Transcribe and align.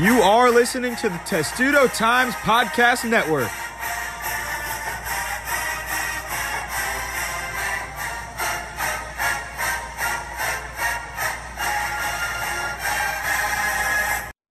You 0.00 0.22
are 0.22 0.48
listening 0.48 0.94
to 0.96 1.08
the 1.08 1.18
Testudo 1.24 1.88
Times 1.88 2.32
Podcast 2.34 3.10
Network. 3.10 3.50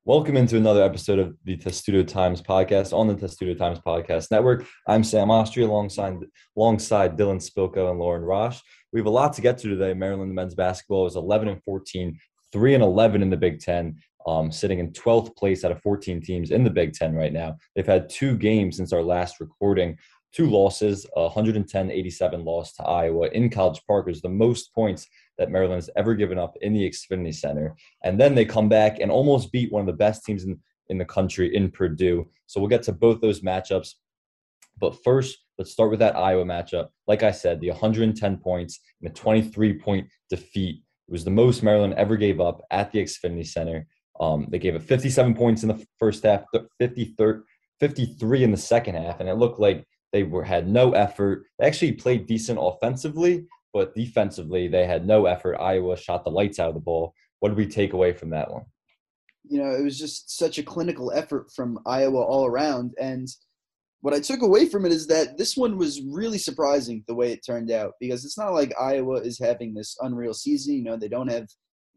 Welcome 0.03 0.35
into 0.35 0.57
another 0.57 0.83
episode 0.83 1.19
of 1.19 1.37
the 1.45 1.55
Testudo 1.55 2.03
Times 2.03 2.41
podcast 2.41 2.91
on 2.91 3.07
the 3.07 3.15
Testudo 3.15 3.53
Times 3.53 3.79
Podcast 3.79 4.29
Network. 4.31 4.65
I'm 4.85 5.05
Sam 5.05 5.31
Austria 5.31 5.67
alongside 5.67 6.17
alongside 6.57 7.17
Dylan 7.17 7.39
Spilko 7.39 7.89
and 7.89 7.99
Lauren 7.99 8.23
Rosh. 8.23 8.59
We 8.91 8.99
have 8.99 9.07
a 9.07 9.11
lot 9.11 9.31
to 9.33 9.41
get 9.41 9.57
to 9.59 9.69
today. 9.69 9.93
Maryland 9.93 10.35
men's 10.35 10.55
basketball 10.55 11.05
is 11.05 11.15
11 11.15 11.47
and 11.47 11.63
14, 11.63 12.19
3 12.51 12.73
and 12.73 12.83
11 12.83 13.21
in 13.21 13.29
the 13.29 13.37
Big 13.37 13.61
Ten, 13.61 13.95
um, 14.27 14.51
sitting 14.51 14.79
in 14.79 14.91
12th 14.91 15.35
place 15.35 15.63
out 15.63 15.71
of 15.71 15.81
14 15.81 16.21
teams 16.21 16.51
in 16.51 16.63
the 16.63 16.69
Big 16.69 16.93
Ten 16.93 17.15
right 17.15 17.33
now. 17.33 17.57
They've 17.75 17.85
had 17.85 18.09
two 18.09 18.37
games 18.37 18.77
since 18.77 18.91
our 18.91 19.01
last 19.01 19.39
recording, 19.39 19.97
two 20.33 20.49
losses, 20.49 21.05
110-87 21.15 22.45
loss 22.45 22.73
to 22.73 22.83
Iowa 22.83 23.27
in 23.29 23.49
College 23.49 23.81
Park 23.87 24.09
is 24.09 24.21
the 24.21 24.29
most 24.29 24.73
points 24.73 25.07
that 25.37 25.49
Maryland 25.49 25.77
has 25.77 25.89
ever 25.95 26.13
given 26.13 26.37
up 26.37 26.57
in 26.61 26.73
the 26.73 26.87
Xfinity 26.87 27.33
Center. 27.33 27.75
And 28.03 28.19
then 28.19 28.35
they 28.35 28.45
come 28.45 28.67
back 28.67 28.99
and 28.99 29.09
almost 29.09 29.51
beat 29.51 29.71
one 29.71 29.81
of 29.81 29.87
the 29.87 29.93
best 29.93 30.25
teams 30.25 30.43
in, 30.43 30.59
in 30.89 30.97
the 30.97 31.05
country 31.05 31.55
in 31.55 31.71
Purdue. 31.71 32.27
So 32.47 32.59
we'll 32.59 32.69
get 32.69 32.83
to 32.83 32.91
both 32.91 33.21
those 33.21 33.41
matchups. 33.41 33.93
But 34.79 35.01
first, 35.03 35.37
let's 35.57 35.71
start 35.71 35.89
with 35.89 35.99
that 35.99 36.15
Iowa 36.15 36.43
matchup. 36.43 36.89
Like 37.07 37.23
I 37.23 37.31
said, 37.31 37.61
the 37.61 37.69
110 37.69 38.37
points 38.37 38.79
and 39.01 39.09
a 39.09 39.13
23 39.13 39.79
point 39.79 40.07
defeat. 40.29 40.83
It 41.07 41.11
was 41.11 41.23
the 41.23 41.31
most 41.31 41.63
Maryland 41.63 41.93
ever 41.93 42.17
gave 42.17 42.41
up 42.41 42.61
at 42.69 42.91
the 42.91 42.99
Xfinity 42.99 43.47
Center. 43.47 43.87
Um, 44.19 44.47
they 44.49 44.59
gave 44.59 44.75
it 44.75 44.83
57 44.83 45.33
points 45.35 45.63
in 45.63 45.69
the 45.69 45.85
first 45.99 46.23
half, 46.23 46.43
53, 46.79 47.41
53 47.79 48.43
in 48.43 48.51
the 48.51 48.57
second 48.57 48.95
half, 48.95 49.19
and 49.19 49.29
it 49.29 49.35
looked 49.35 49.59
like 49.59 49.85
they 50.13 50.23
were 50.23 50.43
had 50.43 50.67
no 50.67 50.91
effort. 50.91 51.45
They 51.59 51.67
actually 51.67 51.93
played 51.93 52.27
decent 52.27 52.59
offensively, 52.61 53.45
but 53.73 53.93
defensively 53.93 54.67
they 54.67 54.85
had 54.85 55.05
no 55.05 55.25
effort. 55.25 55.57
Iowa 55.59 55.97
shot 55.97 56.23
the 56.23 56.31
lights 56.31 56.59
out 56.59 56.69
of 56.69 56.73
the 56.73 56.79
ball. 56.79 57.13
What 57.39 57.49
did 57.49 57.57
we 57.57 57.67
take 57.67 57.93
away 57.93 58.13
from 58.13 58.31
that 58.31 58.51
one? 58.51 58.63
You 59.49 59.63
know, 59.63 59.71
it 59.71 59.83
was 59.83 59.99
just 59.99 60.37
such 60.37 60.57
a 60.57 60.63
clinical 60.63 61.11
effort 61.13 61.51
from 61.55 61.79
Iowa 61.85 62.21
all 62.21 62.45
around. 62.45 62.93
And 62.99 63.27
what 64.01 64.13
I 64.13 64.19
took 64.19 64.41
away 64.41 64.67
from 64.67 64.85
it 64.85 64.91
is 64.91 65.07
that 65.07 65.37
this 65.37 65.55
one 65.55 65.77
was 65.77 66.01
really 66.01 66.37
surprising 66.37 67.03
the 67.07 67.15
way 67.15 67.31
it 67.31 67.45
turned 67.45 67.71
out 67.71 67.93
because 67.99 68.25
it's 68.25 68.37
not 68.37 68.53
like 68.53 68.73
Iowa 68.79 69.15
is 69.21 69.39
having 69.39 69.73
this 69.73 69.95
unreal 70.01 70.33
season. 70.33 70.75
You 70.75 70.83
know, 70.83 70.97
they 70.97 71.07
don't 71.07 71.31
have 71.31 71.47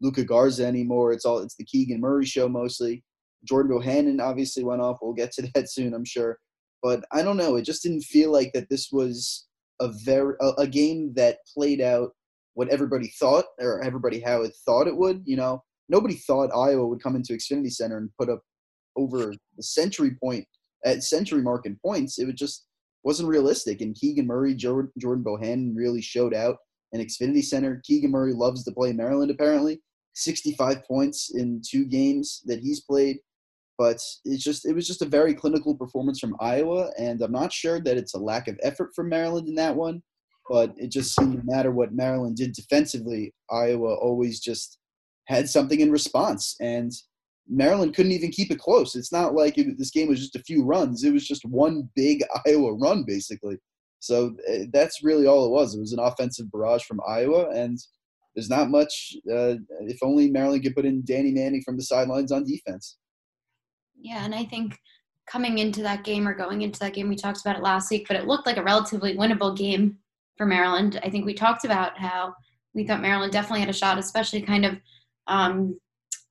Luka 0.01 0.23
Garza 0.23 0.65
anymore. 0.65 1.13
It's 1.13 1.25
all 1.25 1.39
it's 1.39 1.55
the 1.55 1.65
Keegan 1.65 1.99
Murray 1.99 2.25
show 2.25 2.49
mostly. 2.49 3.03
Jordan 3.43 3.71
Bohannon 3.71 4.21
obviously 4.21 4.63
went 4.63 4.81
off. 4.81 4.97
We'll 5.01 5.13
get 5.13 5.31
to 5.33 5.49
that 5.55 5.71
soon, 5.71 5.93
I'm 5.93 6.05
sure. 6.05 6.37
But 6.83 7.03
I 7.11 7.21
don't 7.21 7.37
know. 7.37 7.55
It 7.55 7.63
just 7.63 7.83
didn't 7.83 8.01
feel 8.01 8.31
like 8.31 8.51
that 8.53 8.69
this 8.69 8.89
was 8.91 9.47
a 9.79 9.89
very 10.03 10.35
a, 10.41 10.49
a 10.59 10.67
game 10.67 11.13
that 11.15 11.37
played 11.53 11.81
out 11.81 12.11
what 12.53 12.69
everybody 12.69 13.07
thought 13.19 13.45
or 13.59 13.81
everybody 13.81 14.19
how 14.19 14.41
it 14.41 14.53
thought 14.65 14.87
it 14.87 14.97
would. 14.97 15.21
You 15.25 15.37
know, 15.37 15.63
nobody 15.89 16.15
thought 16.15 16.55
Iowa 16.55 16.87
would 16.87 17.01
come 17.01 17.15
into 17.15 17.33
Xfinity 17.33 17.71
Center 17.71 17.97
and 17.97 18.09
put 18.19 18.29
up 18.29 18.41
over 18.95 19.33
the 19.55 19.63
century 19.63 20.17
point 20.21 20.45
at 20.85 21.03
century 21.03 21.41
mark 21.41 21.65
in 21.65 21.77
points. 21.83 22.19
It 22.19 22.25
was 22.25 22.35
just 22.35 22.65
wasn't 23.03 23.29
realistic. 23.29 23.81
And 23.81 23.95
Keegan 23.95 24.27
Murray, 24.27 24.53
Jordan, 24.53 24.91
Jordan 24.99 25.23
Bohannon 25.23 25.73
really 25.75 26.01
showed 26.01 26.33
out 26.33 26.57
in 26.91 27.01
Xfinity 27.01 27.43
Center. 27.43 27.81
Keegan 27.83 28.11
Murray 28.11 28.33
loves 28.33 28.63
to 28.63 28.71
play 28.71 28.91
Maryland 28.93 29.31
apparently. 29.31 29.81
65 30.21 30.83
points 30.85 31.31
in 31.33 31.61
two 31.67 31.85
games 31.85 32.41
that 32.45 32.59
he's 32.59 32.81
played. 32.81 33.17
But 33.77 33.97
it's 34.25 34.43
just 34.43 34.65
it 34.65 34.73
was 34.73 34.85
just 34.85 35.01
a 35.01 35.07
very 35.07 35.33
clinical 35.33 35.75
performance 35.75 36.19
from 36.19 36.35
Iowa, 36.39 36.91
and 36.99 37.21
I'm 37.21 37.31
not 37.31 37.51
sure 37.51 37.79
that 37.79 37.97
it's 37.97 38.13
a 38.13 38.19
lack 38.19 38.47
of 38.47 38.59
effort 38.61 38.91
from 38.95 39.09
Maryland 39.09 39.47
in 39.47 39.55
that 39.55 39.75
one. 39.75 40.03
But 40.49 40.73
it 40.77 40.91
just 40.91 41.15
seemed 41.15 41.35
no 41.35 41.55
matter 41.55 41.71
what 41.71 41.93
Maryland 41.93 42.35
did 42.35 42.53
defensively, 42.53 43.33
Iowa 43.49 43.95
always 43.95 44.39
just 44.39 44.77
had 45.27 45.49
something 45.49 45.79
in 45.79 45.91
response, 45.91 46.55
and 46.59 46.91
Maryland 47.47 47.95
couldn't 47.95 48.11
even 48.11 48.31
keep 48.31 48.51
it 48.51 48.59
close. 48.59 48.95
It's 48.95 49.11
not 49.11 49.33
like 49.33 49.57
it, 49.57 49.77
this 49.77 49.91
game 49.91 50.09
was 50.09 50.19
just 50.19 50.35
a 50.35 50.43
few 50.43 50.63
runs; 50.63 51.03
it 51.03 51.13
was 51.13 51.25
just 51.25 51.45
one 51.45 51.89
big 51.95 52.23
Iowa 52.45 52.73
run, 52.75 53.03
basically. 53.03 53.57
So 53.99 54.35
eh, 54.47 54.65
that's 54.73 55.03
really 55.03 55.25
all 55.25 55.45
it 55.45 55.51
was. 55.51 55.73
It 55.73 55.79
was 55.79 55.93
an 55.93 55.99
offensive 55.99 56.51
barrage 56.51 56.83
from 56.83 57.01
Iowa, 57.07 57.49
and 57.49 57.79
there's 58.35 58.49
not 58.49 58.69
much. 58.69 59.15
Uh, 59.31 59.55
if 59.81 59.97
only 60.01 60.29
Maryland 60.29 60.63
could 60.63 60.75
put 60.75 60.85
in 60.85 61.03
Danny 61.05 61.31
Manning 61.31 61.61
from 61.63 61.77
the 61.77 61.83
sidelines 61.83 62.31
on 62.31 62.45
defense. 62.45 62.97
Yeah, 63.99 64.23
and 64.25 64.33
I 64.33 64.45
think 64.45 64.77
coming 65.27 65.59
into 65.59 65.81
that 65.83 66.03
game 66.03 66.27
or 66.27 66.33
going 66.33 66.61
into 66.61 66.79
that 66.79 66.93
game, 66.93 67.09
we 67.09 67.15
talked 67.15 67.41
about 67.41 67.57
it 67.57 67.63
last 67.63 67.91
week, 67.91 68.05
but 68.07 68.17
it 68.17 68.27
looked 68.27 68.47
like 68.47 68.57
a 68.57 68.63
relatively 68.63 69.15
winnable 69.15 69.55
game 69.55 69.97
for 70.37 70.45
Maryland. 70.45 70.99
I 71.03 71.09
think 71.09 71.25
we 71.25 71.33
talked 71.33 71.65
about 71.65 71.97
how 71.97 72.33
we 72.73 72.85
thought 72.85 73.01
Maryland 73.01 73.31
definitely 73.31 73.59
had 73.59 73.69
a 73.69 73.73
shot, 73.73 73.97
especially 73.97 74.41
kind 74.41 74.65
of 74.65 74.77
um, 75.27 75.79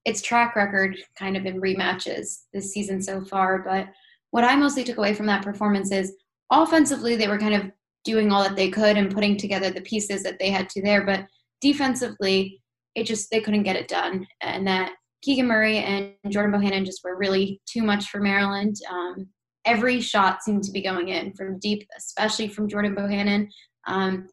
its 0.05 0.23
track 0.23 0.57
record 0.57 0.97
kind 1.15 1.37
of 1.37 1.47
in 1.47 1.61
rematches 1.61 2.45
this 2.53 2.73
season 2.73 3.01
so 3.03 3.23
far. 3.25 3.63
But 3.63 3.89
what 4.31 4.45
I 4.45 4.57
mostly 4.57 4.85
took 4.85 4.99
away 4.99 5.15
from 5.15 5.27
that 5.27 5.45
performance 5.45 5.93
is 5.93 6.15
offensively, 6.51 7.17
they 7.17 7.29
were 7.29 7.39
kind 7.39 7.55
of 7.55 7.71
doing 8.05 8.33
all 8.33 8.43
that 8.43 8.57
they 8.57 8.71
could 8.71 8.97
and 8.97 9.15
putting 9.15 9.37
together 9.37 9.71
the 9.71 9.83
pieces 9.83 10.23
that 10.23 10.39
they 10.39 10.51
had 10.51 10.69
to 10.71 10.83
there. 10.83 11.05
But 11.05 11.27
defensively, 11.61 12.63
it 12.95 13.05
just, 13.05 13.31
they 13.31 13.41
couldn't 13.41 13.63
get 13.63 13.77
it 13.77 13.89
done. 13.89 14.27
And 14.43 14.67
that 14.67 14.93
Keegan 15.23 15.47
Murray 15.47 15.79
and 15.79 16.15
Jordan 16.31 16.59
Bohannon 16.59 16.85
just 16.85 17.03
were 17.05 17.17
really 17.17 17.61
too 17.67 17.83
much 17.83 18.09
for 18.09 18.21
Maryland. 18.21 18.77
Um, 18.91 19.29
every 19.65 20.01
shot 20.01 20.43
seemed 20.43 20.65
to 20.65 20.73
be 20.73 20.83
going 20.83 21.09
in 21.09 21.33
from 21.35 21.59
deep, 21.59 21.87
especially 21.97 22.49
from 22.49 22.69
Jordan 22.69 22.95
Bohannon. 22.95 23.49
Um, 23.87 24.29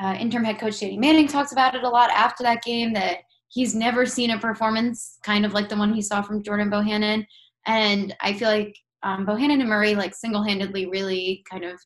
uh, 0.00 0.16
interim 0.18 0.44
head 0.44 0.58
coach 0.58 0.80
Danny 0.80 0.98
Manning 0.98 1.28
talks 1.28 1.52
about 1.52 1.74
it 1.74 1.82
a 1.82 1.88
lot 1.88 2.10
after 2.10 2.42
that 2.44 2.62
game 2.62 2.92
that 2.92 3.18
he's 3.48 3.74
never 3.74 4.06
seen 4.06 4.30
a 4.30 4.38
performance 4.38 5.18
kind 5.24 5.44
of 5.44 5.54
like 5.54 5.68
the 5.68 5.76
one 5.76 5.92
he 5.92 6.02
saw 6.02 6.22
from 6.22 6.42
Jordan 6.42 6.70
Bohannon. 6.70 7.26
And 7.66 8.14
I 8.20 8.32
feel 8.32 8.48
like 8.48 8.76
um, 9.02 9.26
Bohannon 9.26 9.60
and 9.60 9.68
Murray 9.68 9.94
like 9.94 10.14
single-handedly 10.14 10.86
really 10.86 11.44
kind 11.50 11.64
of 11.64 11.80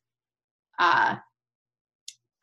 uh, 0.79 1.17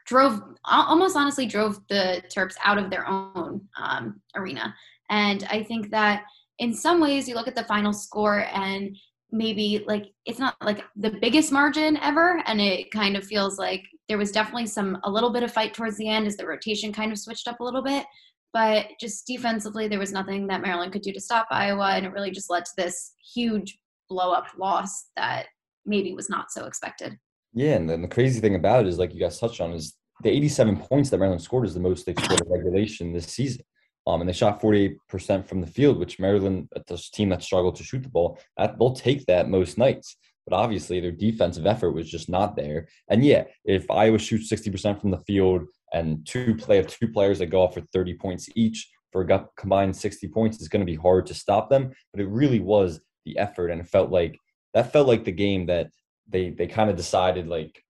drove 0.09 0.41
almost 0.65 1.15
honestly 1.15 1.45
drove 1.45 1.79
the 1.87 2.21
Terps 2.35 2.55
out 2.65 2.79
of 2.79 2.89
their 2.89 3.07
own 3.07 3.61
um, 3.79 4.19
arena. 4.35 4.73
And 5.09 5.47
I 5.49 5.63
think 5.63 5.91
that 5.91 6.23
in 6.57 6.73
some 6.73 6.99
ways, 6.99 7.27
you 7.27 7.35
look 7.35 7.47
at 7.47 7.55
the 7.55 7.63
final 7.65 7.93
score 7.93 8.45
and 8.51 8.97
maybe 9.31 9.83
like 9.87 10.07
it's 10.25 10.39
not 10.39 10.55
like 10.63 10.83
the 10.95 11.11
biggest 11.21 11.51
margin 11.51 11.95
ever. 11.97 12.41
And 12.47 12.59
it 12.59 12.91
kind 12.91 13.15
of 13.15 13.23
feels 13.23 13.59
like 13.59 13.83
there 14.07 14.17
was 14.17 14.31
definitely 14.31 14.65
some, 14.65 14.97
a 15.03 15.11
little 15.11 15.29
bit 15.29 15.43
of 15.43 15.53
fight 15.53 15.75
towards 15.75 15.97
the 15.97 16.09
end 16.09 16.25
as 16.25 16.37
the 16.37 16.47
rotation 16.47 16.91
kind 16.91 17.11
of 17.11 17.19
switched 17.19 17.47
up 17.47 17.59
a 17.59 17.63
little 17.63 17.83
bit. 17.83 18.03
But 18.51 18.87
just 18.99 19.27
defensively, 19.27 19.87
there 19.87 19.99
was 19.99 20.11
nothing 20.11 20.47
that 20.47 20.63
Maryland 20.63 20.91
could 20.91 21.03
do 21.03 21.13
to 21.13 21.21
stop 21.21 21.47
Iowa. 21.51 21.91
And 21.91 22.05
it 22.05 22.11
really 22.11 22.31
just 22.31 22.49
led 22.49 22.65
to 22.65 22.71
this 22.77 23.13
huge 23.35 23.77
blow 24.09 24.31
up 24.31 24.47
loss 24.57 25.05
that 25.15 25.45
maybe 25.85 26.15
was 26.15 26.31
not 26.31 26.51
so 26.51 26.65
expected. 26.65 27.15
Yeah, 27.53 27.73
and 27.73 27.89
then 27.89 28.01
the 28.01 28.07
crazy 28.07 28.39
thing 28.39 28.55
about 28.55 28.85
it 28.85 28.89
is, 28.89 28.99
like 28.99 29.13
you 29.13 29.19
guys 29.19 29.39
touched 29.39 29.61
on, 29.61 29.71
is 29.73 29.95
the 30.21 30.29
87 30.29 30.77
points 30.77 31.09
that 31.09 31.17
Maryland 31.17 31.41
scored 31.41 31.65
is 31.65 31.73
the 31.73 31.79
most 31.79 32.05
they've 32.05 32.17
scored 32.19 32.41
in 32.41 32.51
regulation 32.51 33.13
this 33.13 33.27
season. 33.27 33.61
Um, 34.07 34.21
and 34.21 34.29
they 34.29 34.33
shot 34.33 34.61
48% 34.61 35.45
from 35.45 35.61
the 35.61 35.67
field, 35.67 35.99
which 35.99 36.19
Maryland, 36.19 36.67
this 36.87 37.09
team 37.09 37.29
that 37.29 37.43
struggled 37.43 37.75
to 37.75 37.83
shoot 37.83 38.01
the 38.01 38.09
ball, 38.09 38.39
that, 38.57 38.79
they'll 38.79 38.93
take 38.93 39.25
that 39.25 39.49
most 39.49 39.77
nights. 39.77 40.17
But 40.47 40.55
obviously, 40.55 40.99
their 40.99 41.11
defensive 41.11 41.67
effort 41.67 41.91
was 41.91 42.09
just 42.09 42.27
not 42.27 42.55
there. 42.55 42.87
And 43.09 43.23
yeah, 43.23 43.43
if 43.65 43.89
Iowa 43.91 44.17
shoots 44.17 44.51
60% 44.51 44.99
from 44.99 45.11
the 45.11 45.19
field 45.19 45.63
and 45.93 46.25
two 46.25 46.55
play 46.55 46.77
have 46.77 46.87
two 46.87 47.07
players 47.07 47.39
that 47.39 47.47
go 47.47 47.61
off 47.61 47.75
for 47.75 47.81
30 47.93 48.15
points 48.15 48.49
each 48.55 48.89
for 49.11 49.21
a 49.21 49.47
combined 49.57 49.95
60 49.95 50.27
points, 50.29 50.57
it's 50.57 50.67
going 50.67 50.85
to 50.85 50.91
be 50.91 50.95
hard 50.95 51.27
to 51.27 51.35
stop 51.35 51.69
them. 51.69 51.91
But 52.11 52.21
it 52.21 52.29
really 52.29 52.59
was 52.59 52.99
the 53.25 53.37
effort, 53.37 53.69
and 53.69 53.79
it 53.79 53.87
felt 53.87 54.09
like 54.09 54.37
that 54.73 54.91
felt 54.91 55.07
like 55.07 55.23
the 55.23 55.31
game 55.31 55.67
that 55.67 55.91
they 56.27 56.49
they 56.49 56.67
kind 56.67 56.89
of 56.89 56.95
decided 56.95 57.47
like 57.47 57.83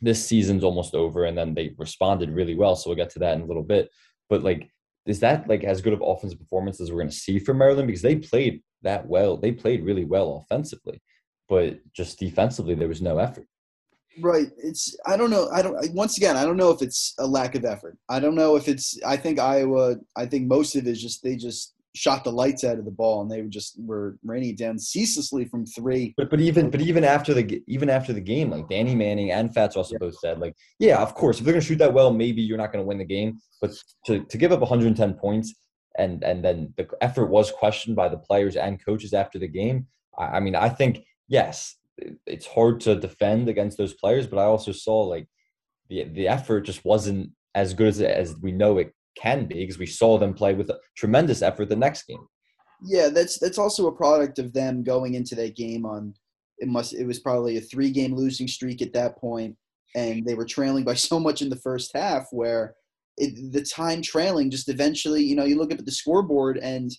this 0.00 0.24
season's 0.24 0.64
almost 0.64 0.94
over, 0.94 1.24
and 1.24 1.36
then 1.36 1.54
they 1.54 1.74
responded 1.78 2.30
really 2.30 2.54
well. 2.54 2.76
So 2.76 2.90
we'll 2.90 2.96
get 2.96 3.10
to 3.10 3.18
that 3.20 3.36
in 3.36 3.42
a 3.42 3.46
little 3.46 3.62
bit. 3.62 3.90
But 4.28 4.42
like 4.42 4.70
is 5.06 5.20
that 5.20 5.48
like 5.48 5.64
as 5.64 5.82
good 5.82 5.92
of 5.92 6.02
offensive 6.02 6.38
performance 6.38 6.80
as 6.80 6.90
we're 6.90 6.98
going 6.98 7.10
to 7.10 7.14
see 7.14 7.38
from 7.38 7.58
Maryland 7.58 7.86
because 7.86 8.02
they 8.02 8.16
played 8.16 8.62
that 8.82 9.06
well. 9.06 9.36
They 9.36 9.52
played 9.52 9.84
really 9.84 10.04
well 10.04 10.46
offensively, 10.50 11.00
but 11.48 11.78
just 11.92 12.18
defensively 12.18 12.74
there 12.74 12.88
was 12.88 13.02
no 13.02 13.18
effort. 13.18 13.46
Right. 14.20 14.50
It's 14.56 14.96
I 15.04 15.16
don't 15.16 15.30
know. 15.30 15.48
I 15.52 15.60
don't 15.60 15.92
once 15.92 16.16
again, 16.16 16.36
I 16.36 16.44
don't 16.44 16.56
know 16.56 16.70
if 16.70 16.82
it's 16.82 17.14
a 17.18 17.26
lack 17.26 17.54
of 17.54 17.64
effort. 17.64 17.98
I 18.08 18.20
don't 18.20 18.36
know 18.36 18.56
if 18.56 18.68
it's 18.68 18.98
I 19.04 19.16
think 19.16 19.38
Iowa 19.38 19.96
I 20.16 20.26
think 20.26 20.46
most 20.46 20.76
of 20.76 20.86
it 20.86 20.90
is 20.90 21.02
just 21.02 21.22
they 21.22 21.36
just 21.36 21.73
shot 21.94 22.24
the 22.24 22.32
lights 22.32 22.64
out 22.64 22.78
of 22.78 22.84
the 22.84 22.90
ball 22.90 23.22
and 23.22 23.30
they 23.30 23.40
were 23.40 23.48
just 23.48 23.74
were 23.78 24.16
raining 24.24 24.56
down 24.56 24.78
ceaselessly 24.78 25.44
from 25.44 25.64
three. 25.64 26.12
But 26.16 26.28
but 26.28 26.40
even 26.40 26.70
but 26.70 26.80
even 26.80 27.04
after 27.04 27.32
the 27.32 27.62
even 27.66 27.88
after 27.88 28.12
the 28.12 28.20
game, 28.20 28.50
like 28.50 28.68
Danny 28.68 28.94
Manning 28.94 29.30
and 29.30 29.54
Fats 29.54 29.76
Russell 29.76 29.94
yeah. 29.94 30.06
both 30.06 30.18
said, 30.18 30.40
like 30.40 30.54
yeah, 30.78 31.00
of 31.00 31.14
course, 31.14 31.38
if 31.38 31.44
they're 31.44 31.54
gonna 31.54 31.62
shoot 31.62 31.78
that 31.78 31.94
well, 31.94 32.12
maybe 32.12 32.42
you're 32.42 32.58
not 32.58 32.72
gonna 32.72 32.84
win 32.84 32.98
the 32.98 33.04
game. 33.04 33.38
But 33.60 33.72
to 34.06 34.24
to 34.24 34.38
give 34.38 34.52
up 34.52 34.60
110 34.60 35.14
points 35.14 35.54
and 35.96 36.22
and 36.24 36.44
then 36.44 36.74
the 36.76 36.88
effort 37.00 37.26
was 37.26 37.50
questioned 37.50 37.96
by 37.96 38.08
the 38.08 38.18
players 38.18 38.56
and 38.56 38.84
coaches 38.84 39.14
after 39.14 39.38
the 39.38 39.48
game. 39.48 39.86
I, 40.18 40.24
I 40.24 40.40
mean, 40.40 40.56
I 40.56 40.68
think 40.68 41.04
yes, 41.28 41.76
it's 42.26 42.46
hard 42.46 42.80
to 42.80 42.96
defend 42.96 43.48
against 43.48 43.78
those 43.78 43.94
players, 43.94 44.26
but 44.26 44.38
I 44.38 44.44
also 44.44 44.72
saw 44.72 45.00
like 45.02 45.28
the 45.88 46.04
the 46.04 46.28
effort 46.28 46.62
just 46.62 46.84
wasn't 46.84 47.30
as 47.54 47.74
good 47.74 47.88
as 47.88 48.00
as 48.00 48.36
we 48.40 48.50
know 48.50 48.78
it 48.78 48.92
can 49.16 49.46
be 49.46 49.56
because 49.56 49.78
we 49.78 49.86
saw 49.86 50.18
them 50.18 50.34
play 50.34 50.54
with 50.54 50.70
a 50.70 50.78
tremendous 50.96 51.42
effort 51.42 51.68
the 51.68 51.76
next 51.76 52.06
game. 52.06 52.26
Yeah, 52.82 53.08
that's 53.08 53.38
that's 53.38 53.58
also 53.58 53.86
a 53.86 53.96
product 53.96 54.38
of 54.38 54.52
them 54.52 54.82
going 54.82 55.14
into 55.14 55.34
that 55.36 55.56
game 55.56 55.86
on 55.86 56.14
it 56.58 56.68
must 56.68 56.94
it 56.94 57.06
was 57.06 57.20
probably 57.20 57.56
a 57.56 57.60
three 57.60 57.90
game 57.90 58.14
losing 58.14 58.48
streak 58.48 58.82
at 58.82 58.92
that 58.92 59.18
point 59.18 59.56
and 59.94 60.24
they 60.24 60.34
were 60.34 60.44
trailing 60.44 60.84
by 60.84 60.94
so 61.08 61.18
much 61.18 61.42
in 61.42 61.48
the 61.48 61.56
first 61.56 61.90
half 61.94 62.26
where 62.30 62.74
it, 63.16 63.52
the 63.52 63.62
time 63.62 64.02
trailing 64.02 64.50
just 64.50 64.68
eventually 64.68 65.22
you 65.22 65.36
know 65.36 65.44
you 65.44 65.56
look 65.56 65.72
up 65.72 65.78
at 65.78 65.86
the 65.86 65.92
scoreboard 65.92 66.58
and 66.58 66.90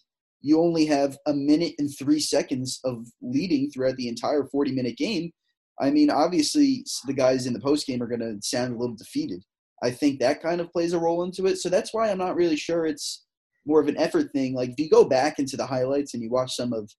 you 0.41 0.59
only 0.61 0.85
have 0.85 1.17
a 1.25 1.33
minute 1.33 1.73
and 1.79 1.89
three 1.97 2.19
seconds 2.19 2.79
of 2.83 3.05
leading 3.21 3.69
throughout 3.69 3.95
the 3.95 4.07
entire 4.07 4.45
40 4.45 4.71
minute 4.71 4.97
game 4.97 5.31
i 5.81 5.89
mean 5.89 6.09
obviously 6.09 6.85
the 7.07 7.13
guys 7.13 7.45
in 7.45 7.53
the 7.53 7.59
post 7.59 7.85
game 7.85 8.01
are 8.01 8.07
going 8.07 8.19
to 8.19 8.37
sound 8.41 8.73
a 8.73 8.77
little 8.77 8.95
defeated 8.95 9.43
i 9.83 9.91
think 9.91 10.19
that 10.19 10.41
kind 10.41 10.61
of 10.61 10.71
plays 10.71 10.93
a 10.93 10.99
role 10.99 11.23
into 11.23 11.45
it 11.45 11.57
so 11.57 11.69
that's 11.69 11.93
why 11.93 12.09
i'm 12.09 12.17
not 12.17 12.35
really 12.35 12.55
sure 12.55 12.85
it's 12.85 13.25
more 13.65 13.81
of 13.81 13.87
an 13.87 13.97
effort 13.97 14.31
thing 14.31 14.53
like 14.53 14.69
if 14.69 14.79
you 14.79 14.89
go 14.89 15.03
back 15.03 15.39
into 15.39 15.57
the 15.57 15.65
highlights 15.65 16.13
and 16.13 16.21
you 16.21 16.29
watch 16.29 16.55
some 16.55 16.73
of 16.73 16.89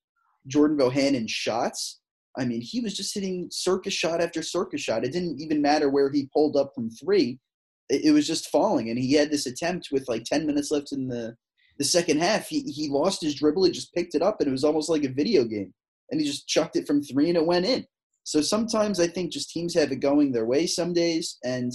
jordan 0.48 0.76
bohannon's 0.76 1.30
shots 1.30 2.00
I 2.36 2.44
mean, 2.44 2.60
he 2.60 2.80
was 2.80 2.94
just 2.94 3.14
hitting 3.14 3.48
circus 3.50 3.94
shot 3.94 4.20
after 4.20 4.42
circus 4.42 4.80
shot. 4.80 5.04
It 5.04 5.12
didn't 5.12 5.40
even 5.40 5.62
matter 5.62 5.88
where 5.88 6.10
he 6.10 6.28
pulled 6.32 6.56
up 6.56 6.72
from 6.74 6.90
three. 6.90 7.38
It, 7.88 8.12
was 8.12 8.26
just 8.26 8.50
falling. 8.50 8.90
And 8.90 8.98
he 8.98 9.14
had 9.14 9.30
this 9.30 9.46
attempt 9.46 9.88
with 9.92 10.08
like 10.08 10.24
10 10.24 10.44
minutes 10.44 10.70
left 10.70 10.92
in 10.92 11.08
the, 11.08 11.34
the 11.78 11.84
second 11.84 12.20
half. 12.20 12.48
He, 12.48 12.60
he 12.62 12.88
lost 12.88 13.22
his 13.22 13.36
dribble. 13.36 13.64
He 13.64 13.70
just 13.70 13.94
picked 13.94 14.14
it 14.14 14.22
up, 14.22 14.40
and 14.40 14.48
it 14.48 14.52
was 14.52 14.64
almost 14.64 14.90
like 14.90 15.04
a 15.04 15.08
video 15.08 15.44
game. 15.44 15.72
And 16.10 16.20
he 16.20 16.26
just 16.26 16.48
chucked 16.48 16.76
it 16.76 16.86
from 16.86 17.02
three, 17.02 17.28
and 17.28 17.36
it 17.36 17.46
went 17.46 17.64
in. 17.64 17.86
So 18.24 18.40
sometimes 18.40 18.98
I 18.98 19.06
think 19.06 19.32
just 19.32 19.50
teams 19.50 19.74
have 19.74 19.92
it 19.92 20.00
going 20.00 20.32
their 20.32 20.46
way 20.46 20.66
some 20.66 20.92
days. 20.92 21.38
And 21.44 21.72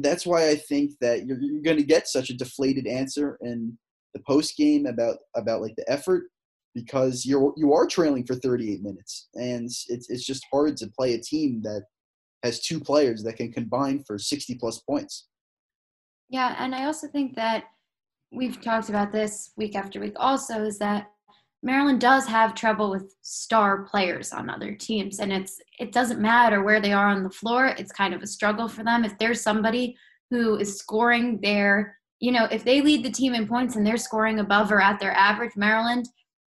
that's 0.00 0.26
why 0.26 0.48
I 0.48 0.56
think 0.56 0.92
that 1.00 1.26
you're, 1.26 1.40
you're 1.40 1.62
going 1.62 1.76
to 1.78 1.84
get 1.84 2.08
such 2.08 2.30
a 2.30 2.36
deflated 2.36 2.86
answer 2.86 3.38
in 3.42 3.76
the 4.14 4.20
post 4.26 4.56
game 4.56 4.86
about, 4.86 5.18
about 5.36 5.60
like 5.60 5.76
the 5.76 5.90
effort 5.90 6.24
because 6.76 7.24
you're 7.24 7.54
you 7.56 7.72
are 7.72 7.86
trailing 7.86 8.24
for 8.24 8.34
38 8.34 8.82
minutes, 8.82 9.28
and 9.34 9.64
it's 9.64 9.86
it's 9.88 10.26
just 10.26 10.46
hard 10.52 10.76
to 10.76 10.86
play 10.88 11.14
a 11.14 11.18
team 11.18 11.62
that 11.62 11.82
has 12.44 12.60
two 12.60 12.78
players 12.78 13.22
that 13.24 13.36
can 13.36 13.50
combine 13.50 14.04
for 14.06 14.18
60 14.18 14.56
plus 14.56 14.78
points. 14.80 15.26
Yeah, 16.28 16.54
and 16.58 16.74
I 16.74 16.84
also 16.84 17.08
think 17.08 17.34
that 17.36 17.64
we've 18.30 18.60
talked 18.60 18.90
about 18.90 19.10
this 19.10 19.52
week 19.56 19.74
after 19.74 19.98
week. 20.00 20.12
Also, 20.16 20.64
is 20.64 20.78
that 20.78 21.10
Maryland 21.62 22.00
does 22.00 22.26
have 22.26 22.54
trouble 22.54 22.90
with 22.90 23.14
star 23.22 23.84
players 23.84 24.32
on 24.32 24.50
other 24.50 24.74
teams, 24.74 25.18
and 25.18 25.32
it's 25.32 25.58
it 25.78 25.92
doesn't 25.92 26.20
matter 26.20 26.62
where 26.62 26.80
they 26.80 26.92
are 26.92 27.08
on 27.08 27.22
the 27.22 27.30
floor. 27.30 27.74
It's 27.78 27.92
kind 27.92 28.14
of 28.14 28.22
a 28.22 28.26
struggle 28.26 28.68
for 28.68 28.84
them. 28.84 29.04
If 29.04 29.18
there's 29.18 29.40
somebody 29.40 29.96
who 30.30 30.56
is 30.56 30.78
scoring 30.78 31.40
their, 31.40 31.98
you 32.20 32.32
know, 32.32 32.44
if 32.50 32.64
they 32.64 32.82
lead 32.82 33.04
the 33.04 33.10
team 33.10 33.34
in 33.34 33.46
points 33.48 33.76
and 33.76 33.86
they're 33.86 33.96
scoring 33.96 34.38
above 34.38 34.70
or 34.70 34.80
at 34.80 35.00
their 35.00 35.12
average, 35.12 35.52
Maryland 35.56 36.06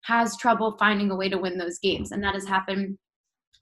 has 0.04 0.36
trouble 0.36 0.76
finding 0.78 1.10
a 1.10 1.16
way 1.16 1.28
to 1.28 1.38
win 1.38 1.58
those 1.58 1.78
games. 1.78 2.12
And 2.12 2.22
that 2.22 2.34
has 2.34 2.46
happened 2.46 2.98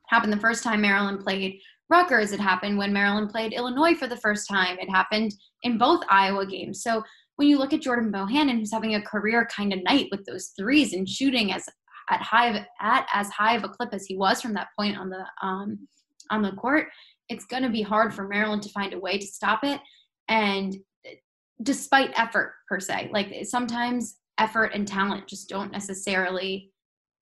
happened 0.09 0.33
the 0.33 0.39
first 0.39 0.63
time 0.63 0.81
Maryland 0.83 1.21
played 1.21 1.59
Rutgers. 1.89 2.33
It 2.33 2.41
happened 2.41 2.79
when 2.79 2.93
Maryland 2.93 3.31
played 3.31 3.53
Illinois 3.53 3.95
for 3.95 4.07
the 4.07 4.17
first 4.17 4.49
time. 4.49 4.79
It 4.79 4.91
happened 4.91 5.33
in 5.63 5.79
both 5.79 6.03
Iowa 6.09 6.47
games. 6.47 6.83
So 6.83 7.03
when 7.37 7.49
you 7.49 7.59
look 7.59 7.73
at 7.73 7.81
Jordan 7.81 8.13
Bohannon, 8.13 8.59
who's 8.59 8.73
having 8.73 8.95
a 8.95 9.03
career 9.03 9.49
kind 9.55 9.73
of 9.73 9.83
night 9.85 10.09
with 10.11 10.25
those 10.25 10.53
threes 10.59 10.93
and 10.93 11.09
shooting 11.09 11.53
as 11.53 11.67
at 12.11 12.21
high 12.21 12.49
of, 12.49 12.57
at 12.81 13.07
as 13.13 13.31
high 13.31 13.57
of 13.57 13.65
a 13.65 13.69
clip 13.69 13.91
as 13.93 14.05
he 14.05 14.17
was 14.17 14.43
from 14.43 14.55
that 14.55 14.69
point 14.79 14.97
on 14.97 15.09
the 15.09 15.25
um, 15.43 15.89
on 16.31 16.43
the 16.43 16.53
court, 16.53 16.89
it's 17.29 17.45
going 17.47 17.63
to 17.63 17.69
be 17.69 17.83
hard 17.83 18.15
for 18.15 18.29
Maryland 18.29 18.63
to 18.63 18.69
find 18.71 18.93
a 18.93 18.99
way 18.99 19.19
to 19.19 19.27
stop 19.27 19.65
it. 19.65 19.81
And 20.29 20.77
despite 21.63 22.19
effort 22.19 22.55
per 22.69 22.81
se, 22.81 23.11
like 23.13 23.35
sometimes 23.45 24.17
effort 24.39 24.73
and 24.75 24.87
talent 24.87 25.27
just 25.29 25.49
don't 25.49 25.73
necessarily 25.73 26.71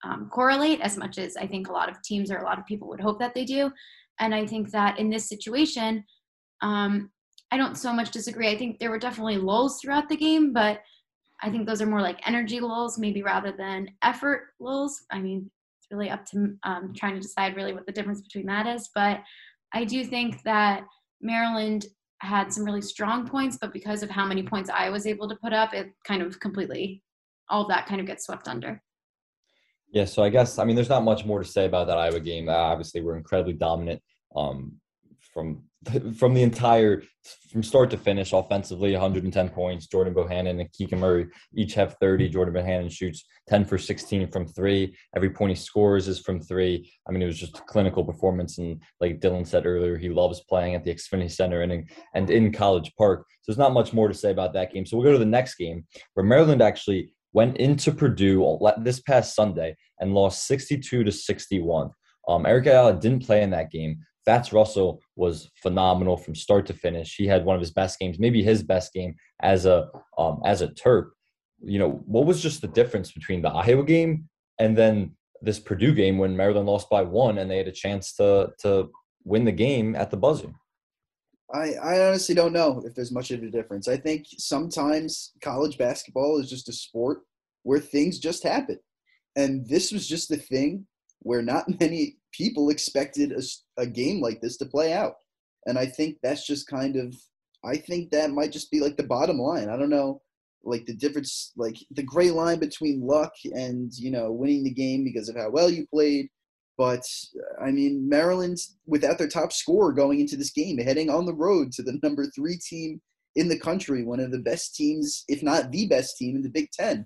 um, 0.03 0.29
correlate 0.31 0.81
as 0.81 0.97
much 0.97 1.17
as 1.17 1.37
I 1.37 1.45
think 1.45 1.67
a 1.67 1.73
lot 1.73 1.89
of 1.89 2.01
teams 2.01 2.31
or 2.31 2.37
a 2.37 2.43
lot 2.43 2.57
of 2.57 2.65
people 2.65 2.87
would 2.89 3.01
hope 3.01 3.19
that 3.19 3.33
they 3.33 3.45
do. 3.45 3.71
And 4.19 4.33
I 4.33 4.45
think 4.45 4.71
that 4.71 4.97
in 4.97 5.09
this 5.09 5.29
situation, 5.29 6.03
um, 6.61 7.11
I 7.51 7.57
don't 7.57 7.77
so 7.77 7.91
much 7.91 8.11
disagree. 8.11 8.49
I 8.49 8.57
think 8.57 8.79
there 8.79 8.89
were 8.89 8.99
definitely 8.99 9.37
lulls 9.37 9.79
throughout 9.79 10.07
the 10.07 10.15
game, 10.15 10.53
but 10.53 10.81
I 11.43 11.49
think 11.49 11.67
those 11.67 11.81
are 11.81 11.87
more 11.87 12.01
like 12.01 12.25
energy 12.27 12.59
lulls, 12.59 12.97
maybe 12.97 13.23
rather 13.23 13.51
than 13.51 13.89
effort 14.03 14.49
lulls. 14.59 15.03
I 15.11 15.19
mean, 15.19 15.49
it's 15.79 15.91
really 15.91 16.09
up 16.09 16.25
to 16.27 16.55
um, 16.63 16.93
trying 16.95 17.15
to 17.15 17.19
decide 17.19 17.55
really 17.55 17.73
what 17.73 17.85
the 17.85 17.91
difference 17.91 18.21
between 18.21 18.45
that 18.45 18.67
is. 18.67 18.89
But 18.93 19.21
I 19.73 19.85
do 19.85 20.05
think 20.05 20.43
that 20.43 20.83
Maryland 21.19 21.85
had 22.19 22.53
some 22.53 22.63
really 22.63 22.81
strong 22.81 23.27
points, 23.27 23.57
but 23.59 23.73
because 23.73 24.03
of 24.03 24.09
how 24.09 24.25
many 24.25 24.43
points 24.43 24.69
I 24.69 24.89
was 24.89 25.07
able 25.07 25.27
to 25.27 25.35
put 25.35 25.53
up, 25.53 25.73
it 25.73 25.87
kind 26.05 26.21
of 26.21 26.39
completely, 26.39 27.03
all 27.49 27.63
of 27.63 27.69
that 27.69 27.87
kind 27.87 27.99
of 27.99 28.07
gets 28.07 28.25
swept 28.25 28.47
under. 28.47 28.81
Yeah, 29.91 30.05
so 30.05 30.23
I 30.23 30.29
guess 30.29 30.57
I 30.57 30.63
mean 30.63 30.75
there's 30.75 30.89
not 30.89 31.03
much 31.03 31.25
more 31.25 31.39
to 31.39 31.47
say 31.47 31.65
about 31.65 31.87
that 31.87 31.97
Iowa 31.97 32.19
game. 32.19 32.47
Uh, 32.47 32.53
obviously, 32.53 33.01
we're 33.01 33.17
incredibly 33.17 33.53
dominant 33.53 34.01
um, 34.35 34.73
from 35.33 35.63
from 36.15 36.33
the 36.33 36.43
entire 36.43 37.03
from 37.51 37.63
start 37.63 37.89
to 37.89 37.97
finish 37.97 38.33
offensively 38.33 38.93
110 38.93 39.49
points 39.49 39.87
jordan 39.87 40.13
bohannon 40.13 40.59
and 40.61 40.71
keegan 40.71 40.99
murray 40.99 41.27
each 41.53 41.73
have 41.73 41.95
30 41.99 42.29
jordan 42.29 42.53
bohannon 42.53 42.91
shoots 42.91 43.25
10 43.51 43.65
for 43.65 43.77
16 43.77 44.31
from 44.31 44.47
three. 44.47 44.95
Every 45.15 45.29
point 45.29 45.49
he 45.49 45.55
scores 45.55 46.07
is 46.07 46.19
from 46.19 46.39
three. 46.39 46.89
I 47.07 47.11
mean 47.11 47.21
it 47.21 47.25
was 47.25 47.39
just 47.39 47.57
a 47.57 47.61
clinical 47.63 48.03
performance 48.03 48.57
and 48.59 48.81
like 49.01 49.19
dylan 49.19 49.45
said 49.45 49.65
earlier 49.65 49.97
he 49.97 50.09
loves 50.09 50.41
playing 50.47 50.75
at 50.75 50.83
the 50.83 50.93
xfinity 50.93 51.31
center 51.31 51.61
and, 51.61 51.89
and 52.13 52.29
in 52.29 52.53
college 52.53 52.93
park. 52.97 53.25
So 53.41 53.51
there's 53.51 53.57
not 53.57 53.73
much 53.73 53.91
more 53.91 54.07
to 54.07 54.13
say 54.13 54.31
about 54.31 54.53
that 54.53 54.71
game. 54.71 54.85
So 54.85 54.95
we'll 54.95 55.05
go 55.05 55.11
to 55.11 55.17
the 55.17 55.25
next 55.25 55.55
game 55.55 55.85
where 56.13 56.25
maryland 56.25 56.61
actually 56.61 57.11
went 57.33 57.57
into 57.57 57.91
purdue 57.91 58.59
this 58.79 59.01
past 59.01 59.35
sunday 59.35 59.75
and 59.99 60.13
lost 60.13 60.47
62 60.47 61.03
to 61.03 61.11
61 61.11 61.91
um, 62.27 62.45
Eric 62.45 62.67
Ayala 62.67 62.93
didn't 62.93 63.25
play 63.25 63.41
in 63.41 63.49
that 63.49 63.71
game, 63.71 64.05
Fatts 64.25 64.53
Russell 64.53 65.01
was 65.15 65.49
phenomenal 65.55 66.17
from 66.17 66.35
start 66.35 66.65
to 66.67 66.73
finish. 66.73 67.15
He 67.15 67.25
had 67.25 67.45
one 67.45 67.55
of 67.55 67.61
his 67.61 67.71
best 67.71 67.99
games, 67.99 68.19
maybe 68.19 68.43
his 68.43 68.61
best 68.61 68.93
game 68.93 69.15
as 69.41 69.65
a 69.65 69.89
um, 70.17 70.41
as 70.45 70.61
a 70.61 70.67
Terp. 70.67 71.09
You 71.63 71.79
know, 71.79 72.01
what 72.05 72.25
was 72.25 72.41
just 72.41 72.61
the 72.61 72.67
difference 72.67 73.11
between 73.11 73.41
the 73.41 73.49
Iowa 73.49 73.83
game 73.83 74.29
and 74.59 74.77
then 74.77 75.15
this 75.41 75.59
Purdue 75.59 75.93
game 75.93 76.17
when 76.17 76.37
Maryland 76.37 76.67
lost 76.67 76.89
by 76.89 77.01
one 77.01 77.39
and 77.39 77.49
they 77.49 77.57
had 77.57 77.67
a 77.67 77.71
chance 77.71 78.13
to 78.15 78.51
to 78.61 78.89
win 79.23 79.45
the 79.45 79.51
game 79.51 79.95
at 79.95 80.11
the 80.11 80.17
buzzer? 80.17 80.51
I, 81.53 81.73
I 81.73 82.07
honestly 82.07 82.33
don't 82.33 82.53
know 82.53 82.81
if 82.85 82.95
there's 82.95 83.11
much 83.11 83.31
of 83.31 83.43
a 83.43 83.49
difference. 83.49 83.87
I 83.87 83.97
think 83.97 84.25
sometimes 84.37 85.33
college 85.41 85.77
basketball 85.77 86.39
is 86.39 86.49
just 86.49 86.69
a 86.69 86.73
sport 86.73 87.23
where 87.63 87.79
things 87.79 88.19
just 88.19 88.43
happen. 88.43 88.79
And 89.35 89.67
this 89.67 89.91
was 89.91 90.07
just 90.07 90.29
the 90.29 90.37
thing 90.37 90.85
where 91.21 91.41
not 91.41 91.65
many 91.79 92.17
people 92.31 92.69
expected 92.69 93.31
a, 93.31 93.81
a 93.81 93.87
game 93.87 94.21
like 94.21 94.41
this 94.41 94.57
to 94.57 94.65
play 94.65 94.93
out. 94.93 95.15
And 95.65 95.77
I 95.77 95.85
think 95.85 96.17
that's 96.21 96.45
just 96.45 96.67
kind 96.67 96.95
of, 96.95 97.15
I 97.63 97.77
think 97.77 98.11
that 98.11 98.31
might 98.31 98.51
just 98.51 98.71
be 98.71 98.79
like 98.79 98.97
the 98.97 99.03
bottom 99.03 99.37
line. 99.37 99.69
I 99.69 99.77
don't 99.77 99.89
know, 99.89 100.21
like 100.63 100.85
the 100.85 100.95
difference, 100.95 101.51
like 101.55 101.77
the 101.91 102.03
gray 102.03 102.31
line 102.31 102.59
between 102.59 103.05
luck 103.05 103.33
and, 103.45 103.91
you 103.93 104.11
know, 104.11 104.31
winning 104.31 104.63
the 104.63 104.73
game 104.73 105.03
because 105.03 105.29
of 105.29 105.35
how 105.35 105.49
well 105.49 105.69
you 105.69 105.85
played. 105.93 106.29
But 106.77 107.03
I 107.63 107.69
mean, 107.69 108.09
Maryland, 108.09 108.57
without 108.87 109.19
their 109.19 109.27
top 109.27 109.53
scorer 109.53 109.93
going 109.93 110.19
into 110.19 110.35
this 110.35 110.51
game, 110.51 110.79
heading 110.79 111.11
on 111.11 111.25
the 111.25 111.33
road 111.33 111.71
to 111.73 111.83
the 111.83 111.99
number 112.03 112.25
three 112.25 112.57
team 112.57 112.99
in 113.35 113.47
the 113.47 113.59
country, 113.59 114.03
one 114.03 114.19
of 114.19 114.31
the 114.31 114.39
best 114.39 114.75
teams, 114.75 115.23
if 115.27 115.43
not 115.43 115.71
the 115.71 115.87
best 115.87 116.17
team 116.17 116.35
in 116.35 116.41
the 116.41 116.49
Big 116.49 116.71
Ten 116.71 117.05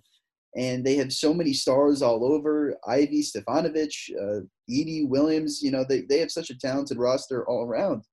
and 0.56 0.86
they 0.86 0.96
have 0.96 1.12
so 1.12 1.34
many 1.34 1.54
stars 1.54 2.02
all 2.02 2.24
over 2.24 2.78
Ivey 2.88 3.22
Stefanovic, 3.22 3.94
uh, 4.18 4.42
Edey, 4.70 5.08
Williams. 5.08 5.62
You 5.62 5.72
know, 5.72 5.84
they, 5.88 6.02
they 6.02 6.20
have 6.20 6.32
such 6.32 6.50
a 6.50 6.58
talented 6.58 6.98
roster 6.98 7.46
all 7.48 7.64
around. 7.64 8.04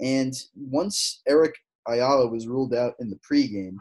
And 0.00 0.34
once 0.54 1.22
Eric 1.26 1.54
Ayala 1.88 2.28
was 2.28 2.46
ruled 2.46 2.74
out 2.74 2.94
in 3.00 3.08
the 3.08 3.18
pregame, 3.18 3.76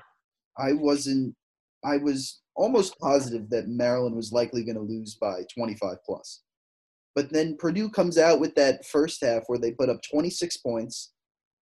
I 0.58 0.74
wasn't, 0.74 1.36
I 1.84 1.98
was 1.98 2.42
almost 2.56 2.98
positive 3.00 3.50
that 3.50 3.68
Maryland 3.68 4.16
was 4.16 4.32
likely 4.32 4.64
going 4.64 4.78
to 4.78 4.82
lose 4.82 5.16
by 5.16 5.42
25 5.54 5.98
plus. 6.06 6.44
But 7.14 7.32
then 7.32 7.58
Purdue 7.58 7.90
comes 7.90 8.18
out 8.18 8.40
with 8.40 8.56
that 8.56 8.86
first 8.86 9.22
half 9.22 9.44
where 9.48 9.60
they 9.60 9.72
put 9.72 9.90
up 9.90 10.00
26 10.10 10.58
points 10.58 11.12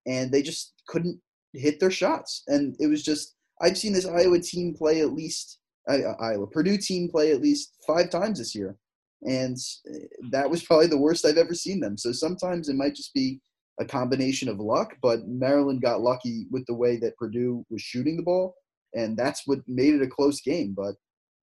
and 0.06 0.32
they 0.32 0.44
just 0.44 0.74
couldn't 0.88 1.20
hit 1.54 1.80
their 1.80 1.92
shots. 1.92 2.44
And 2.48 2.76
it 2.80 2.88
was 2.88 3.04
just, 3.04 3.36
I've 3.62 3.78
seen 3.78 3.94
this 3.94 4.06
Iowa 4.06 4.40
team 4.40 4.74
play 4.74 5.02
at 5.02 5.14
least 5.14 5.60
Iowa 5.88 6.48
Purdue 6.48 6.78
team 6.78 7.10
play 7.10 7.32
at 7.32 7.42
least 7.42 7.76
five 7.86 8.10
times 8.10 8.40
this 8.40 8.56
year, 8.56 8.78
and 9.24 9.58
eh, 9.94 10.00
that 10.32 10.50
was 10.50 10.64
probably 10.64 10.88
the 10.88 10.98
worst 10.98 11.26
I've 11.26 11.38
ever 11.38 11.54
seen 11.54 11.80
them. 11.80 11.98
So 11.98 12.12
sometimes 12.12 12.70
it 12.70 12.76
might 12.76 12.96
just 12.96 13.14
be 13.14 13.40
a 13.80 13.86
combination 13.86 14.50
of 14.50 14.60
luck, 14.60 14.96
but 15.02 15.28
Maryland 15.28 15.82
got 15.82 16.02
lucky 16.02 16.48
with 16.50 16.66
the 16.66 16.74
way 16.74 16.98
that 16.98 17.18
Purdue 17.18 17.66
was 17.70 17.82
shooting 17.82 18.18
the 18.18 18.24
ball, 18.24 18.56
and 18.94 19.18
that's 19.18 19.44
what 19.46 19.60
made 19.68 19.94
it 19.94 20.02
a 20.02 20.08
close 20.08 20.42
game. 20.42 20.74
But 20.76 20.96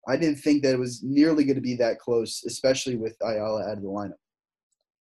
I 0.08 0.16
didn't 0.16 0.38
think 0.38 0.62
that 0.62 0.74
it 0.74 0.78
was 0.78 1.02
nearly 1.02 1.44
going 1.44 1.56
to 1.56 1.62
be 1.62 1.76
that 1.76 1.98
close, 1.98 2.42
especially 2.46 2.96
with 2.96 3.16
Ayala 3.22 3.62
out 3.64 3.76
of 3.76 3.82
the 3.82 3.88
lineup. 3.88 4.14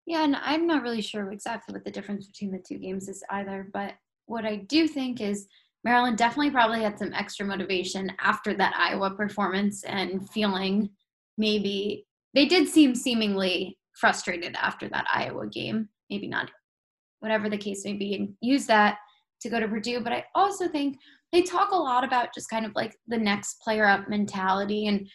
Yeah, 0.06 0.24
and 0.24 0.36
I'm 0.36 0.68
not 0.68 0.84
really 0.84 1.02
sure 1.02 1.32
exactly 1.32 1.74
what 1.74 1.84
the 1.84 1.92
difference 1.92 2.28
between 2.28 2.52
the 2.52 2.60
two 2.60 2.78
games 2.78 3.10
is 3.10 3.24
either. 3.32 3.70
But 3.74 3.94
what 4.28 4.46
I 4.46 4.58
do 4.58 4.88
think 4.88 5.20
is 5.20 5.48
Maryland 5.86 6.18
definitely 6.18 6.50
probably 6.50 6.82
had 6.82 6.98
some 6.98 7.14
extra 7.14 7.46
motivation 7.46 8.12
after 8.20 8.56
that 8.56 8.76
Iowa 8.76 9.12
performance 9.12 9.84
and 9.84 10.28
feeling 10.32 10.90
maybe 11.38 12.08
they 12.34 12.48
did 12.48 12.68
seem 12.68 12.96
seemingly 12.96 13.78
frustrated 13.94 14.56
after 14.60 14.90
that 14.90 15.06
Iowa 15.14 15.48
game. 15.48 15.88
Maybe 16.10 16.28
not, 16.28 16.50
whatever 17.20 17.50
the 17.50 17.58
case 17.58 17.86
may 17.86 17.94
be, 17.94 18.16
and 18.16 18.34
use 18.42 18.66
that 18.66 18.98
to 19.42 19.50
go 19.50 19.60
to 19.60 19.68
Purdue. 19.68 20.02
But 20.02 20.14
I 20.14 20.26
also 20.34 20.68
think 20.68 20.98
they 21.32 21.44
talk 21.44 21.72
a 21.72 21.76
lot 21.76 22.04
about 22.04 22.34
just 22.34 22.50
kind 22.50 22.66
of 22.66 22.74
like 22.76 22.96
the 23.08 23.18
next 23.18 23.60
player 23.62 23.88
up 23.88 24.10
mentality 24.10 24.88
and 24.88 25.08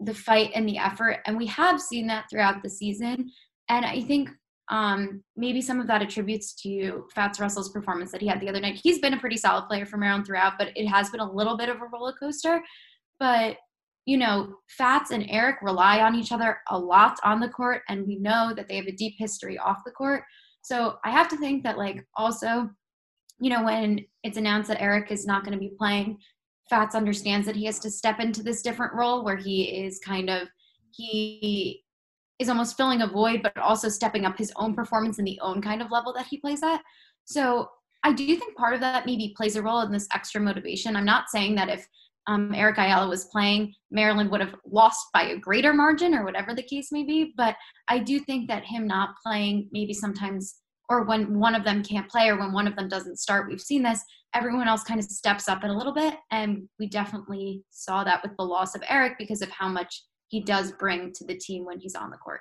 the 0.00 0.14
fight 0.14 0.50
and 0.54 0.68
the 0.68 0.78
effort. 0.78 1.18
And 1.26 1.36
we 1.36 1.46
have 1.46 1.80
seen 1.80 2.06
that 2.08 2.26
throughout 2.28 2.62
the 2.62 2.70
season. 2.70 3.30
And 3.68 3.86
I 3.86 4.02
think 4.02 4.30
um, 4.68 5.22
maybe 5.36 5.60
some 5.60 5.80
of 5.80 5.86
that 5.86 6.02
attributes 6.02 6.54
to 6.62 7.06
Fats 7.14 7.38
Russell's 7.38 7.70
performance 7.70 8.10
that 8.12 8.20
he 8.20 8.26
had 8.26 8.40
the 8.40 8.48
other 8.48 8.60
night. 8.60 8.80
He's 8.82 8.98
been 8.98 9.14
a 9.14 9.18
pretty 9.20 9.36
solid 9.36 9.66
player 9.68 9.86
for 9.86 9.96
Maryland 9.96 10.26
throughout, 10.26 10.54
but 10.58 10.68
it 10.74 10.86
has 10.86 11.10
been 11.10 11.20
a 11.20 11.32
little 11.32 11.56
bit 11.56 11.68
of 11.68 11.76
a 11.76 11.86
roller 11.92 12.14
coaster. 12.18 12.60
But 13.20 13.56
you 14.06 14.16
know, 14.16 14.54
Fats 14.68 15.10
and 15.10 15.26
Eric 15.28 15.56
rely 15.62 16.00
on 16.00 16.14
each 16.14 16.30
other 16.30 16.60
a 16.70 16.78
lot 16.78 17.18
on 17.24 17.40
the 17.40 17.48
court, 17.48 17.82
and 17.88 18.06
we 18.06 18.16
know 18.16 18.52
that 18.54 18.68
they 18.68 18.76
have 18.76 18.86
a 18.86 18.92
deep 18.92 19.16
history 19.18 19.58
off 19.58 19.82
the 19.84 19.90
court. 19.90 20.22
So 20.62 20.98
I 21.04 21.10
have 21.10 21.28
to 21.28 21.36
think 21.36 21.64
that, 21.64 21.76
like, 21.76 22.06
also, 22.14 22.70
you 23.40 23.50
know, 23.50 23.64
when 23.64 24.04
it's 24.22 24.36
announced 24.36 24.68
that 24.68 24.80
Eric 24.80 25.10
is 25.10 25.26
not 25.26 25.44
going 25.44 25.54
to 25.54 25.58
be 25.58 25.74
playing, 25.76 26.18
Fats 26.70 26.94
understands 26.94 27.46
that 27.46 27.56
he 27.56 27.66
has 27.66 27.80
to 27.80 27.90
step 27.90 28.20
into 28.20 28.42
this 28.42 28.62
different 28.62 28.94
role 28.94 29.24
where 29.24 29.36
he 29.36 29.64
is 29.84 29.98
kind 29.98 30.30
of 30.30 30.48
he 30.92 31.82
is 32.38 32.48
almost 32.48 32.76
filling 32.76 33.02
a 33.02 33.06
void, 33.06 33.42
but 33.42 33.56
also 33.58 33.88
stepping 33.88 34.24
up 34.24 34.36
his 34.36 34.52
own 34.56 34.74
performance 34.74 35.18
in 35.18 35.24
the 35.24 35.38
own 35.40 35.62
kind 35.62 35.80
of 35.80 35.90
level 35.90 36.12
that 36.12 36.26
he 36.26 36.38
plays 36.38 36.62
at. 36.62 36.82
So 37.24 37.68
I 38.02 38.12
do 38.12 38.36
think 38.36 38.56
part 38.56 38.74
of 38.74 38.80
that 38.80 39.06
maybe 39.06 39.34
plays 39.36 39.56
a 39.56 39.62
role 39.62 39.80
in 39.80 39.90
this 39.90 40.08
extra 40.14 40.40
motivation. 40.40 40.96
I'm 40.96 41.04
not 41.04 41.28
saying 41.28 41.54
that 41.56 41.68
if 41.68 41.86
um, 42.26 42.54
Eric 42.54 42.78
Ayala 42.78 43.08
was 43.08 43.26
playing, 43.26 43.72
Maryland 43.90 44.30
would 44.30 44.40
have 44.40 44.54
lost 44.64 45.06
by 45.12 45.24
a 45.24 45.38
greater 45.38 45.72
margin 45.72 46.14
or 46.14 46.24
whatever 46.24 46.54
the 46.54 46.62
case 46.62 46.92
may 46.92 47.04
be. 47.04 47.32
But 47.36 47.56
I 47.88 47.98
do 47.98 48.18
think 48.20 48.48
that 48.48 48.64
him 48.64 48.86
not 48.86 49.16
playing, 49.24 49.68
maybe 49.72 49.92
sometimes, 49.92 50.56
or 50.88 51.04
when 51.04 51.38
one 51.38 51.54
of 51.54 51.64
them 51.64 51.82
can't 51.82 52.08
play 52.08 52.28
or 52.28 52.38
when 52.38 52.52
one 52.52 52.66
of 52.66 52.76
them 52.76 52.88
doesn't 52.88 53.18
start, 53.18 53.48
we've 53.48 53.60
seen 53.60 53.82
this, 53.82 54.02
everyone 54.34 54.68
else 54.68 54.82
kind 54.82 55.00
of 55.00 55.06
steps 55.06 55.48
up 55.48 55.64
in 55.64 55.70
a 55.70 55.76
little 55.76 55.94
bit. 55.94 56.14
And 56.30 56.68
we 56.78 56.88
definitely 56.88 57.64
saw 57.70 58.04
that 58.04 58.22
with 58.22 58.36
the 58.36 58.44
loss 58.44 58.74
of 58.74 58.82
Eric 58.88 59.14
because 59.18 59.42
of 59.42 59.50
how 59.50 59.68
much 59.68 60.02
he 60.28 60.40
does 60.40 60.72
bring 60.72 61.12
to 61.14 61.24
the 61.24 61.36
team 61.36 61.64
when 61.64 61.78
he's 61.78 61.94
on 61.94 62.10
the 62.10 62.16
court. 62.16 62.40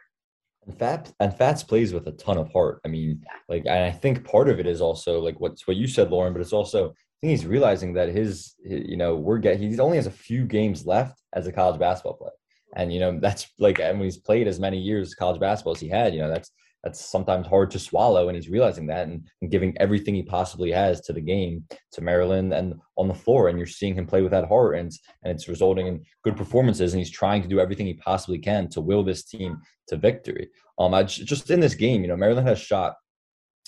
And 0.65 0.77
Fats 0.77 1.13
and 1.19 1.35
Fats 1.35 1.63
plays 1.63 1.93
with 1.93 2.07
a 2.07 2.11
ton 2.13 2.37
of 2.37 2.51
heart. 2.51 2.81
I 2.83 2.87
mean, 2.87 3.21
yeah. 3.23 3.37
like, 3.47 3.65
and 3.65 3.83
I 3.83 3.91
think 3.91 4.23
part 4.25 4.49
of 4.49 4.59
it 4.59 4.65
is 4.65 4.81
also 4.81 5.19
like 5.19 5.39
what's 5.39 5.67
what 5.67 5.77
you 5.77 5.87
said, 5.87 6.09
Lauren, 6.09 6.33
but 6.33 6.41
it's 6.41 6.53
also 6.53 6.89
I 6.89 6.93
think 7.21 7.31
he's 7.31 7.45
realizing 7.45 7.93
that 7.93 8.09
his, 8.09 8.55
you 8.63 8.97
know, 8.97 9.15
we're 9.15 9.37
getting 9.37 9.71
he 9.71 9.79
only 9.79 9.97
has 9.97 10.07
a 10.07 10.11
few 10.11 10.45
games 10.45 10.85
left 10.85 11.21
as 11.33 11.47
a 11.47 11.51
college 11.51 11.79
basketball 11.79 12.17
player, 12.17 12.31
and 12.75 12.91
you 12.91 12.99
know 12.99 13.19
that's 13.19 13.47
like, 13.59 13.79
and 13.79 13.99
when 13.99 14.05
he's 14.05 14.17
played 14.17 14.47
as 14.47 14.59
many 14.59 14.79
years 14.79 15.13
college 15.13 15.39
basketball 15.39 15.73
as 15.73 15.79
he 15.79 15.87
had, 15.87 16.13
you 16.13 16.21
know, 16.21 16.29
that's 16.29 16.51
that's 16.85 17.03
sometimes 17.03 17.47
hard 17.47 17.71
to 17.71 17.79
swallow 17.79 18.29
and 18.29 18.35
he's 18.35 18.47
realizing 18.47 18.85
that 18.85 19.07
and, 19.07 19.27
and, 19.41 19.49
giving 19.49 19.75
everything 19.79 20.13
he 20.13 20.21
possibly 20.21 20.71
has 20.71 21.01
to 21.01 21.11
the 21.11 21.19
game 21.19 21.65
to 21.91 21.99
maryland 21.99 22.53
and 22.53 22.75
on 22.95 23.07
the 23.07 23.13
floor. 23.13 23.49
And 23.49 23.57
you're 23.57 23.65
seeing 23.65 23.95
him 23.95 24.05
play 24.05 24.21
with 24.21 24.31
that 24.31 24.47
heart 24.47 24.77
and, 24.77 24.91
and 25.23 25.33
it's 25.33 25.49
resulting 25.49 25.87
in 25.87 26.05
good 26.23 26.37
performances 26.37 26.93
and 26.93 27.01
he's 27.01 27.09
trying 27.09 27.41
to 27.41 27.47
do 27.47 27.59
everything 27.59 27.87
he 27.87 27.95
possibly 27.95 28.37
can 28.37 28.69
to 28.69 28.81
will 28.81 29.03
this 29.03 29.23
team 29.23 29.57
to 29.87 29.97
victory. 29.97 30.49
Um 30.77 30.93
I, 30.93 31.03
just 31.03 31.49
in 31.49 31.59
this 31.59 31.73
game 31.73 32.03
you 32.03 32.07
know 32.07 32.15
maryland 32.15 32.47
has 32.47 32.59
shot 32.59 32.95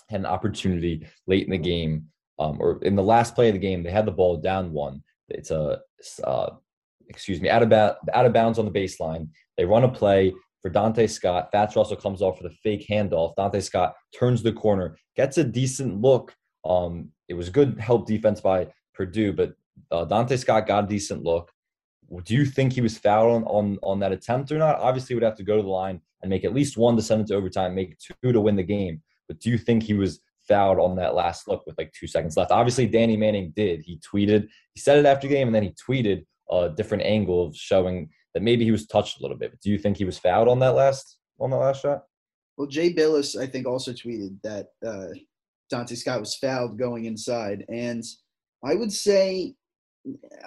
had 0.10 0.22
an 0.22 0.26
opportunity 0.28 1.06
late 1.26 1.46
in 1.46 1.52
the 1.52 1.58
game 1.58 2.06
um, 2.40 2.58
or 2.60 2.80
in 2.84 2.96
the 2.96 3.04
last 3.04 3.34
play 3.34 3.50
of 3.50 3.54
the 3.54 3.60
game 3.60 3.82
they 3.82 3.92
had 3.92 4.06
the 4.06 4.12
ball 4.12 4.38
down 4.38 4.72
one. 4.72 5.04
It's 5.28 5.50
a 5.50 5.80
uh, 6.24 6.52
excuse 7.10 7.42
me 7.42 7.50
out 7.50 7.64
of, 7.64 7.70
ba- 7.70 7.98
out 8.14 8.28
of 8.28 8.34
bounds 8.34 8.60
on 8.60 8.66
the 8.66 8.72
baseline. 8.72 9.30
They 9.58 9.66
run 9.66 9.84
a 9.84 9.90
play 9.90 10.34
for 10.68 10.74
Donta 10.74 11.10
Scott. 11.10 11.50
Fats 11.52 11.76
Russell 11.76 11.96
comes 11.96 12.22
off 12.22 12.38
for 12.38 12.44
the 12.44 12.56
fake 12.64 12.86
handoff. 12.90 13.36
Donta 13.36 13.62
Scott 13.62 13.96
turns 14.18 14.44
the 14.44 14.52
corner, 14.52 14.98
gets 15.16 15.38
a 15.38 15.44
decent 15.44 16.02
look. 16.02 16.36
Um, 16.66 17.10
it 17.28 17.34
was 17.34 17.50
good 17.50 17.80
help 17.80 18.08
defense 18.08 18.42
by 18.42 18.68
Purdue, 18.94 19.34
but 19.34 19.54
uh, 19.92 20.06
Donta 20.06 20.38
Scott 20.38 20.68
got 20.68 20.86
a 20.86 20.88
decent 20.88 21.24
look. 21.24 21.52
Do 22.24 22.34
you 22.34 22.46
think 22.46 22.74
he 22.74 22.82
was 22.82 22.98
fouled 22.98 23.36
on, 23.36 23.44
on, 23.44 23.78
on 23.84 24.00
that 24.00 24.12
attempt 24.12 24.52
or 24.52 24.58
not? 24.58 24.80
Obviously, 24.80 25.16
would 25.16 25.24
have 25.24 25.36
to 25.36 25.44
go 25.44 25.58
to 25.58 25.64
the 25.64 25.70
line 25.70 26.02
and 26.22 26.30
make 26.30 26.46
at 26.46 26.54
least 26.54 26.78
one 26.78 26.96
to 26.96 27.02
send 27.02 27.22
it 27.22 27.28
to 27.28 27.36
overtime, 27.36 27.76
make 27.76 27.98
two 28.00 28.32
to 28.32 28.42
win 28.42 28.56
the 28.56 28.64
game. 28.64 29.02
But 29.28 29.40
do 29.40 29.50
you 29.50 29.58
think 29.58 29.84
he 29.84 29.94
was 29.94 30.22
fouled 30.48 30.80
on 30.80 30.96
that 30.96 31.16
last 31.16 31.50
look 31.50 31.66
with 31.66 31.78
like 31.78 31.94
two 31.94 32.08
seconds 32.08 32.38
left? 32.38 32.52
Obviously, 32.52 32.88
Danny 32.88 33.18
Manning 33.18 33.52
did. 33.56 33.82
He 33.82 34.00
tweeted, 34.00 34.48
he 34.74 34.80
said 34.80 34.98
it 34.98 35.06
after 35.06 35.28
game, 35.28 35.50
and 35.50 35.56
then 35.56 35.64
he 35.64 35.74
tweeted 35.90 36.26
a 36.50 36.70
different 36.70 37.04
angle 37.04 37.46
of 37.46 37.56
showing 37.56 38.10
that 38.34 38.44
maybe 38.44 38.66
he 38.66 38.72
was 38.72 38.88
touched 38.88 39.20
a 39.20 39.22
little 39.22 39.38
bit. 39.38 39.52
But 39.52 39.62
do 39.62 39.70
you 39.70 39.78
think 39.78 39.98
he 39.98 40.06
was 40.06 40.18
fouled 40.18 40.48
on 40.48 40.60
that 40.60 40.76
last 40.76 41.18
on 41.40 41.50
that 41.52 41.58
last 41.58 41.82
shot? 41.82 42.04
Well, 42.58 42.68
Jay 42.68 42.94
Bilas, 42.94 43.40
I 43.40 43.46
think, 43.46 43.68
also 43.68 43.92
tweeted 43.92 44.38
that 44.44 44.68
uh, 44.86 45.10
Donta 45.72 45.96
Scott 45.96 46.20
was 46.20 46.36
fouled 46.36 46.80
going 46.80 47.06
inside, 47.06 47.66
and 47.70 48.04
I 48.64 48.76
would 48.76 48.92
say 48.92 49.56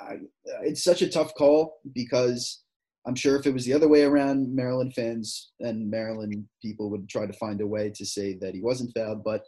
I, 0.01 0.17
it's 0.63 0.83
such 0.83 1.03
a 1.03 1.09
tough 1.09 1.35
call 1.35 1.79
because 1.95 2.63
I'm 3.07 3.15
sure 3.15 3.37
if 3.37 3.47
it 3.47 3.55
was 3.55 3.65
the 3.65 3.73
other 3.73 3.89
way 3.89 4.03
around, 4.03 4.55
Maryland 4.55 4.95
fans 4.95 5.53
and 5.61 5.91
Maryland 5.91 6.45
people 6.63 6.91
would 6.91 7.09
try 7.09 7.27
to 7.27 7.33
find 7.35 7.61
a 7.61 7.67
way 7.67 7.91
to 7.95 8.05
say 8.05 8.35
that 8.41 8.55
he 8.55 8.61
wasn't 8.61 8.93
fouled, 8.95 9.25
but 9.25 9.45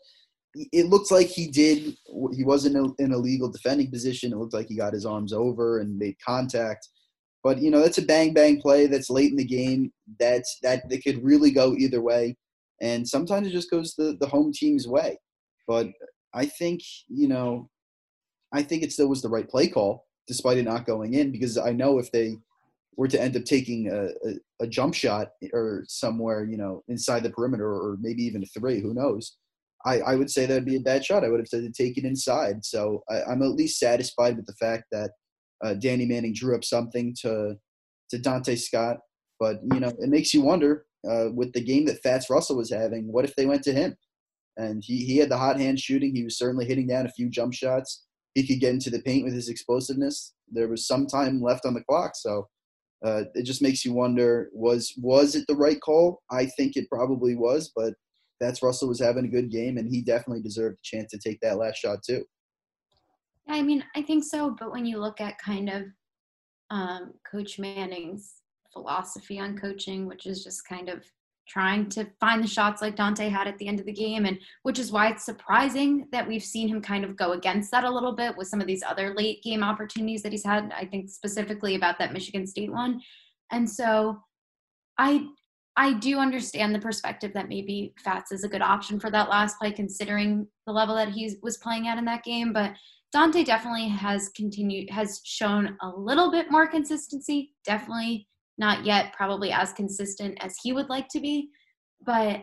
it 0.54 0.86
looks 0.86 1.10
like 1.10 1.28
he 1.28 1.48
did. 1.48 1.96
He 2.34 2.44
wasn't 2.44 2.94
in 2.98 3.12
a 3.12 3.16
legal 3.18 3.50
defending 3.50 3.90
position. 3.90 4.32
It 4.32 4.36
looked 4.38 4.54
like 4.54 4.68
he 4.68 4.76
got 4.76 4.92
his 4.92 5.06
arms 5.06 5.32
over 5.32 5.80
and 5.80 5.98
made 5.98 6.16
contact. 6.24 6.88
But 7.42 7.60
you 7.60 7.70
know, 7.70 7.80
that's 7.80 7.98
a 7.98 8.02
bang 8.02 8.32
bang 8.32 8.60
play 8.60 8.86
that's 8.86 9.10
late 9.10 9.30
in 9.30 9.36
the 9.36 9.44
game. 9.44 9.92
That's 10.18 10.58
that 10.62 10.88
that 10.88 11.02
could 11.02 11.22
really 11.24 11.50
go 11.50 11.74
either 11.74 12.00
way, 12.00 12.36
and 12.80 13.06
sometimes 13.06 13.46
it 13.46 13.52
just 13.52 13.70
goes 13.70 13.94
the 13.94 14.16
the 14.20 14.28
home 14.28 14.52
team's 14.52 14.86
way. 14.86 15.18
But 15.66 15.88
I 16.34 16.46
think 16.46 16.82
you 17.08 17.28
know, 17.28 17.68
I 18.52 18.62
think 18.62 18.82
it 18.82 18.92
still 18.92 19.08
was 19.08 19.22
the 19.22 19.28
right 19.28 19.48
play 19.48 19.68
call, 19.68 20.06
despite 20.26 20.58
it 20.58 20.64
not 20.64 20.86
going 20.86 21.14
in, 21.14 21.32
because 21.32 21.58
I 21.58 21.72
know 21.72 21.98
if 21.98 22.12
they 22.12 22.36
were 22.96 23.08
to 23.08 23.20
end 23.20 23.36
up 23.36 23.44
taking 23.44 23.90
a, 23.90 24.04
a, 24.28 24.34
a 24.60 24.66
jump 24.66 24.94
shot 24.94 25.28
or 25.52 25.84
somewhere, 25.88 26.44
you 26.44 26.56
know, 26.56 26.82
inside 26.88 27.22
the 27.22 27.30
perimeter 27.30 27.66
or 27.66 27.96
maybe 28.00 28.22
even 28.22 28.42
a 28.42 28.46
three, 28.46 28.80
who 28.80 28.94
knows? 28.94 29.36
I, 29.84 30.00
I 30.00 30.14
would 30.14 30.30
say 30.30 30.46
that 30.46 30.54
would 30.54 30.66
be 30.66 30.76
a 30.76 30.80
bad 30.80 31.04
shot. 31.04 31.24
I 31.24 31.28
would 31.28 31.40
have 31.40 31.48
said 31.48 31.62
to 31.62 31.72
take 31.72 31.98
it 31.98 32.04
inside. 32.04 32.64
So 32.64 33.02
I, 33.10 33.22
I'm 33.24 33.42
at 33.42 33.52
least 33.52 33.80
satisfied 33.80 34.36
with 34.36 34.46
the 34.46 34.52
fact 34.54 34.84
that 34.92 35.10
uh, 35.62 35.74
Danny 35.74 36.06
Manning 36.06 36.34
drew 36.34 36.54
up 36.54 36.64
something 36.64 37.14
to 37.22 37.56
to 38.10 38.18
Donta 38.18 38.58
Scott. 38.58 38.98
But 39.40 39.56
you 39.72 39.80
know, 39.80 39.88
it 39.98 40.08
makes 40.08 40.32
you 40.32 40.42
wonder 40.42 40.86
uh, 41.08 41.26
with 41.34 41.52
the 41.52 41.64
game 41.64 41.86
that 41.86 42.02
Fats 42.02 42.30
Russell 42.30 42.56
was 42.56 42.70
having. 42.70 43.10
What 43.12 43.24
if 43.24 43.34
they 43.36 43.46
went 43.46 43.62
to 43.64 43.72
him? 43.72 43.96
And 44.56 44.82
he 44.84 45.04
he 45.04 45.16
had 45.16 45.30
the 45.30 45.38
hot 45.38 45.58
hand 45.58 45.80
shooting. 45.80 46.14
He 46.14 46.24
was 46.24 46.38
certainly 46.38 46.66
hitting 46.66 46.86
down 46.86 47.06
a 47.06 47.12
few 47.12 47.28
jump 47.28 47.54
shots. 47.54 48.04
He 48.34 48.46
could 48.46 48.60
get 48.60 48.72
into 48.72 48.90
the 48.90 49.02
paint 49.02 49.24
with 49.24 49.34
his 49.34 49.48
explosiveness. 49.48 50.34
There 50.50 50.68
was 50.68 50.86
some 50.86 51.06
time 51.06 51.42
left 51.42 51.66
on 51.66 51.74
the 51.74 51.84
clock, 51.84 52.12
so 52.14 52.48
uh, 53.04 53.24
it 53.34 53.44
just 53.44 53.62
makes 53.62 53.84
you 53.84 53.92
wonder: 53.92 54.50
was 54.52 54.92
was 54.98 55.34
it 55.34 55.44
the 55.48 55.56
right 55.56 55.80
call? 55.80 56.20
I 56.30 56.46
think 56.46 56.76
it 56.76 56.88
probably 56.90 57.34
was, 57.34 57.72
but 57.74 57.94
Fats 58.40 58.62
Russell 58.62 58.88
was 58.88 59.00
having 59.00 59.24
a 59.24 59.28
good 59.28 59.50
game, 59.50 59.78
and 59.78 59.88
he 59.88 60.02
definitely 60.02 60.42
deserved 60.42 60.78
a 60.78 60.82
chance 60.82 61.10
to 61.10 61.18
take 61.18 61.40
that 61.40 61.58
last 61.58 61.78
shot 61.78 61.98
too. 62.06 62.24
I 63.48 63.62
mean, 63.62 63.84
I 63.96 64.02
think 64.02 64.24
so. 64.24 64.56
But 64.58 64.72
when 64.72 64.86
you 64.86 64.98
look 64.98 65.20
at 65.20 65.38
kind 65.38 65.68
of 65.68 65.84
um, 66.70 67.14
Coach 67.30 67.58
Manning's 67.58 68.34
philosophy 68.72 69.38
on 69.38 69.58
coaching, 69.58 70.06
which 70.06 70.26
is 70.26 70.42
just 70.42 70.66
kind 70.66 70.88
of 70.88 71.04
trying 71.48 71.88
to 71.88 72.06
find 72.20 72.42
the 72.42 72.48
shots 72.48 72.80
like 72.80 72.96
Donta 72.96 73.28
had 73.28 73.48
at 73.48 73.58
the 73.58 73.66
end 73.66 73.80
of 73.80 73.86
the 73.86 73.92
game, 73.92 74.24
and 74.24 74.38
which 74.62 74.78
is 74.78 74.92
why 74.92 75.08
it's 75.08 75.24
surprising 75.24 76.06
that 76.12 76.26
we've 76.26 76.42
seen 76.42 76.68
him 76.68 76.80
kind 76.80 77.04
of 77.04 77.16
go 77.16 77.32
against 77.32 77.70
that 77.72 77.84
a 77.84 77.90
little 77.90 78.12
bit 78.14 78.36
with 78.36 78.48
some 78.48 78.60
of 78.60 78.66
these 78.66 78.82
other 78.82 79.12
late 79.14 79.42
game 79.42 79.62
opportunities 79.62 80.22
that 80.22 80.32
he's 80.32 80.44
had. 80.44 80.72
I 80.74 80.86
think 80.86 81.10
specifically 81.10 81.74
about 81.74 81.98
that 81.98 82.12
Michigan 82.12 82.46
State 82.46 82.72
one. 82.72 83.00
And 83.50 83.68
so 83.68 84.18
I 84.98 85.26
I 85.76 85.94
do 85.94 86.18
understand 86.18 86.74
the 86.74 86.78
perspective 86.78 87.32
that 87.34 87.48
maybe 87.48 87.94
Fats 88.04 88.30
is 88.30 88.44
a 88.44 88.48
good 88.48 88.60
option 88.60 89.00
for 89.00 89.10
that 89.10 89.30
last 89.30 89.58
play, 89.58 89.72
considering 89.72 90.46
the 90.66 90.72
level 90.72 90.94
that 90.94 91.08
he 91.08 91.34
was 91.42 91.56
playing 91.56 91.88
at 91.88 91.98
in 91.98 92.04
that 92.04 92.24
game. 92.24 92.52
But 92.52 92.72
Donta 93.14 93.44
definitely 93.44 93.88
has 93.88 94.30
continued, 94.30 94.88
has 94.90 95.20
shown 95.24 95.76
a 95.82 95.88
little 95.88 96.30
bit 96.30 96.50
more 96.50 96.66
consistency. 96.66 97.52
Definitely 97.64 98.26
not 98.58 98.84
yet, 98.86 99.12
probably 99.12 99.52
as 99.52 99.72
consistent 99.72 100.38
as 100.40 100.56
he 100.62 100.72
would 100.72 100.88
like 100.88 101.08
to 101.08 101.20
be. 101.20 101.50
But 102.04 102.42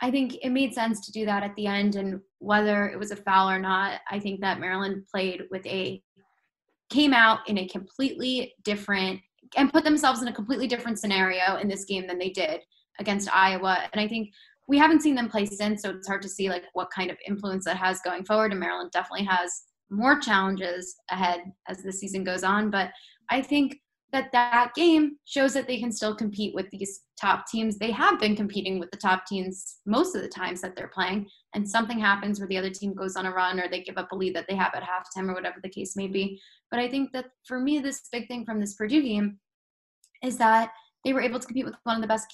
I 0.00 0.10
think 0.10 0.36
it 0.42 0.50
made 0.50 0.74
sense 0.74 1.04
to 1.06 1.12
do 1.12 1.24
that 1.26 1.42
at 1.42 1.54
the 1.56 1.66
end. 1.66 1.96
And 1.96 2.20
whether 2.38 2.88
it 2.88 2.98
was 2.98 3.10
a 3.10 3.16
foul 3.16 3.50
or 3.50 3.58
not, 3.58 4.00
I 4.10 4.18
think 4.18 4.40
that 4.40 4.60
Maryland 4.60 5.04
played 5.12 5.42
with 5.50 5.64
a 5.66 6.02
came 6.90 7.12
out 7.12 7.46
in 7.48 7.58
a 7.58 7.68
completely 7.68 8.54
different 8.64 9.20
and 9.56 9.72
put 9.72 9.84
themselves 9.84 10.22
in 10.22 10.28
a 10.28 10.32
completely 10.32 10.66
different 10.66 10.98
scenario 10.98 11.56
in 11.56 11.68
this 11.68 11.84
game 11.84 12.06
than 12.06 12.18
they 12.18 12.30
did 12.30 12.60
against 12.98 13.34
Iowa. 13.34 13.88
And 13.92 14.00
I 14.00 14.08
think 14.08 14.30
we 14.68 14.78
haven't 14.78 15.02
seen 15.02 15.14
them 15.14 15.28
play 15.28 15.46
since, 15.46 15.82
so 15.82 15.90
it's 15.90 16.08
hard 16.08 16.22
to 16.22 16.28
see 16.28 16.48
like 16.48 16.64
what 16.72 16.90
kind 16.90 17.10
of 17.10 17.16
influence 17.26 17.64
that 17.64 17.76
has 17.76 18.00
going 18.00 18.24
forward. 18.24 18.52
And 18.52 18.60
Maryland 18.60 18.90
definitely 18.92 19.26
has 19.26 19.62
more 19.90 20.18
challenges 20.18 20.96
ahead 21.10 21.40
as 21.68 21.82
the 21.82 21.92
season 21.92 22.24
goes 22.24 22.44
on. 22.44 22.70
But 22.70 22.90
I 23.30 23.42
think 23.42 23.78
that 24.12 24.32
that 24.32 24.72
game 24.74 25.16
shows 25.26 25.52
that 25.52 25.66
they 25.66 25.78
can 25.78 25.92
still 25.92 26.14
compete 26.14 26.54
with 26.54 26.68
these 26.70 27.00
top 27.20 27.46
teams. 27.46 27.76
They 27.76 27.90
have 27.90 28.18
been 28.18 28.36
competing 28.36 28.78
with 28.78 28.90
the 28.90 28.96
top 28.96 29.26
teams 29.26 29.78
most 29.84 30.16
of 30.16 30.22
the 30.22 30.28
times 30.28 30.62
that 30.62 30.74
they're 30.76 30.88
playing, 30.88 31.28
and 31.54 31.68
something 31.68 31.98
happens 31.98 32.38
where 32.38 32.48
the 32.48 32.56
other 32.56 32.70
team 32.70 32.94
goes 32.94 33.16
on 33.16 33.26
a 33.26 33.32
run 33.32 33.60
or 33.60 33.68
they 33.68 33.82
give 33.82 33.98
up 33.98 34.12
a 34.12 34.16
lead 34.16 34.34
that 34.34 34.46
they 34.48 34.56
have 34.56 34.74
at 34.74 34.82
halftime 34.82 35.28
or 35.28 35.34
whatever 35.34 35.58
the 35.62 35.68
case 35.68 35.94
may 35.94 36.06
be. 36.06 36.40
But 36.70 36.80
I 36.80 36.88
think 36.88 37.12
that 37.12 37.26
for 37.44 37.60
me, 37.60 37.80
this 37.80 38.08
big 38.10 38.28
thing 38.28 38.44
from 38.44 38.60
this 38.60 38.74
Purdue 38.74 39.02
game 39.02 39.38
is 40.22 40.38
that 40.38 40.70
they 41.04 41.12
were 41.12 41.20
able 41.20 41.38
to 41.38 41.46
compete 41.46 41.64
with 41.64 41.76
one 41.84 41.96
of 41.96 42.02
the 42.02 42.08
best 42.08 42.26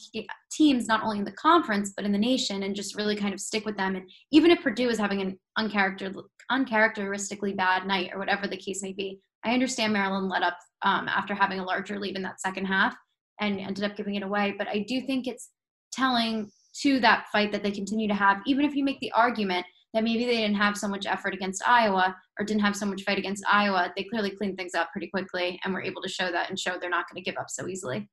teams, 0.51 0.87
not 0.87 1.03
only 1.03 1.19
in 1.19 1.25
the 1.25 1.33
conference, 1.33 1.93
but 1.95 2.05
in 2.05 2.13
the 2.13 2.19
nation, 2.19 2.63
and 2.63 2.75
just 2.75 2.97
really 2.97 3.15
kind 3.15 3.35
of 3.35 3.41
stick 3.41 3.65
with 3.67 3.77
them. 3.77 3.95
And 3.95 4.09
even 4.33 4.51
if 4.51 4.63
Purdue 4.63 4.89
is 4.89 4.99
having 4.99 5.21
an 5.21 5.39
uncharacter- 5.59 6.15
uncharacteristically 6.51 7.53
bad 7.53 7.87
night 7.87 8.11
or 8.13 8.19
whatever 8.19 8.47
the 8.47 8.57
case 8.57 8.83
may 8.83 8.93
be, 8.93 9.21
I 9.45 9.53
understand 9.53 9.93
Maryland 9.93 10.29
let 10.29 10.43
up 10.43 10.59
um, 10.83 11.09
after 11.09 11.35
having 11.35 11.61
a 11.61 11.65
larger 11.65 11.99
lead 11.99 12.17
in 12.17 12.23
that 12.23 12.41
second 12.41 12.67
half 12.67 12.97
and 13.41 13.61
ended 13.61 13.85
up 13.85 13.97
giving 13.97 14.15
it 14.15 14.23
away. 14.23 14.55
But 14.57 14.69
I 14.69 14.85
do 14.89 15.01
think 15.03 15.27
it's 15.27 15.51
telling 15.93 16.51
to 16.83 17.01
that 17.01 17.27
fight 17.31 17.53
that 17.53 17.63
they 17.63 17.71
continue 17.71 18.09
to 18.09 18.15
have, 18.15 18.39
even 18.47 18.65
if 18.65 18.75
you 18.75 18.85
make 18.85 19.01
the 19.01 19.13
argument 19.13 19.65
that 19.93 20.03
maybe 20.03 20.25
they 20.25 20.39
didn't 20.39 20.57
have 20.57 20.77
so 20.77 20.89
much 20.89 21.07
effort 21.07 21.35
against 21.35 21.67
Iowa 21.67 22.17
or 22.39 22.45
didn't 22.45 22.63
have 22.63 22.75
so 22.75 22.85
much 22.85 23.03
fight 23.05 23.19
against 23.19 23.45
Iowa, 23.51 23.93
they 23.97 24.05
clearly 24.05 24.31
cleaned 24.31 24.57
things 24.57 24.75
up 24.75 24.91
pretty 24.91 25.07
quickly 25.07 25.61
and 25.63 25.73
were 25.73 25.83
able 25.83 26.03
to 26.03 26.09
show 26.09 26.33
that 26.33 26.51
and 26.51 26.59
show 26.59 26.77
they're 26.81 26.91
not 26.91 27.09
going 27.09 27.23
to 27.23 27.31
give 27.31 27.39
up 27.39 27.49
so 27.49 27.69
easily. 27.69 28.09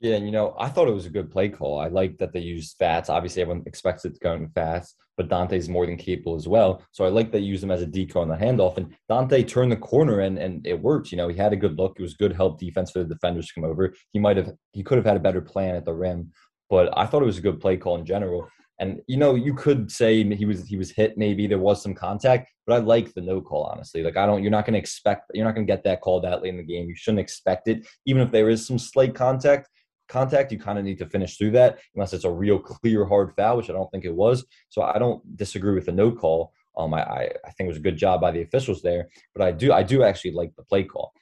Yeah, 0.00 0.16
and 0.16 0.24
you 0.24 0.32
know, 0.32 0.54
I 0.58 0.68
thought 0.70 0.88
it 0.88 0.94
was 0.94 1.04
a 1.04 1.10
good 1.10 1.30
play 1.30 1.50
call. 1.50 1.78
I 1.78 1.88
like 1.88 2.16
that 2.18 2.32
they 2.32 2.40
used 2.40 2.76
Fats. 2.78 3.10
Obviously, 3.10 3.42
everyone 3.42 3.64
expects 3.66 4.06
it 4.06 4.14
to 4.14 4.20
go 4.20 4.32
in 4.32 4.48
fast, 4.48 4.96
but 5.18 5.28
Donta's 5.28 5.68
more 5.68 5.84
than 5.84 5.98
capable 5.98 6.36
as 6.36 6.48
well. 6.48 6.82
So 6.92 7.04
I 7.04 7.08
like 7.08 7.26
that 7.26 7.38
they 7.38 7.44
used 7.44 7.62
him 7.62 7.70
as 7.70 7.82
a 7.82 7.86
decoy 7.86 8.22
on 8.22 8.28
the 8.28 8.34
handoff. 8.34 8.78
And 8.78 8.94
Dante 9.10 9.42
turned 9.42 9.72
the 9.72 9.76
corner 9.76 10.20
and 10.20 10.38
and 10.38 10.66
it 10.66 10.80
worked. 10.80 11.12
You 11.12 11.18
know, 11.18 11.28
he 11.28 11.36
had 11.36 11.52
a 11.52 11.56
good 11.56 11.76
look. 11.76 11.96
It 11.98 12.02
was 12.02 12.14
good 12.14 12.32
help 12.32 12.58
defense 12.58 12.90
for 12.90 13.00
the 13.00 13.14
defenders 13.14 13.48
to 13.48 13.54
come 13.54 13.64
over. 13.64 13.92
He 14.12 14.18
might 14.18 14.38
have 14.38 14.50
he 14.72 14.82
could 14.82 14.96
have 14.96 15.04
had 15.04 15.18
a 15.18 15.20
better 15.20 15.42
plan 15.42 15.74
at 15.74 15.84
the 15.84 15.92
rim, 15.92 16.32
but 16.70 16.96
I 16.96 17.04
thought 17.04 17.22
it 17.22 17.26
was 17.26 17.38
a 17.38 17.42
good 17.42 17.60
play 17.60 17.76
call 17.76 17.98
in 17.98 18.06
general. 18.06 18.48
And 18.78 19.02
you 19.06 19.18
know, 19.18 19.34
you 19.34 19.52
could 19.52 19.92
say 19.92 20.24
he 20.34 20.46
was 20.46 20.66
he 20.66 20.78
was 20.78 20.90
hit. 20.90 21.18
Maybe 21.18 21.46
there 21.46 21.58
was 21.58 21.82
some 21.82 21.94
contact, 21.94 22.50
but 22.66 22.72
I 22.72 22.78
like 22.78 23.12
the 23.12 23.20
no 23.20 23.42
call. 23.42 23.64
Honestly, 23.64 24.02
like 24.02 24.16
I 24.16 24.24
don't. 24.24 24.42
You're 24.42 24.50
not 24.50 24.64
going 24.64 24.72
to 24.72 24.80
expect. 24.80 25.30
You're 25.34 25.44
not 25.44 25.54
going 25.54 25.66
to 25.66 25.70
get 25.70 25.84
that 25.84 26.00
call 26.00 26.22
that 26.22 26.40
late 26.40 26.54
in 26.54 26.56
the 26.56 26.62
game. 26.62 26.88
You 26.88 26.94
shouldn't 26.96 27.20
expect 27.20 27.68
it, 27.68 27.86
even 28.06 28.22
if 28.22 28.30
there 28.30 28.48
is 28.48 28.66
some 28.66 28.78
slight 28.78 29.14
contact 29.14 29.68
contact, 30.10 30.52
you 30.52 30.58
kind 30.58 30.78
of 30.78 30.84
need 30.84 30.98
to 30.98 31.06
finish 31.06 31.36
through 31.36 31.52
that 31.52 31.78
unless 31.94 32.12
it's 32.12 32.24
a 32.24 32.30
real 32.30 32.58
clear 32.58 33.04
hard 33.06 33.32
foul, 33.36 33.56
which 33.56 33.70
I 33.70 33.72
don't 33.72 33.90
think 33.90 34.04
it 34.04 34.14
was. 34.14 34.44
So 34.68 34.82
I 34.82 34.98
don't 34.98 35.22
disagree 35.36 35.74
with 35.74 35.86
the 35.86 35.92
no 35.92 36.10
call. 36.10 36.52
Um, 36.76 36.92
I, 36.94 37.02
I, 37.02 37.20
I 37.44 37.50
think 37.52 37.66
it 37.66 37.68
was 37.68 37.76
a 37.78 37.88
good 37.88 37.96
job 37.96 38.20
by 38.20 38.30
the 38.30 38.42
officials 38.42 38.82
there, 38.82 39.08
but 39.34 39.42
I 39.42 39.52
do 39.52 39.72
I 39.72 39.82
do 39.82 40.02
actually 40.02 40.32
like 40.32 40.54
the 40.56 40.62
play 40.62 40.84
call. 40.84 41.12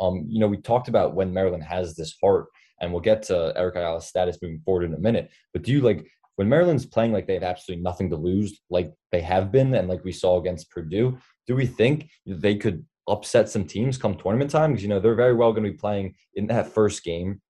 Um, 0.00 0.24
you 0.28 0.40
know, 0.40 0.48
we 0.48 0.56
talked 0.56 0.88
about 0.88 1.14
when 1.14 1.32
Maryland 1.32 1.62
has 1.64 1.94
this 1.94 2.14
heart, 2.20 2.46
and 2.80 2.90
we'll 2.90 3.00
get 3.00 3.22
to 3.24 3.52
Eric 3.56 3.76
Ayala's 3.76 4.06
status 4.06 4.38
moving 4.42 4.60
forward 4.64 4.84
in 4.84 4.94
a 4.94 4.98
minute. 4.98 5.30
But 5.52 5.62
do 5.62 5.72
you 5.72 5.80
like 5.80 6.06
when 6.36 6.48
Maryland's 6.48 6.86
playing 6.86 7.12
like 7.12 7.26
they 7.26 7.34
have 7.34 7.42
absolutely 7.44 7.82
nothing 7.82 8.10
to 8.10 8.16
lose, 8.16 8.60
like 8.70 8.92
they 9.12 9.20
have 9.20 9.52
been, 9.52 9.74
and 9.74 9.88
like 9.88 10.04
we 10.04 10.12
saw 10.12 10.40
against 10.40 10.70
Purdue? 10.70 11.18
Do 11.46 11.54
we 11.54 11.66
think 11.66 12.10
they 12.26 12.56
could 12.56 12.84
upset 13.06 13.48
some 13.48 13.64
teams 13.64 13.98
come 13.98 14.16
tournament 14.16 14.50
time? 14.50 14.72
Because 14.72 14.82
you 14.82 14.88
know 14.88 15.00
they're 15.00 15.14
very 15.14 15.34
well 15.34 15.52
going 15.52 15.64
to 15.64 15.70
be 15.70 15.76
playing 15.76 16.14
in 16.34 16.46
that 16.48 16.72
first 16.72 17.04
game 17.04 17.40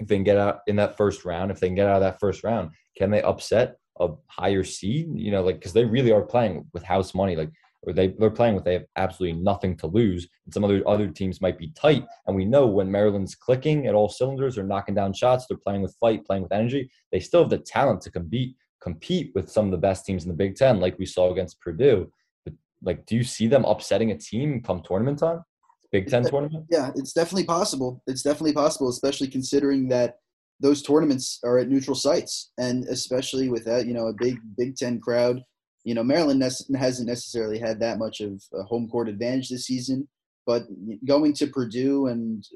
if 0.00 0.08
they 0.08 0.16
can 0.16 0.24
get 0.24 0.38
out 0.38 0.60
in 0.66 0.76
that 0.76 0.96
first 0.96 1.24
round, 1.24 1.50
if 1.50 1.60
they 1.60 1.68
can 1.68 1.76
get 1.76 1.86
out 1.86 1.96
of 1.96 2.02
that 2.02 2.18
first 2.18 2.42
round, 2.42 2.70
can 2.96 3.10
they 3.10 3.22
upset 3.22 3.76
a 4.00 4.08
higher 4.28 4.64
seed? 4.64 5.08
You 5.14 5.30
know, 5.30 5.42
like 5.42 5.56
because 5.56 5.72
they 5.72 5.84
really 5.84 6.10
are 6.10 6.22
playing 6.22 6.66
with 6.72 6.82
house 6.82 7.14
money, 7.14 7.36
like 7.36 7.50
or 7.82 7.92
they 7.92 8.08
they're 8.18 8.30
playing 8.30 8.54
with 8.54 8.64
they 8.64 8.74
have 8.74 8.86
absolutely 8.96 9.40
nothing 9.40 9.76
to 9.78 9.86
lose. 9.86 10.26
And 10.44 10.52
some 10.52 10.64
other 10.64 10.82
other 10.88 11.08
teams 11.08 11.40
might 11.40 11.58
be 11.58 11.72
tight, 11.76 12.04
and 12.26 12.34
we 12.34 12.44
know 12.44 12.66
when 12.66 12.90
Maryland's 12.90 13.34
clicking 13.34 13.86
at 13.86 13.94
all 13.94 14.08
cylinders, 14.08 14.54
they're 14.54 14.64
knocking 14.64 14.94
down 14.94 15.12
shots, 15.12 15.46
they're 15.46 15.58
playing 15.58 15.82
with 15.82 15.96
fight, 16.00 16.24
playing 16.24 16.42
with 16.42 16.52
energy. 16.52 16.90
They 17.12 17.20
still 17.20 17.42
have 17.42 17.50
the 17.50 17.58
talent 17.58 18.00
to 18.02 18.10
compete 18.10 18.56
compete 18.80 19.30
with 19.34 19.50
some 19.50 19.66
of 19.66 19.70
the 19.72 19.78
best 19.78 20.06
teams 20.06 20.24
in 20.24 20.30
the 20.30 20.36
Big 20.36 20.56
Ten, 20.56 20.80
like 20.80 20.98
we 20.98 21.04
saw 21.04 21.30
against 21.30 21.60
Purdue. 21.60 22.10
But 22.44 22.54
like, 22.82 23.04
do 23.04 23.14
you 23.14 23.22
see 23.22 23.46
them 23.46 23.66
upsetting 23.66 24.10
a 24.10 24.18
team 24.18 24.62
come 24.62 24.82
tournament 24.82 25.18
time? 25.18 25.42
Big 25.92 26.08
Ten 26.08 26.24
tournament? 26.24 26.66
Yeah, 26.70 26.90
it's 26.96 27.12
definitely 27.12 27.44
possible. 27.44 28.02
It's 28.06 28.22
definitely 28.22 28.52
possible, 28.52 28.88
especially 28.88 29.28
considering 29.28 29.88
that 29.88 30.18
those 30.60 30.82
tournaments 30.82 31.40
are 31.42 31.58
at 31.58 31.68
neutral 31.68 31.94
sites, 31.94 32.52
and 32.58 32.84
especially 32.84 33.48
with 33.48 33.64
that, 33.64 33.86
you 33.86 33.94
know, 33.94 34.08
a 34.08 34.14
big 34.14 34.38
Big 34.56 34.76
Ten 34.76 35.00
crowd. 35.00 35.42
You 35.84 35.94
know, 35.94 36.04
Maryland 36.04 36.42
hasn't 36.42 37.08
necessarily 37.08 37.58
had 37.58 37.80
that 37.80 37.98
much 37.98 38.20
of 38.20 38.42
a 38.54 38.62
home 38.62 38.88
court 38.88 39.08
advantage 39.08 39.48
this 39.48 39.64
season, 39.64 40.06
but 40.46 40.64
going 41.06 41.32
to 41.34 41.46
Purdue 41.46 42.08
and 42.08 42.46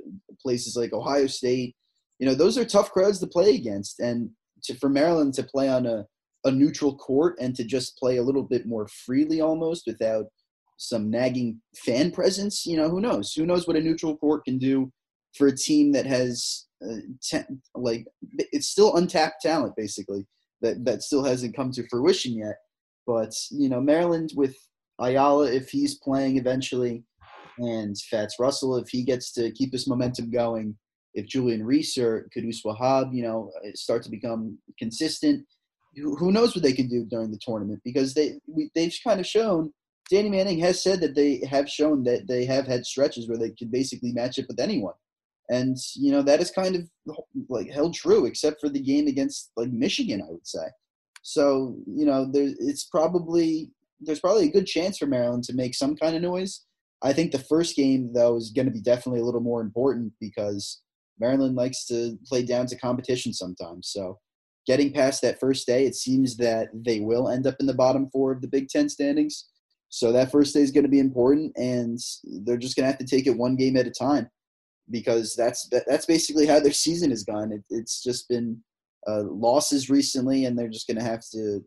places 0.41 0.77
like 0.77 0.93
Ohio 0.93 1.27
State, 1.27 1.75
you 2.19 2.27
know, 2.27 2.35
those 2.35 2.59
are 2.59 2.65
tough 2.65 2.93
crowds 2.93 3.19
to 3.21 3.27
play 3.27 3.55
against, 3.55 4.01
and 4.01 4.31
to, 4.65 4.75
for 4.75 4.91
Maryland 4.91 5.35
to 5.35 5.43
play 5.43 5.69
on 5.69 5.87
a 5.87 6.07
a 6.45 6.51
neutral 6.51 6.95
court 6.97 7.37
and 7.41 7.57
to 7.57 7.65
just 7.65 7.97
play 7.97 8.19
a 8.19 8.23
little 8.23 8.43
bit 8.43 8.67
more 8.67 8.87
freely 8.89 9.41
almost 9.41 9.85
without 9.87 10.27
some 10.77 11.11
nagging 11.11 11.61
fan 11.77 12.11
presence. 12.11 12.67
You 12.67 12.77
know, 12.77 12.89
who 12.89 13.01
knows? 13.01 13.33
Who 13.33 13.47
knows 13.47 13.67
what 13.67 13.77
a 13.77 13.81
neutral 13.81 14.17
court 14.17 14.45
can 14.45 14.59
do 14.59 14.93
for 15.37 15.49
a 15.49 15.57
team 15.57 15.93
that 15.93 16.07
has 16.07 16.67
uh, 16.85 16.97
ten, 17.23 17.61
like 17.75 18.07
it's 18.39 18.69
still 18.69 18.97
untapped 18.97 19.43
talent 19.43 19.75
basically 19.77 20.27
that 20.61 20.85
that 20.85 21.03
still 21.03 21.25
hasn't 21.25 21.57
come 21.57 21.71
to 21.73 21.87
fruition 21.89 22.37
yet. 22.37 22.57
But 23.07 23.35
you 23.51 23.69
know, 23.69 23.81
Maryland 23.81 24.33
with 24.35 24.57
Ayala, 25.01 25.51
if 25.51 25.69
he's 25.71 25.99
playing 25.99 26.39
eventually, 26.39 27.05
and 27.59 27.97
Fats 28.11 28.37
Russell, 28.39 28.77
if 28.77 28.89
he 28.89 29.03
gets 29.03 29.33
to 29.33 29.51
keep 29.53 29.73
this 29.73 29.89
momentum 29.89 30.31
going, 30.31 30.77
if 31.15 31.27
Julian 31.27 31.65
Reese 31.65 31.97
or 31.99 32.29
Qudus 32.37 32.65
Wahab, 32.65 33.15
you 33.15 33.23
know, 33.23 33.51
start 33.75 34.03
to 34.05 34.11
become 34.11 34.59
consistent, 34.79 35.47
who 35.97 36.33
knows 36.33 36.55
what 36.55 36.63
they 36.63 36.73
can 36.73 36.89
do 36.89 37.05
during 37.05 37.31
the 37.31 37.39
tournament? 37.41 37.81
Because 37.85 38.15
they 38.15 38.39
we, 38.47 38.71
they've 38.75 38.95
kind 39.07 39.21
of 39.21 39.27
shown 39.27 39.73
Danny 40.11 40.29
Manning 40.29 40.59
has 40.59 40.83
said 40.83 41.01
that 41.01 41.15
they 41.15 41.43
have 41.49 41.69
shown 41.69 42.03
that 42.05 42.27
they 42.29 42.45
have 42.45 42.67
had 42.67 42.85
stretches 42.85 43.29
where 43.29 43.39
they 43.39 43.51
can 43.51 43.69
basically 43.69 44.13
match 44.13 44.39
up 44.39 44.47
with 44.49 44.61
anyone. 44.61 44.95
And, 45.51 45.77
you 45.95 46.11
know, 46.11 46.23
that 46.23 46.41
is 46.41 46.51
kind 46.51 46.77
of 46.77 47.17
like 47.49 47.71
held 47.71 47.95
true, 47.95 48.27
except 48.27 48.61
for 48.61 48.69
the 48.69 48.81
game 48.81 49.07
against 49.07 49.51
like 49.57 49.71
Michigan, 49.71 50.23
I 50.23 50.31
would 50.31 50.47
say. 50.47 50.67
So, 51.23 51.77
you 51.87 52.05
know, 52.05 52.31
there, 52.31 52.51
it's 52.59 52.85
probably, 52.85 53.71
there's 54.01 54.21
probably 54.21 54.49
a 54.49 54.53
good 54.53 54.67
chance 54.67 54.99
for 54.99 55.07
Maryland 55.07 55.45
to 55.45 55.55
make 55.55 55.75
some 55.75 55.97
kind 55.97 56.17
of 56.17 56.23
noise. 56.23 56.65
I 57.03 57.13
think 57.13 57.33
the 57.33 57.39
first 57.39 57.77
game, 57.77 58.13
though, 58.15 58.37
is 58.37 58.51
going 58.51 58.67
to 58.67 58.73
be 58.73 58.81
definitely 58.81 59.21
a 59.21 59.25
little 59.25 59.41
more 59.41 59.61
important 59.61 60.13
because 60.21 60.83
Maryland 61.19 61.55
likes 61.55 61.87
to 61.87 62.19
play 62.27 62.43
down 62.43 62.67
to 62.67 62.79
competition 62.79 63.33
sometimes. 63.33 63.89
So, 63.89 64.19
getting 64.67 64.93
past 64.93 65.21
that 65.23 65.41
first 65.41 65.67
day, 65.67 65.85
it 65.85 65.95
seems 65.95 66.37
that 66.39 66.69
they 66.75 67.01
will 67.01 67.29
end 67.29 67.47
up 67.47 67.57
in 67.61 67.67
the 67.67 67.75
bottom 67.75 68.09
four 68.11 68.33
of 68.33 68.41
the 68.41 68.49
Big 68.49 68.69
Ten 68.69 68.89
standings. 68.89 69.47
So 69.95 70.11
that 70.11 70.33
first 70.33 70.53
day 70.53 70.61
is 70.61 70.73
going 70.73 70.83
to 70.83 70.91
be 70.91 70.99
important, 70.99 71.53
and 71.57 72.01
they're 72.25 72.57
just 72.57 72.75
going 72.75 72.83
to 72.83 72.91
have 72.91 72.99
to 72.99 73.07
take 73.07 73.29
it 73.29 73.39
one 73.39 73.55
game 73.55 73.77
at 73.77 73.87
a 73.87 73.93
time 73.93 74.29
because 74.91 75.37
that's 75.37 75.69
that's 75.87 76.05
basically 76.05 76.49
how 76.49 76.59
their 76.59 76.73
season 76.73 77.11
has 77.11 77.23
gone. 77.23 77.53
It, 77.53 77.63
it's 77.71 78.03
just 78.03 78.29
been 78.29 78.61
uh, 79.07 79.23
losses 79.23 79.89
recently, 79.91 80.47
and 80.47 80.59
they're 80.59 80.69
just 80.69 80.89
going 80.89 80.99
to 80.99 81.05
have 81.05 81.21
to 81.31 81.61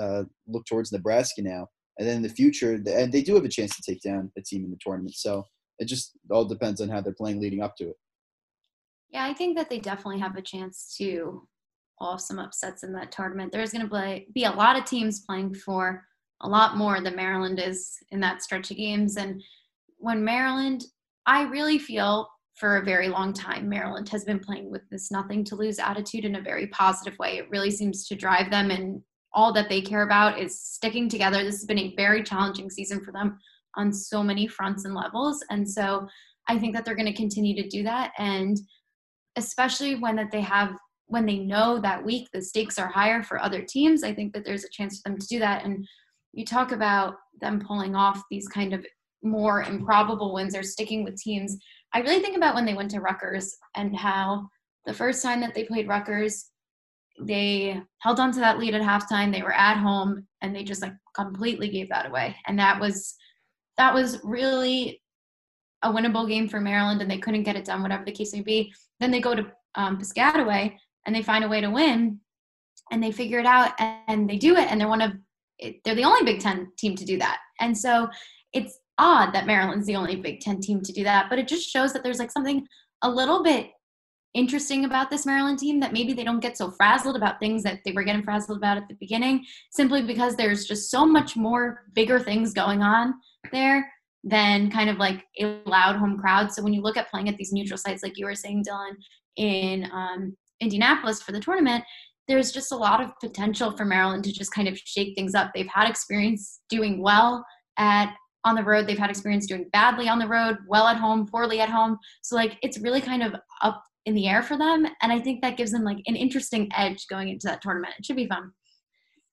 uh, 0.00 0.22
look 0.46 0.66
towards 0.66 0.92
Nebraska 0.92 1.42
now. 1.42 1.66
And 1.98 2.06
then 2.06 2.18
in 2.18 2.22
the 2.22 2.28
future, 2.28 2.74
and 2.74 3.12
they 3.12 3.22
do 3.22 3.34
have 3.34 3.44
a 3.44 3.48
chance 3.48 3.74
to 3.74 3.82
take 3.82 4.02
down 4.02 4.30
a 4.38 4.40
team 4.40 4.64
in 4.64 4.70
the 4.70 4.78
tournament. 4.80 5.16
So 5.16 5.42
it 5.80 5.86
just 5.86 6.12
all 6.30 6.44
depends 6.44 6.80
on 6.80 6.88
how 6.88 7.00
they're 7.00 7.12
playing 7.12 7.40
leading 7.40 7.60
up 7.60 7.74
to 7.78 7.88
it. 7.88 7.96
Yeah, 9.10 9.24
I 9.24 9.34
think 9.34 9.56
that 9.56 9.68
they 9.68 9.80
definitely 9.80 10.20
have 10.20 10.36
a 10.36 10.42
chance 10.42 10.94
to 10.98 11.48
off 12.00 12.20
some 12.20 12.38
upsets 12.38 12.84
in 12.84 12.92
that 12.92 13.10
tournament. 13.10 13.50
There's 13.50 13.72
going 13.72 13.88
to 13.88 14.20
be 14.32 14.44
a 14.44 14.52
lot 14.52 14.78
of 14.78 14.84
teams 14.84 15.24
playing 15.24 15.54
for 15.54 16.04
a 16.42 16.48
lot 16.48 16.76
more 16.76 17.00
than 17.00 17.16
Maryland 17.16 17.60
is 17.60 17.96
in 18.10 18.20
that 18.20 18.42
stretch 18.42 18.70
of 18.70 18.76
games. 18.76 19.16
And 19.16 19.42
when 19.96 20.24
Maryland, 20.24 20.84
I 21.26 21.42
really 21.42 21.78
feel 21.78 22.28
for 22.54 22.78
a 22.78 22.84
very 22.84 23.08
long 23.08 23.32
time, 23.32 23.68
Maryland 23.68 24.08
has 24.08 24.24
been 24.24 24.40
playing 24.40 24.70
with 24.70 24.82
this 24.90 25.10
nothing 25.10 25.44
to 25.44 25.56
lose 25.56 25.78
attitude 25.78 26.24
in 26.24 26.36
a 26.36 26.42
very 26.42 26.66
positive 26.68 27.18
way. 27.18 27.38
It 27.38 27.50
really 27.50 27.70
seems 27.70 28.06
to 28.08 28.16
drive 28.16 28.50
them, 28.50 28.70
and 28.70 29.00
all 29.32 29.52
that 29.52 29.68
they 29.68 29.80
care 29.80 30.02
about 30.02 30.40
is 30.40 30.60
sticking 30.60 31.08
together. 31.08 31.42
This 31.42 31.56
has 31.56 31.66
been 31.66 31.78
a 31.78 31.94
very 31.96 32.22
challenging 32.22 32.70
season 32.70 33.04
for 33.04 33.12
them 33.12 33.38
on 33.76 33.92
so 33.92 34.22
many 34.22 34.46
fronts 34.46 34.84
and 34.84 34.94
levels. 34.94 35.44
And 35.50 35.68
so 35.68 36.08
I 36.48 36.58
think 36.58 36.74
that 36.74 36.84
they're 36.84 36.96
going 36.96 37.06
to 37.06 37.12
continue 37.12 37.54
to 37.62 37.68
do 37.68 37.82
that. 37.84 38.12
And 38.18 38.58
especially 39.36 39.94
when 39.94 40.16
that 40.16 40.32
they 40.32 40.40
have 40.40 40.74
when 41.06 41.24
they 41.24 41.38
know 41.38 41.80
that 41.80 42.04
week 42.04 42.28
the 42.32 42.42
stakes 42.42 42.78
are 42.78 42.88
higher 42.88 43.22
for 43.22 43.40
other 43.40 43.62
teams, 43.62 44.02
I 44.02 44.12
think 44.12 44.34
that 44.34 44.44
there's 44.44 44.64
a 44.64 44.70
chance 44.70 45.00
for 45.00 45.08
them 45.08 45.18
to 45.18 45.26
do 45.26 45.38
that. 45.38 45.64
And 45.64 45.86
you 46.38 46.44
talk 46.44 46.70
about 46.70 47.16
them 47.40 47.60
pulling 47.60 47.96
off 47.96 48.22
these 48.30 48.46
kind 48.46 48.72
of 48.72 48.86
more 49.24 49.62
improbable 49.62 50.32
wins 50.32 50.54
or 50.54 50.62
sticking 50.62 51.02
with 51.02 51.20
teams, 51.20 51.58
I 51.92 51.98
really 52.00 52.20
think 52.20 52.36
about 52.36 52.54
when 52.54 52.64
they 52.64 52.74
went 52.74 52.92
to 52.92 53.00
Rutgers 53.00 53.56
and 53.74 53.96
how 53.96 54.48
the 54.86 54.94
first 54.94 55.20
time 55.20 55.40
that 55.40 55.52
they 55.54 55.64
played 55.64 55.88
Rutgers, 55.88 56.50
they 57.20 57.82
held 57.98 58.20
on 58.20 58.30
to 58.32 58.40
that 58.40 58.60
lead 58.60 58.74
at 58.74 58.82
halftime. 58.82 59.32
They 59.32 59.42
were 59.42 59.52
at 59.52 59.78
home 59.78 60.28
and 60.40 60.54
they 60.54 60.62
just 60.62 60.80
like 60.80 60.92
completely 61.16 61.68
gave 61.68 61.88
that 61.88 62.06
away. 62.06 62.36
And 62.46 62.56
that 62.60 62.80
was 62.80 63.16
that 63.76 63.92
was 63.92 64.20
really 64.22 65.02
a 65.82 65.92
winnable 65.92 66.28
game 66.28 66.48
for 66.48 66.60
Maryland 66.60 67.02
and 67.02 67.10
they 67.10 67.18
couldn't 67.18 67.44
get 67.44 67.56
it 67.56 67.64
done, 67.64 67.82
whatever 67.82 68.04
the 68.04 68.12
case 68.12 68.32
may 68.32 68.42
be. 68.42 68.72
Then 69.00 69.10
they 69.10 69.20
go 69.20 69.34
to 69.34 69.46
um, 69.74 69.98
Piscataway 69.98 70.76
and 71.04 71.14
they 71.14 71.22
find 71.22 71.44
a 71.44 71.48
way 71.48 71.60
to 71.60 71.70
win 71.70 72.20
and 72.92 73.02
they 73.02 73.10
figure 73.10 73.40
it 73.40 73.46
out 73.46 73.72
and 74.06 74.30
they 74.30 74.36
do 74.36 74.56
it 74.56 74.70
and 74.70 74.80
they're 74.80 74.88
one 74.88 75.02
of 75.02 75.12
they're 75.84 75.94
the 75.94 76.04
only 76.04 76.24
Big 76.24 76.40
Ten 76.40 76.70
team 76.78 76.94
to 76.96 77.04
do 77.04 77.18
that. 77.18 77.38
And 77.60 77.76
so 77.76 78.08
it's 78.52 78.78
odd 78.98 79.32
that 79.32 79.46
Maryland's 79.46 79.86
the 79.86 79.96
only 79.96 80.16
Big 80.16 80.40
Ten 80.40 80.60
team 80.60 80.82
to 80.82 80.92
do 80.92 81.04
that, 81.04 81.28
but 81.30 81.38
it 81.38 81.48
just 81.48 81.68
shows 81.68 81.92
that 81.92 82.02
there's 82.02 82.18
like 82.18 82.30
something 82.30 82.66
a 83.02 83.10
little 83.10 83.42
bit 83.42 83.70
interesting 84.34 84.84
about 84.84 85.10
this 85.10 85.24
Maryland 85.24 85.58
team 85.58 85.80
that 85.80 85.92
maybe 85.92 86.12
they 86.12 86.24
don't 86.24 86.40
get 86.40 86.56
so 86.56 86.70
frazzled 86.70 87.16
about 87.16 87.40
things 87.40 87.62
that 87.62 87.80
they 87.84 87.92
were 87.92 88.02
getting 88.02 88.22
frazzled 88.22 88.58
about 88.58 88.76
at 88.76 88.86
the 88.88 88.96
beginning, 89.00 89.44
simply 89.70 90.02
because 90.02 90.36
there's 90.36 90.66
just 90.66 90.90
so 90.90 91.06
much 91.06 91.36
more 91.36 91.84
bigger 91.94 92.20
things 92.20 92.52
going 92.52 92.82
on 92.82 93.14
there 93.52 93.90
than 94.24 94.70
kind 94.70 94.90
of 94.90 94.98
like 94.98 95.24
a 95.40 95.60
loud 95.64 95.96
home 95.96 96.18
crowd. 96.18 96.52
So 96.52 96.62
when 96.62 96.72
you 96.72 96.82
look 96.82 96.96
at 96.96 97.10
playing 97.10 97.28
at 97.28 97.36
these 97.36 97.52
neutral 97.52 97.78
sites, 97.78 98.02
like 98.02 98.18
you 98.18 98.26
were 98.26 98.34
saying, 98.34 98.64
Dylan, 98.68 98.96
in 99.36 99.88
um, 99.92 100.36
Indianapolis 100.60 101.22
for 101.22 101.32
the 101.32 101.40
tournament, 101.40 101.84
there's 102.28 102.52
just 102.52 102.72
a 102.72 102.76
lot 102.76 103.02
of 103.02 103.18
potential 103.20 103.76
for 103.76 103.84
Maryland 103.84 104.22
to 104.24 104.32
just 104.32 104.52
kind 104.52 104.68
of 104.68 104.78
shake 104.78 105.14
things 105.16 105.34
up. 105.34 105.50
They've 105.54 105.66
had 105.66 105.88
experience 105.88 106.60
doing 106.68 107.02
well 107.02 107.44
at 107.78 108.14
on 108.44 108.54
the 108.54 108.62
road. 108.62 108.86
They've 108.86 108.98
had 108.98 109.10
experience 109.10 109.46
doing 109.46 109.68
badly 109.72 110.08
on 110.08 110.18
the 110.18 110.28
road, 110.28 110.58
well 110.68 110.86
at 110.86 110.96
home, 110.96 111.26
poorly 111.26 111.60
at 111.60 111.70
home. 111.70 111.98
So 112.22 112.36
like 112.36 112.58
it's 112.62 112.78
really 112.78 113.00
kind 113.00 113.22
of 113.22 113.34
up 113.62 113.82
in 114.06 114.14
the 114.14 114.28
air 114.28 114.42
for 114.42 114.56
them, 114.56 114.86
and 115.02 115.12
I 115.12 115.18
think 115.18 115.42
that 115.42 115.56
gives 115.56 115.72
them 115.72 115.84
like 115.84 115.98
an 116.06 116.16
interesting 116.16 116.68
edge 116.76 117.06
going 117.08 117.28
into 117.28 117.46
that 117.46 117.62
tournament. 117.62 117.94
It 117.98 118.04
should 118.04 118.16
be 118.16 118.26
fun. 118.26 118.52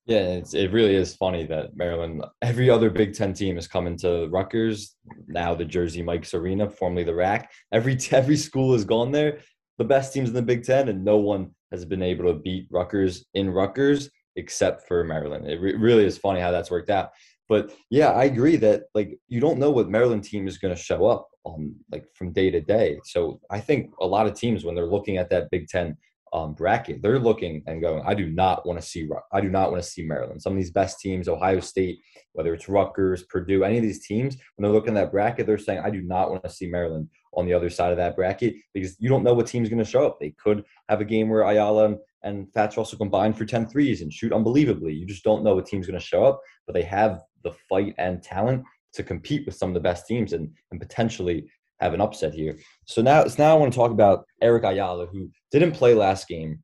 Yeah, 0.06 0.34
it's, 0.34 0.54
it 0.54 0.72
really 0.72 0.94
is 0.94 1.16
funny 1.16 1.48
that 1.48 1.76
Maryland, 1.76 2.24
every 2.44 2.70
other 2.70 2.92
Big 2.92 3.16
Ten 3.16 3.34
team 3.34 3.58
is 3.58 3.68
coming 3.68 3.98
to 3.98 4.28
Rutgers, 4.28 4.96
now 5.28 5.56
the 5.56 5.66
Jersey 5.66 6.04
Mike's 6.04 6.36
Arena, 6.36 6.70
formerly 6.70 7.04
the 7.04 7.16
RAC. 7.16 7.52
Every 7.72 7.98
every 8.12 8.38
school 8.38 8.74
has 8.74 8.86
gone 8.86 9.12
there, 9.12 9.40
the 9.78 9.86
best 9.86 10.14
teams 10.14 10.30
in 10.30 10.36
the 10.36 10.42
Big 10.42 10.64
Ten, 10.64 10.90
and 10.90 11.04
no 11.04 11.18
one 11.18 11.52
has 11.76 11.86
been 11.86 12.04
able 12.04 12.26
to 12.26 12.40
beat 12.40 12.68
Rutgers 12.72 13.26
in 13.34 13.50
Rutgers 13.50 14.10
except 14.36 14.88
for 14.88 15.04
Maryland. 15.04 15.50
It 15.50 15.60
re- 15.62 15.76
really 15.76 16.06
is 16.06 16.18
funny 16.18 16.40
how 16.40 16.52
that's 16.52 16.72
worked 16.72 16.90
out. 16.90 17.12
But 17.48 17.72
yeah, 17.90 18.12
I 18.12 18.26
agree 18.26 18.56
that 18.58 18.84
like 18.94 19.18
you 19.28 19.40
don't 19.40 19.60
know 19.60 19.72
what 19.72 19.90
Maryland 19.90 20.24
team 20.24 20.48
is 20.48 20.58
going 20.58 20.76
to 20.76 20.82
show 20.82 21.06
up 21.06 21.28
on 21.44 21.76
like 21.92 22.06
from 22.16 22.34
day 22.34 22.50
to 22.50 22.60
day. 22.60 23.00
So 23.04 23.40
I 23.52 23.60
think 23.60 23.92
a 24.02 24.06
lot 24.06 24.26
of 24.26 24.34
teams 24.34 24.66
when 24.66 24.76
they're 24.76 24.88
looking 24.88 25.18
at 25.18 25.30
that 25.30 25.50
Big 25.52 25.68
Ten 25.68 25.96
um, 26.34 26.54
bracket, 26.54 27.02
they're 27.02 27.20
looking 27.20 27.64
and 27.68 27.82
going, 27.82 28.04
I 28.06 28.14
do 28.14 28.28
not 28.28 28.66
want 28.66 28.82
to 28.82 28.86
see 28.86 29.08
I 29.32 29.42
do 29.42 29.50
not 29.50 29.72
want 29.72 29.82
to 29.84 29.90
see 29.90 30.04
Maryland. 30.04 30.42
Some 30.42 30.54
of 30.54 30.58
these 30.58 30.72
best 30.72 31.00
teams, 31.00 31.28
Ohio 31.28 31.60
State, 31.60 32.00
whether 32.34 32.54
it's 32.54 32.68
Rutgers, 32.68 33.24
Purdue, 33.24 33.64
any 33.64 33.78
of 33.78 33.84
these 33.84 34.06
teams, 34.06 34.36
when 34.56 34.64
they're 34.64 34.74
looking 34.74 34.98
at 34.98 35.02
that 35.06 35.12
bracket, 35.12 35.46
they're 35.46 35.58
saying, 35.58 35.80
I 35.80 35.92
do 35.92 36.02
not 36.02 36.32
want 36.32 36.44
to 36.44 36.50
see 36.50 36.68
Maryland 36.68 37.10
on 37.36 37.46
the 37.46 37.54
other 37.54 37.70
side 37.70 37.92
of 37.92 37.98
that 37.98 38.16
bracket 38.16 38.56
because 38.74 38.96
you 39.00 39.10
don't 39.10 39.24
know 39.24 39.34
what 39.34 39.48
team's 39.48 39.70
going 39.70 39.84
to 39.84 39.90
show 39.90 40.06
up. 40.06 40.20
They 40.20 40.32
could 40.32 40.64
have 40.90 41.02
a 41.02 41.06
game 41.06 41.30
where 41.30 41.44
Ayala 41.44 41.96
and 42.24 42.52
Fats 42.54 42.78
Russell 42.78 42.98
combine 42.98 43.34
for 43.34 43.46
10 43.46 43.68
threes 43.68 44.02
and 44.02 44.12
shoot 44.12 44.34
unbelievably. 44.34 44.94
You 44.94 45.06
just 45.06 45.24
don't 45.24 45.44
know 45.44 45.56
what 45.56 45.66
team's 45.66 45.88
going 45.88 46.00
to 46.00 46.06
show 46.06 46.24
up, 46.24 46.42
but 46.66 46.74
they 46.74 46.84
have 46.84 47.22
the 47.44 47.52
fight 47.70 47.94
and 47.98 48.24
talent 48.24 48.64
to 48.94 49.04
compete 49.04 49.46
with 49.46 49.56
some 49.56 49.70
of 49.70 49.74
the 49.74 49.80
best 49.80 50.08
teams 50.08 50.34
and, 50.34 50.50
and 50.72 50.80
potentially 50.80 51.46
have 51.80 51.94
an 51.94 52.02
upset 52.02 52.34
here. 52.34 52.58
So 52.86 53.02
now, 53.02 53.28
so 53.28 53.36
now 53.38 53.56
I 53.56 53.60
want 53.60 53.72
to 53.72 53.78
talk 53.78 53.92
about 53.92 54.26
Eric 54.42 54.64
Ayala, 54.64 55.08
who 55.08 55.30
didn't 55.52 55.74
play 55.74 55.94
last 55.94 56.28
game. 56.28 56.64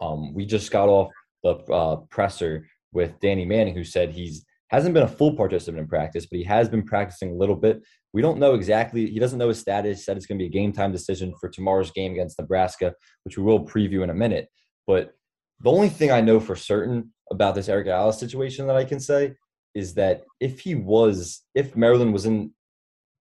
Um, 0.00 0.34
we 0.34 0.44
just 0.44 0.70
got 0.70 0.88
off 0.88 1.10
the 1.42 1.54
uh, 1.72 1.96
presser 2.10 2.68
with 2.92 3.18
Danny 3.20 3.44
Manning, 3.44 3.74
who 3.74 3.84
said 3.84 4.10
he's 4.10 4.44
hasn't 4.68 4.94
been 4.94 5.04
a 5.04 5.08
full 5.08 5.34
participant 5.34 5.80
in 5.80 5.86
practice, 5.86 6.26
but 6.26 6.38
he 6.38 6.44
has 6.44 6.68
been 6.68 6.82
practicing 6.82 7.30
a 7.30 7.34
little 7.36 7.54
bit. 7.54 7.82
We 8.12 8.22
don't 8.22 8.38
know 8.38 8.54
exactly. 8.54 9.06
He 9.06 9.18
doesn't 9.18 9.38
know 9.38 9.48
his 9.48 9.60
status. 9.60 10.04
Said 10.04 10.16
it's 10.16 10.26
going 10.26 10.38
to 10.38 10.42
be 10.42 10.48
a 10.48 10.60
game 10.60 10.72
time 10.72 10.92
decision 10.92 11.34
for 11.40 11.48
tomorrow's 11.48 11.90
game 11.90 12.12
against 12.12 12.38
Nebraska, 12.38 12.94
which 13.24 13.38
we 13.38 13.44
will 13.44 13.64
preview 13.64 14.02
in 14.02 14.10
a 14.10 14.14
minute. 14.14 14.48
But 14.86 15.12
the 15.60 15.70
only 15.70 15.88
thing 15.88 16.10
I 16.10 16.20
know 16.20 16.40
for 16.40 16.56
certain 16.56 17.12
about 17.30 17.54
this 17.54 17.68
Eric 17.68 17.86
Ayala 17.86 18.12
situation 18.12 18.66
that 18.66 18.76
I 18.76 18.84
can 18.84 19.00
say 19.00 19.34
is 19.74 19.94
that 19.94 20.24
if 20.40 20.60
he 20.60 20.74
was, 20.74 21.42
if 21.54 21.76
Maryland 21.76 22.12
was 22.12 22.26
in, 22.26 22.52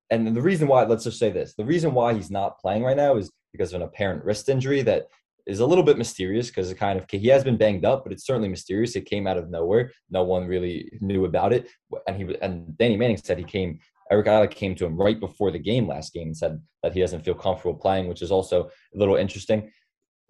and 0.10 0.36
the 0.36 0.42
reason 0.42 0.68
why, 0.68 0.84
let's 0.86 1.04
just 1.04 1.20
say 1.20 1.32
this, 1.32 1.54
the 1.56 1.66
reason 1.66 1.94
why 1.94 2.14
he's 2.14 2.32
not 2.32 2.60
playing 2.60 2.84
right 2.84 2.98
now 2.98 3.18
is 3.18 3.32
because 3.52 3.74
of 3.74 3.82
an 3.82 3.88
apparent 3.88 4.24
wrist 4.24 4.50
injury 4.50 4.82
that 4.84 5.08
is 5.48 5.60
a 5.60 5.66
little 5.66 5.84
bit 5.84 5.98
mysterious 5.98 6.48
because 6.48 6.72
it 6.72 6.76
kind 6.76 6.98
of 7.00 7.06
he 7.10 7.28
has 7.28 7.44
been 7.44 7.58
banged 7.58 7.86
up, 7.86 8.04
but 8.04 8.12
it's 8.12 8.26
certainly 8.26 8.50
mysterious. 8.50 8.96
It 8.96 9.06
came 9.06 9.28
out 9.28 9.38
of 9.38 9.50
nowhere. 9.50 9.92
No 10.10 10.24
one 10.24 10.48
really 10.48 10.92
knew 11.02 11.26
about 11.26 11.54
it, 11.54 11.70
and 12.08 12.18
he 12.18 12.36
and 12.42 12.78
Danny 12.78 12.98
Manning 12.98 13.18
said 13.18 13.38
he 13.38 13.44
came. 13.44 13.80
Eric 14.12 14.28
Ayala 14.28 14.48
came 14.48 14.76
to 14.76 14.86
him 14.86 14.98
right 14.98 15.20
before 15.20 15.50
the 15.50 15.58
game 15.58 15.88
last 15.88 16.14
game 16.14 16.28
and 16.28 16.38
said 16.38 16.62
that 16.84 16.94
he 16.94 17.00
doesn't 17.00 17.26
feel 17.26 17.34
comfortable 17.34 17.74
playing, 17.74 18.08
which 18.08 18.22
is 18.22 18.32
also 18.32 18.66
a 18.66 18.98
little 18.98 19.16
interesting. 19.16 19.72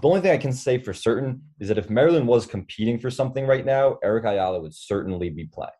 The 0.02 0.08
only 0.08 0.22
thing 0.22 0.32
I 0.32 0.38
can 0.38 0.54
say 0.54 0.78
for 0.78 0.94
certain 0.94 1.42
is 1.60 1.68
that 1.68 1.78
if 1.78 1.90
Maryland 1.90 2.28
was 2.28 2.46
competing 2.46 3.00
for 3.00 3.10
something 3.10 3.46
right 3.46 3.66
now, 3.66 3.98
Eric 4.02 4.26
Ayala 4.26 4.62
would 4.62 4.74
certainly 4.74 5.30
be 5.30 5.46
playing. 5.46 5.72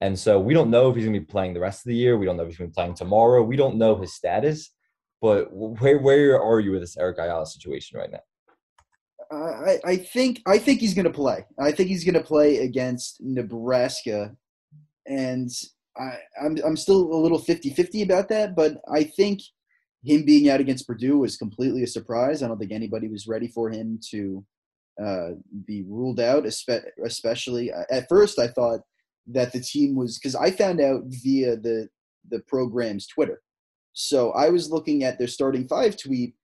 And 0.00 0.18
so 0.18 0.38
we 0.38 0.54
don't 0.54 0.70
know 0.70 0.90
if 0.90 0.96
he's 0.96 1.04
going 1.04 1.14
to 1.14 1.20
be 1.20 1.26
playing 1.26 1.54
the 1.54 1.60
rest 1.60 1.86
of 1.86 1.90
the 1.90 1.96
year. 1.96 2.16
We 2.16 2.26
don't 2.26 2.36
know 2.36 2.42
if 2.42 2.48
he's 2.48 2.58
going 2.58 2.70
to 2.70 2.72
be 2.72 2.80
playing 2.80 2.94
tomorrow. 2.94 3.42
We 3.42 3.56
don't 3.56 3.76
know 3.76 3.96
his 3.96 4.14
status. 4.14 4.70
But 5.20 5.46
where 5.52 5.98
where 5.98 6.42
are 6.42 6.58
you 6.58 6.72
with 6.72 6.80
this 6.80 6.96
Eric 6.96 7.18
Ayala 7.18 7.46
situation 7.46 7.98
right 7.98 8.10
now? 8.10 8.18
I, 9.32 9.96
think 9.96 10.42
I 10.46 10.58
think 10.58 10.80
he's 10.80 10.94
going 10.94 11.04
to 11.04 11.10
play. 11.10 11.44
I 11.58 11.72
think 11.72 11.88
he's 11.88 12.04
going 12.04 12.14
to 12.14 12.22
play 12.22 12.58
against 12.58 13.18
Nebraska, 13.20 14.36
and 15.06 15.50
I, 15.96 16.18
I'm 16.42 16.58
I'm 16.64 16.76
still 16.76 17.12
a 17.12 17.16
little 17.16 17.40
50-50 17.40 18.02
about 18.02 18.28
that. 18.28 18.54
But 18.54 18.78
I 18.92 19.04
think 19.04 19.40
him 20.04 20.24
being 20.24 20.50
out 20.50 20.60
against 20.60 20.86
Purdue 20.86 21.18
was 21.18 21.36
completely 21.36 21.82
a 21.82 21.86
surprise. 21.86 22.42
I 22.42 22.48
don't 22.48 22.58
think 22.58 22.72
anybody 22.72 23.08
was 23.08 23.26
ready 23.26 23.48
for 23.48 23.70
him 23.70 24.00
to 24.10 24.44
uh, 25.02 25.28
be 25.66 25.84
ruled 25.88 26.20
out. 26.20 26.44
Especially 26.46 27.72
uh, 27.72 27.84
at 27.90 28.08
first, 28.08 28.38
I 28.38 28.48
thought 28.48 28.80
that 29.28 29.52
the 29.52 29.60
team 29.60 29.94
was 29.94 30.18
because 30.18 30.34
I 30.34 30.50
found 30.50 30.80
out 30.80 31.02
via 31.06 31.56
the 31.56 31.88
the 32.28 32.40
program's 32.48 33.06
Twitter. 33.06 33.40
So 33.94 34.32
I 34.32 34.48
was 34.48 34.70
looking 34.70 35.04
at 35.04 35.18
their 35.18 35.28
starting 35.28 35.68
five 35.68 35.96
tweet 35.96 36.34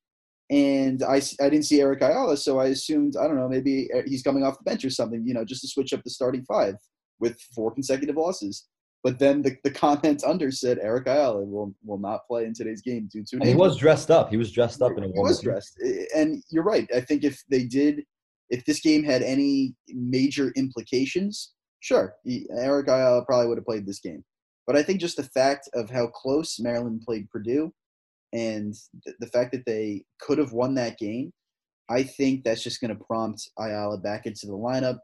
and 0.50 1.02
I, 1.02 1.16
I 1.40 1.50
didn't 1.50 1.64
see 1.64 1.80
Eric 1.80 2.00
Ayala, 2.00 2.36
so 2.36 2.58
I 2.58 2.66
assumed 2.66 3.16
I 3.16 3.26
don't 3.26 3.36
know 3.36 3.48
maybe 3.48 3.88
uh, 3.94 4.02
he's 4.06 4.22
coming 4.22 4.42
off 4.42 4.58
the 4.58 4.64
bench 4.64 4.84
or 4.84 4.90
something, 4.90 5.26
you 5.26 5.34
know, 5.34 5.44
just 5.44 5.60
to 5.62 5.68
switch 5.68 5.92
up 5.92 6.02
the 6.04 6.10
starting 6.10 6.44
five 6.44 6.76
with 7.20 7.38
four 7.54 7.72
consecutive 7.72 8.16
losses. 8.16 8.66
But 9.04 9.18
then 9.18 9.42
the, 9.42 9.56
the 9.62 9.70
comment 9.70 10.24
under 10.24 10.50
said 10.50 10.78
Eric 10.80 11.06
Ayala 11.06 11.44
will 11.44 11.74
will 11.84 11.98
not 11.98 12.26
play 12.26 12.44
in 12.46 12.54
today's 12.54 12.80
game 12.80 13.08
due 13.12 13.24
to. 13.28 13.46
he 13.46 13.54
was 13.54 13.76
dressed 13.76 14.10
up. 14.10 14.30
He 14.30 14.36
was 14.36 14.50
dressed 14.50 14.82
up 14.82 14.92
in 14.96 15.04
a. 15.04 15.06
He 15.06 15.12
was 15.18 15.40
dressed, 15.40 15.78
and 16.16 16.42
you're 16.50 16.64
right. 16.64 16.88
I 16.94 17.00
think 17.00 17.24
if 17.24 17.42
they 17.50 17.64
did, 17.64 18.02
if 18.50 18.64
this 18.64 18.80
game 18.80 19.04
had 19.04 19.22
any 19.22 19.74
major 19.88 20.50
implications, 20.56 21.52
sure, 21.80 22.14
he, 22.24 22.46
Eric 22.50 22.88
Ayala 22.88 23.24
probably 23.24 23.48
would 23.48 23.58
have 23.58 23.66
played 23.66 23.86
this 23.86 24.00
game. 24.00 24.24
But 24.66 24.76
I 24.76 24.82
think 24.82 25.00
just 25.00 25.16
the 25.16 25.22
fact 25.22 25.68
of 25.74 25.90
how 25.90 26.08
close 26.08 26.58
Maryland 26.58 27.02
played 27.06 27.30
Purdue 27.30 27.72
and 28.32 28.74
th- 29.04 29.16
the 29.20 29.26
fact 29.26 29.52
that 29.52 29.64
they 29.66 30.04
could 30.20 30.38
have 30.38 30.52
won 30.52 30.74
that 30.74 30.98
game, 30.98 31.32
I 31.90 32.02
think 32.02 32.44
that's 32.44 32.62
just 32.62 32.80
going 32.80 32.96
to 32.96 33.04
prompt 33.04 33.48
Ayala 33.58 33.98
back 33.98 34.26
into 34.26 34.46
the 34.46 34.52
lineup. 34.52 34.98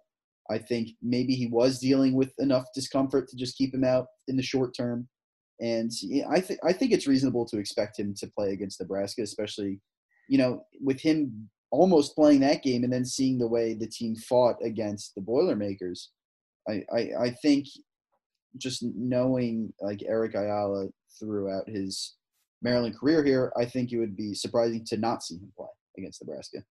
I 0.50 0.58
think 0.58 0.90
maybe 1.02 1.34
he 1.34 1.46
was 1.46 1.78
dealing 1.78 2.14
with 2.14 2.32
enough 2.38 2.64
discomfort 2.74 3.28
to 3.28 3.36
just 3.36 3.56
keep 3.56 3.72
him 3.72 3.84
out 3.84 4.06
in 4.28 4.36
the 4.36 4.42
short 4.42 4.74
term, 4.76 5.08
and 5.60 5.90
I 6.28 6.40
think 6.40 6.60
I 6.64 6.72
think 6.72 6.92
it's 6.92 7.06
reasonable 7.06 7.46
to 7.46 7.58
expect 7.58 7.98
him 7.98 8.14
to 8.18 8.30
play 8.36 8.52
against 8.52 8.80
Nebraska, 8.80 9.22
especially, 9.22 9.80
you 10.28 10.38
know, 10.38 10.64
with 10.80 11.00
him 11.00 11.48
almost 11.70 12.14
playing 12.14 12.40
that 12.40 12.62
game 12.62 12.84
and 12.84 12.92
then 12.92 13.04
seeing 13.04 13.38
the 13.38 13.48
way 13.48 13.74
the 13.74 13.86
team 13.86 14.14
fought 14.14 14.56
against 14.62 15.14
the 15.14 15.20
Boilermakers. 15.20 16.10
I, 16.68 16.84
I, 16.94 17.00
I 17.20 17.30
think 17.42 17.66
just 18.56 18.84
knowing 18.96 19.72
like 19.80 20.02
Eric 20.06 20.34
Ayala 20.34 20.88
throughout 21.18 21.68
his 21.68 22.14
Maryland 22.64 22.98
career 22.98 23.22
here, 23.22 23.52
I 23.56 23.66
think 23.66 23.92
it 23.92 23.98
would 23.98 24.16
be 24.16 24.34
surprising 24.34 24.84
to 24.86 24.96
not 24.96 25.22
see 25.22 25.36
him 25.36 25.52
play 25.56 25.68
against 25.98 26.22
Nebraska. 26.22 26.64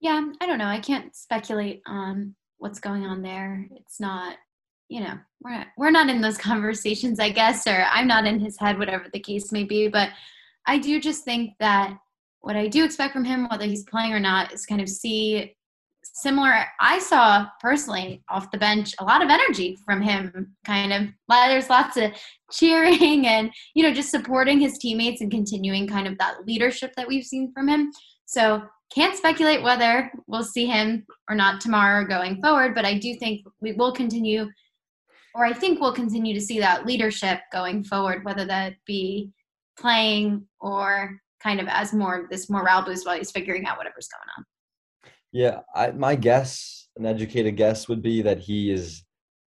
Yeah, 0.00 0.22
I 0.40 0.46
don't 0.46 0.58
know. 0.58 0.66
I 0.66 0.78
can't 0.78 1.16
speculate 1.16 1.82
on 1.86 2.36
what's 2.58 2.78
going 2.78 3.04
on 3.04 3.22
there. 3.22 3.66
It's 3.72 3.98
not, 3.98 4.36
you 4.88 5.00
know, 5.00 5.14
we're 5.42 5.56
not, 5.56 5.66
we're 5.76 5.90
not 5.90 6.08
in 6.10 6.20
those 6.20 6.38
conversations, 6.50 7.18
I 7.18 7.30
guess, 7.30 7.66
or 7.66 7.86
I'm 7.90 8.06
not 8.06 8.26
in 8.26 8.38
his 8.38 8.58
head, 8.58 8.78
whatever 8.78 9.06
the 9.12 9.18
case 9.18 9.50
may 9.50 9.64
be. 9.64 9.88
But 9.88 10.10
I 10.66 10.78
do 10.78 11.00
just 11.00 11.24
think 11.24 11.54
that 11.58 11.96
what 12.42 12.56
I 12.56 12.68
do 12.68 12.84
expect 12.84 13.12
from 13.14 13.24
him, 13.24 13.48
whether 13.48 13.64
he's 13.64 13.84
playing 13.84 14.12
or 14.12 14.20
not, 14.20 14.52
is 14.52 14.66
kind 14.66 14.80
of 14.80 14.88
see 14.88 15.56
similar. 16.14 16.64
I 16.80 16.98
saw 16.98 17.46
personally 17.60 18.22
off 18.28 18.50
the 18.50 18.58
bench 18.58 18.94
a 18.98 19.04
lot 19.04 19.22
of 19.22 19.30
energy 19.30 19.78
from 19.84 20.00
him. 20.00 20.54
Kind 20.64 20.92
of, 20.92 21.08
there's 21.28 21.70
lots 21.70 21.96
of 21.96 22.12
cheering 22.52 23.26
and 23.26 23.52
you 23.74 23.82
know 23.82 23.92
just 23.92 24.10
supporting 24.10 24.58
his 24.58 24.78
teammates 24.78 25.20
and 25.20 25.30
continuing 25.30 25.86
kind 25.86 26.08
of 26.08 26.18
that 26.18 26.46
leadership 26.46 26.92
that 26.96 27.06
we've 27.06 27.24
seen 27.24 27.52
from 27.52 27.68
him. 27.68 27.92
So 28.26 28.62
can't 28.94 29.16
speculate 29.16 29.62
whether 29.62 30.10
we'll 30.26 30.42
see 30.42 30.66
him 30.66 31.06
or 31.28 31.36
not 31.36 31.60
tomorrow 31.60 32.02
or 32.02 32.08
going 32.08 32.40
forward, 32.42 32.74
but 32.74 32.84
I 32.84 32.98
do 32.98 33.14
think 33.14 33.46
we 33.60 33.72
will 33.72 33.92
continue, 33.92 34.48
or 35.34 35.44
I 35.44 35.52
think 35.52 35.80
we'll 35.80 35.92
continue 35.92 36.34
to 36.34 36.40
see 36.40 36.58
that 36.58 36.86
leadership 36.86 37.40
going 37.52 37.84
forward, 37.84 38.24
whether 38.24 38.44
that 38.46 38.74
be 38.86 39.30
playing 39.78 40.44
or 40.60 41.20
kind 41.40 41.60
of 41.60 41.68
as 41.68 41.92
more 41.92 42.26
this 42.30 42.50
morale 42.50 42.84
boost 42.84 43.06
while 43.06 43.16
he's 43.16 43.30
figuring 43.30 43.64
out 43.64 43.78
whatever's 43.78 44.08
going 44.08 44.28
on. 44.36 44.44
Yeah, 45.32 45.60
I, 45.74 45.92
my 45.92 46.16
guess, 46.16 46.88
an 46.96 47.06
educated 47.06 47.56
guess, 47.56 47.88
would 47.88 48.02
be 48.02 48.22
that 48.22 48.38
he 48.38 48.70
is 48.70 49.04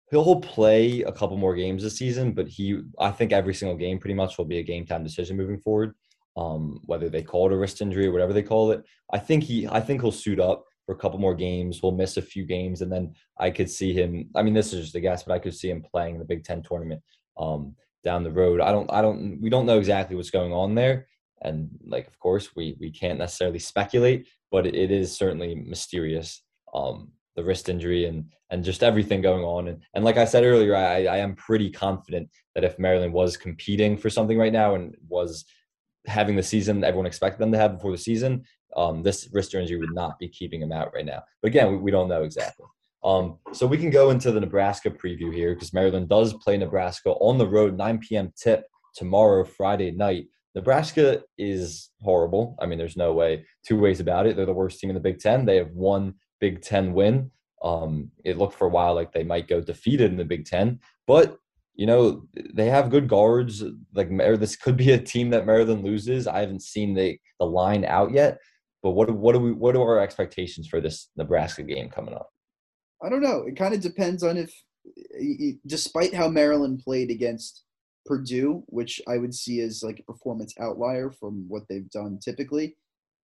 he'll 0.09 0.39
play 0.39 1.01
a 1.01 1.11
couple 1.11 1.37
more 1.37 1.55
games 1.55 1.83
this 1.83 1.97
season, 1.97 2.31
but 2.31 2.47
he 2.47 2.79
I 2.99 3.11
think 3.11 3.31
every 3.31 3.53
single 3.53 3.77
game 3.77 3.99
pretty 3.99 4.13
much 4.13 4.37
will 4.37 4.45
be 4.45 4.59
a 4.59 4.63
game 4.63 4.85
time 4.85 5.03
decision 5.03 5.37
moving 5.37 5.59
forward. 5.59 5.93
Um, 6.35 6.79
whether 6.85 7.09
they 7.09 7.23
call 7.23 7.47
it 7.47 7.53
a 7.53 7.57
wrist 7.57 7.81
injury 7.81 8.05
or 8.07 8.11
whatever 8.11 8.31
they 8.31 8.43
call 8.43 8.71
it, 8.71 8.83
I 9.11 9.19
think 9.19 9.43
he 9.43 9.67
I 9.67 9.79
think 9.79 10.01
he'll 10.01 10.11
suit 10.11 10.39
up 10.39 10.65
for 10.85 10.93
a 10.93 10.97
couple 10.97 11.19
more 11.19 11.35
games. 11.35 11.81
We'll 11.81 11.91
miss 11.91 12.17
a 12.17 12.21
few 12.21 12.45
games, 12.45 12.81
and 12.81 12.91
then 12.91 13.13
I 13.39 13.51
could 13.51 13.69
see 13.69 13.93
him. 13.93 14.29
I 14.35 14.41
mean, 14.43 14.53
this 14.53 14.73
is 14.73 14.81
just 14.85 14.95
a 14.95 14.99
guess, 14.99 15.23
but 15.23 15.33
I 15.33 15.39
could 15.39 15.55
see 15.55 15.69
him 15.69 15.83
playing 15.83 16.15
in 16.15 16.19
the 16.19 16.25
Big 16.25 16.43
Ten 16.43 16.63
tournament 16.63 17.01
um, 17.37 17.75
down 18.03 18.23
the 18.23 18.31
road. 18.31 18.61
I 18.61 18.71
don't 18.71 18.91
I 18.91 19.01
don't 19.01 19.39
we 19.41 19.49
don't 19.49 19.65
know 19.65 19.77
exactly 19.77 20.15
what's 20.15 20.31
going 20.31 20.53
on 20.53 20.75
there, 20.75 21.07
and 21.41 21.69
like 21.85 22.07
of 22.07 22.17
course 22.19 22.55
we 22.55 22.75
we 22.79 22.91
can't 22.91 23.19
necessarily 23.19 23.59
speculate, 23.59 24.27
but 24.51 24.65
it 24.65 24.91
is 24.91 25.15
certainly 25.15 25.55
mysterious. 25.55 26.41
Um, 26.73 27.11
the 27.37 27.43
wrist 27.43 27.69
injury 27.69 28.05
and 28.05 28.25
and 28.49 28.63
just 28.63 28.83
everything 28.83 29.21
going 29.21 29.43
on. 29.43 29.69
And 29.69 29.83
and 29.93 30.03
like 30.03 30.17
I 30.17 30.25
said 30.25 30.43
earlier, 30.43 30.75
I, 30.75 31.05
I 31.05 31.17
am 31.17 31.35
pretty 31.35 31.69
confident 31.69 32.29
that 32.55 32.63
if 32.63 32.79
Maryland 32.79 33.13
was 33.13 33.37
competing 33.37 33.95
for 33.95 34.09
something 34.09 34.37
right 34.37 34.51
now 34.51 34.75
and 34.75 34.95
was 35.07 35.45
having 36.07 36.35
the 36.35 36.43
season 36.43 36.83
everyone 36.83 37.05
expected 37.05 37.39
them 37.39 37.51
to 37.51 37.57
have 37.57 37.75
before 37.75 37.91
the 37.91 37.97
season, 37.97 38.43
um, 38.75 39.03
this 39.03 39.29
wrist 39.31 39.53
injury 39.53 39.77
would 39.77 39.93
not 39.93 40.19
be 40.19 40.27
keeping 40.27 40.61
him 40.61 40.71
out 40.71 40.93
right 40.93 41.05
now. 41.05 41.21
But 41.41 41.49
again, 41.49 41.71
we, 41.71 41.77
we 41.77 41.91
don't 41.91 42.09
know 42.09 42.23
exactly. 42.23 42.65
Um, 43.03 43.37
so 43.53 43.67
we 43.67 43.77
can 43.77 43.91
go 43.91 44.09
into 44.09 44.31
the 44.31 44.39
Nebraska 44.39 44.89
preview 44.89 45.33
here 45.33 45.53
because 45.53 45.73
Maryland 45.73 46.09
does 46.09 46.33
play 46.33 46.57
Nebraska 46.57 47.11
on 47.11 47.37
the 47.37 47.47
road, 47.47 47.77
9 47.77 47.99
p.m. 47.99 48.33
tip 48.35 48.65
tomorrow, 48.95 49.45
Friday 49.45 49.91
night. 49.91 50.27
Nebraska 50.57 51.21
is 51.37 51.91
horrible. 52.01 52.55
I 52.59 52.65
mean, 52.65 52.79
there's 52.79 52.97
no 52.97 53.13
way, 53.13 53.45
two 53.63 53.79
ways 53.79 53.99
about 53.99 54.25
it. 54.25 54.35
They're 54.35 54.47
the 54.47 54.53
worst 54.53 54.79
team 54.79 54.89
in 54.89 54.95
the 54.95 54.99
Big 54.99 55.19
Ten. 55.19 55.45
They 55.45 55.57
have 55.57 55.69
one 55.69 56.15
Big 56.39 56.63
Ten 56.63 56.93
win. 56.93 57.29
Um, 57.61 58.09
it 58.25 58.39
looked 58.39 58.55
for 58.55 58.65
a 58.65 58.71
while 58.71 58.95
like 58.95 59.11
they 59.11 59.23
might 59.23 59.47
go 59.47 59.61
defeated 59.61 60.09
in 60.09 60.17
the 60.17 60.25
Big 60.25 60.45
Ten, 60.45 60.79
but 61.05 61.37
you 61.75 61.85
know 61.85 62.23
they 62.55 62.65
have 62.65 62.89
good 62.89 63.07
guards. 63.07 63.63
Like 63.93 64.09
this 64.17 64.55
could 64.55 64.77
be 64.77 64.93
a 64.93 64.97
team 64.97 65.29
that 65.29 65.45
Maryland 65.45 65.83
loses. 65.83 66.25
I 66.25 66.39
haven't 66.39 66.63
seen 66.63 66.95
the 66.95 67.19
the 67.39 67.45
line 67.45 67.85
out 67.85 68.11
yet, 68.11 68.39
but 68.81 68.91
what 68.91 69.11
what 69.11 69.33
do 69.33 69.39
we 69.39 69.51
what 69.51 69.75
are 69.75 69.81
our 69.81 69.99
expectations 69.99 70.67
for 70.67 70.81
this 70.81 71.09
Nebraska 71.17 71.61
game 71.61 71.89
coming 71.89 72.15
up? 72.15 72.31
I 73.03 73.09
don't 73.09 73.21
know. 73.21 73.43
It 73.47 73.55
kind 73.55 73.75
of 73.75 73.81
depends 73.81 74.23
on 74.23 74.37
if, 74.37 74.51
despite 75.67 76.15
how 76.15 76.29
Maryland 76.29 76.81
played 76.83 77.11
against 77.11 77.63
Purdue, 78.07 78.63
which 78.67 79.01
I 79.07 79.17
would 79.17 79.35
see 79.35 79.61
as 79.61 79.83
like 79.83 79.99
a 79.99 80.11
performance 80.11 80.53
outlier 80.59 81.11
from 81.11 81.45
what 81.47 81.63
they've 81.69 81.89
done 81.89 82.19
typically. 82.23 82.75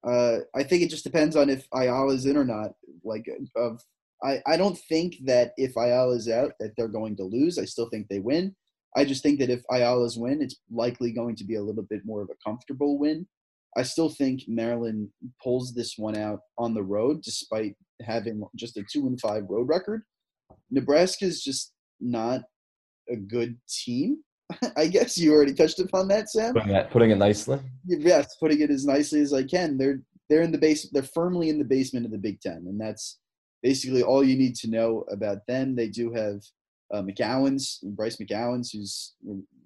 Uh, 0.04 0.40
I 0.56 0.64
think 0.64 0.82
it 0.82 0.90
just 0.90 1.04
depends 1.04 1.36
on 1.36 1.50
if 1.50 1.68
Ayala's 1.74 2.26
in 2.26 2.38
or 2.38 2.46
not. 2.46 2.72
Like, 3.04 3.28
of 3.56 3.82
I, 4.24 4.42
I 4.46 4.58
don't 4.58 4.78
think 4.78 5.16
that 5.26 5.54
if 5.58 5.78
Ayala's 5.78 6.30
out 6.30 6.54
that 6.60 6.74
they're 6.76 6.88
going 6.88 7.16
to 7.18 7.24
lose. 7.24 7.58
I 7.58 7.66
still 7.66 7.90
think 7.90 8.08
they 8.08 8.20
win. 8.20 8.56
I 8.96 9.06
just 9.06 9.24
think 9.24 9.40
that 9.40 9.50
if 9.50 9.64
Ayala's 9.72 10.18
win, 10.18 10.42
it's 10.42 10.58
likely 10.70 11.12
going 11.12 11.36
to 11.38 11.44
be 11.44 11.56
a 11.56 11.62
little 11.62 11.84
bit 11.84 12.02
more 12.06 12.22
of 12.22 12.30
a 12.30 12.50
comfortable 12.50 13.00
win. 13.00 13.28
I 13.78 13.84
still 13.84 14.10
think 14.10 14.42
Maryland 14.48 15.10
pulls 15.42 15.74
this 15.74 15.98
one 15.98 16.18
out 16.18 16.42
on 16.58 16.74
the 16.74 16.84
road, 16.84 17.22
despite 17.22 17.76
having 18.06 18.44
just 18.56 18.78
a 18.78 18.84
two 18.84 19.08
and 19.08 19.20
five 19.20 19.44
road 19.50 19.70
record. 19.70 20.04
Nebraska 20.70 21.26
is 21.26 21.42
just 21.42 21.74
not 22.00 22.42
a 23.10 23.16
good 23.16 23.58
team. 23.70 24.24
I 24.78 24.88
guess 24.88 25.18
you 25.18 25.34
already 25.34 25.54
touched 25.54 25.80
upon 25.80 26.08
that, 26.10 26.30
Sam. 26.30 26.54
Putting, 26.54 26.72
that, 26.72 26.92
putting 26.92 27.12
it 27.12 27.18
nicely. 27.18 27.60
Yes, 27.86 28.36
putting 28.40 28.62
it 28.62 28.70
as 28.70 28.86
nicely 28.86 29.22
as 29.22 29.34
I 29.34 29.44
can. 29.44 29.78
They're 29.78 30.02
they're 30.30 30.42
in 30.42 30.52
the 30.52 30.58
base. 30.58 30.90
They're 30.92 31.04
firmly 31.04 31.50
in 31.50 31.58
the 31.58 31.66
basement 31.66 32.06
of 32.06 32.12
the 32.12 32.18
Big 32.18 32.40
Ten, 32.42 32.66
and 32.68 32.80
that's 32.80 33.20
basically 33.62 34.02
all 34.04 34.24
you 34.24 34.38
need 34.38 34.56
to 34.56 34.70
know 34.70 35.04
about 35.12 35.40
them. 35.48 35.76
They 35.76 35.90
do 35.90 36.12
have 36.14 36.42
uh, 36.94 37.02
McGowens, 37.02 37.82
Bryce 37.84 38.18
McGowens, 38.18 38.70
who's 38.72 39.16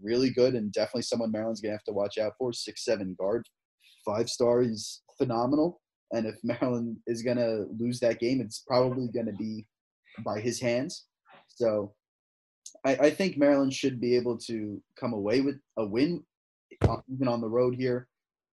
really 0.02 0.30
good 0.30 0.54
and 0.56 0.72
definitely 0.72 1.04
someone 1.04 1.32
Maryland's 1.32 1.62
gonna 1.62 1.74
have 1.74 1.84
to 1.86 1.94
watch 1.94 2.18
out 2.18 2.34
for. 2.38 2.54
Six 2.54 2.84
seven 2.84 3.16
guard, 3.20 3.46
five 4.06 4.30
star. 4.30 4.62
He's 4.62 5.02
phenomenal. 5.18 5.82
And 6.12 6.26
if 6.26 6.36
Maryland 6.44 6.98
is 7.08 7.22
gonna 7.22 7.66
lose 7.78 8.00
that 8.00 8.20
game, 8.20 8.42
it's 8.42 8.64
probably 8.68 9.10
gonna 9.14 9.34
be 9.34 9.66
by 10.24 10.40
his 10.40 10.60
hands. 10.60 11.06
So 11.48 11.94
I, 12.84 12.96
I 12.96 13.10
think 13.10 13.38
Maryland 13.38 13.74
should 13.74 14.00
be 14.00 14.16
able 14.16 14.38
to 14.40 14.82
come 15.00 15.14
away 15.14 15.42
with 15.42 15.56
a 15.78 15.86
win, 15.86 16.24
uh, 16.88 16.98
even 17.12 17.28
on 17.28 17.42
the 17.42 17.50
road 17.50 17.76
here. 17.76 18.08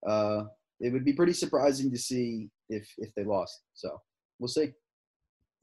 Uh, 0.06 0.44
it 0.80 0.92
would 0.92 1.04
be 1.04 1.12
pretty 1.12 1.32
surprising 1.32 1.90
to 1.90 1.98
see 1.98 2.48
if 2.68 2.88
if 2.98 3.14
they 3.14 3.24
lost. 3.24 3.62
So 3.74 4.00
we'll 4.38 4.48
see. 4.48 4.72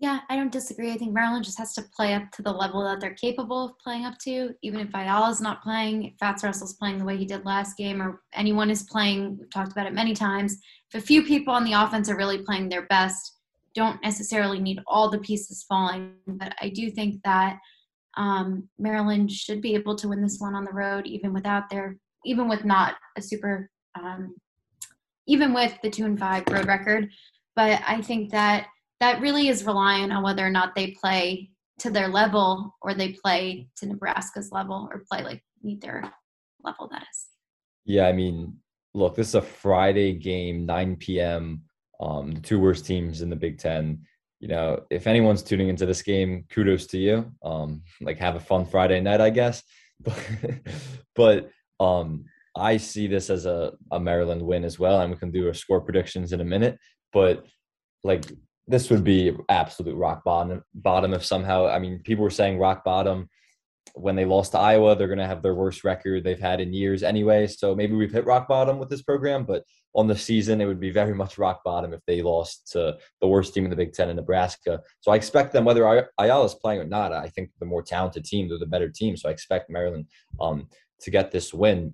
Yeah, 0.01 0.21
I 0.29 0.37
don't 0.37 0.51
disagree. 0.51 0.93
I 0.93 0.97
think 0.97 1.13
Maryland 1.13 1.43
just 1.43 1.57
has 1.57 1.73
to 1.73 1.83
play 1.93 2.13
up 2.13 2.31
to 2.31 2.41
the 2.41 2.53
level 2.53 2.81
that 2.85 3.01
they're 3.01 3.15
capable 3.15 3.65
of 3.65 3.79
playing 3.79 4.05
up 4.05 4.17
to. 4.19 4.55
Even 4.63 4.79
if 4.79 4.95
Ayala's 4.95 5.41
not 5.41 5.61
playing, 5.61 6.05
if 6.05 6.13
Fats 6.17 6.41
Russell's 6.41 6.75
playing 6.75 6.99
the 6.99 7.03
way 7.03 7.17
he 7.17 7.25
did 7.25 7.45
last 7.45 7.75
game, 7.75 8.01
or 8.01 8.21
anyone 8.33 8.69
is 8.69 8.83
playing, 8.83 9.37
we've 9.37 9.49
talked 9.49 9.73
about 9.73 9.87
it 9.87 9.93
many 9.93 10.13
times. 10.13 10.57
If 10.93 11.03
a 11.03 11.05
few 11.05 11.23
people 11.23 11.53
on 11.53 11.65
the 11.65 11.73
offense 11.73 12.09
are 12.09 12.15
really 12.15 12.37
playing 12.37 12.69
their 12.69 12.85
best, 12.85 13.39
don't 13.75 14.01
necessarily 14.01 14.61
need 14.61 14.79
all 14.87 15.09
the 15.09 15.19
pieces 15.19 15.65
falling. 15.67 16.13
But 16.27 16.55
I 16.61 16.69
do 16.69 16.89
think 16.89 17.21
that 17.25 17.57
um, 18.17 18.67
Maryland 18.77 19.31
should 19.31 19.61
be 19.61 19.75
able 19.75 19.95
to 19.95 20.07
win 20.09 20.21
this 20.21 20.39
one 20.39 20.55
on 20.55 20.65
the 20.65 20.73
road, 20.73 21.05
even 21.07 21.33
without 21.33 21.69
their, 21.69 21.97
even 22.25 22.49
with 22.49 22.65
not 22.65 22.95
a 23.17 23.21
super, 23.21 23.69
um, 23.95 24.35
even 25.27 25.53
with 25.53 25.77
the 25.83 25.89
two 25.89 26.05
and 26.05 26.19
five 26.19 26.43
road 26.49 26.67
record. 26.67 27.09
But 27.55 27.81
I 27.87 28.01
think 28.01 28.31
that 28.31 28.67
that 28.99 29.21
really 29.21 29.47
is 29.47 29.65
reliant 29.65 30.11
on 30.11 30.23
whether 30.23 30.45
or 30.45 30.49
not 30.49 30.75
they 30.75 30.91
play 30.91 31.49
to 31.79 31.89
their 31.89 32.09
level 32.09 32.75
or 32.81 32.93
they 32.93 33.13
play 33.13 33.67
to 33.77 33.85
Nebraska's 33.85 34.51
level 34.51 34.89
or 34.91 35.03
play 35.09 35.23
like 35.23 35.43
meet 35.63 35.81
their 35.81 36.11
level 36.63 36.89
that 36.91 37.03
is. 37.03 37.27
Yeah, 37.85 38.07
I 38.07 38.11
mean, 38.11 38.57
look, 38.93 39.15
this 39.15 39.29
is 39.29 39.35
a 39.35 39.41
Friday 39.41 40.13
game, 40.13 40.65
9 40.65 40.95
p.m. 40.97 41.63
Um, 41.99 42.31
the 42.31 42.41
two 42.41 42.59
worst 42.59 42.85
teams 42.85 43.21
in 43.21 43.29
the 43.29 43.35
Big 43.35 43.57
Ten. 43.57 44.05
You 44.39 44.47
know, 44.47 44.83
if 44.89 45.05
anyone's 45.07 45.43
tuning 45.43 45.67
into 45.67 45.85
this 45.85 46.01
game, 46.01 46.45
kudos 46.49 46.87
to 46.87 46.97
you. 46.97 47.31
Um, 47.43 47.81
like 48.01 48.17
have 48.19 48.35
a 48.35 48.39
fun 48.39 48.65
Friday 48.65 49.01
night, 49.01 49.21
I 49.21 49.29
guess. 49.29 49.63
But, 51.15 51.49
but 51.79 51.83
um, 51.83 52.23
I 52.55 52.77
see 52.77 53.07
this 53.07 53.29
as 53.29 53.45
a, 53.45 53.73
a 53.91 53.99
Maryland 53.99 54.41
win 54.41 54.63
as 54.63 54.79
well, 54.79 55.01
and 55.01 55.11
we 55.11 55.17
can 55.17 55.31
do 55.31 55.45
our 55.47 55.53
score 55.53 55.81
predictions 55.81 56.31
in 56.31 56.39
a 56.39 56.45
minute. 56.45 56.77
But 57.11 57.45
like 58.05 58.23
this 58.69 58.89
would 58.89 59.03
be 59.03 59.35
absolute 59.49 59.95
rock 59.95 60.23
bottom. 60.23 60.63
Bottom 60.73 61.13
if 61.13 61.25
somehow, 61.25 61.67
I 61.67 61.79
mean, 61.79 61.99
people 62.03 62.23
were 62.23 62.29
saying 62.29 62.59
rock 62.59 62.83
bottom 62.83 63.29
when 63.93 64.15
they 64.15 64.25
lost 64.25 64.51
to 64.53 64.59
Iowa. 64.59 64.95
They're 64.95 65.07
going 65.07 65.19
to 65.19 65.27
have 65.27 65.41
their 65.41 65.55
worst 65.55 65.83
record 65.83 66.23
they've 66.23 66.39
had 66.39 66.59
in 66.59 66.73
years 66.73 67.03
anyway. 67.03 67.47
So 67.47 67.75
maybe 67.75 67.95
we've 67.95 68.11
hit 68.11 68.25
rock 68.25 68.47
bottom 68.47 68.79
with 68.79 68.89
this 68.89 69.01
program, 69.01 69.45
but 69.45 69.63
on 69.95 70.07
the 70.07 70.17
season, 70.17 70.61
it 70.61 70.65
would 70.65 70.79
be 70.79 70.91
very 70.91 71.13
much 71.13 71.37
rock 71.37 71.63
bottom 71.63 71.93
if 71.93 72.01
they 72.05 72.21
lost 72.21 72.71
to 72.71 72.97
the 73.21 73.27
worst 73.27 73.53
team 73.53 73.63
in 73.63 73.69
the 73.69 73.75
Big 73.75 73.93
Ten 73.93 74.09
in 74.09 74.15
Nebraska. 74.15 74.81
So 75.01 75.11
I 75.11 75.15
expect 75.15 75.53
them, 75.53 75.65
whether 75.65 76.09
Ayala 76.19 76.45
is 76.45 76.55
playing 76.55 76.81
or 76.81 76.85
not, 76.85 77.11
I 77.11 77.27
think 77.27 77.49
the 77.59 77.65
more 77.65 77.81
talented 77.81 78.25
team, 78.25 78.49
they're 78.49 78.59
the 78.59 78.65
better 78.65 78.89
team. 78.89 79.17
So 79.17 79.29
I 79.29 79.31
expect 79.31 79.69
Maryland 79.69 80.05
um, 80.39 80.67
to 81.01 81.11
get 81.11 81.31
this 81.31 81.53
win. 81.53 81.93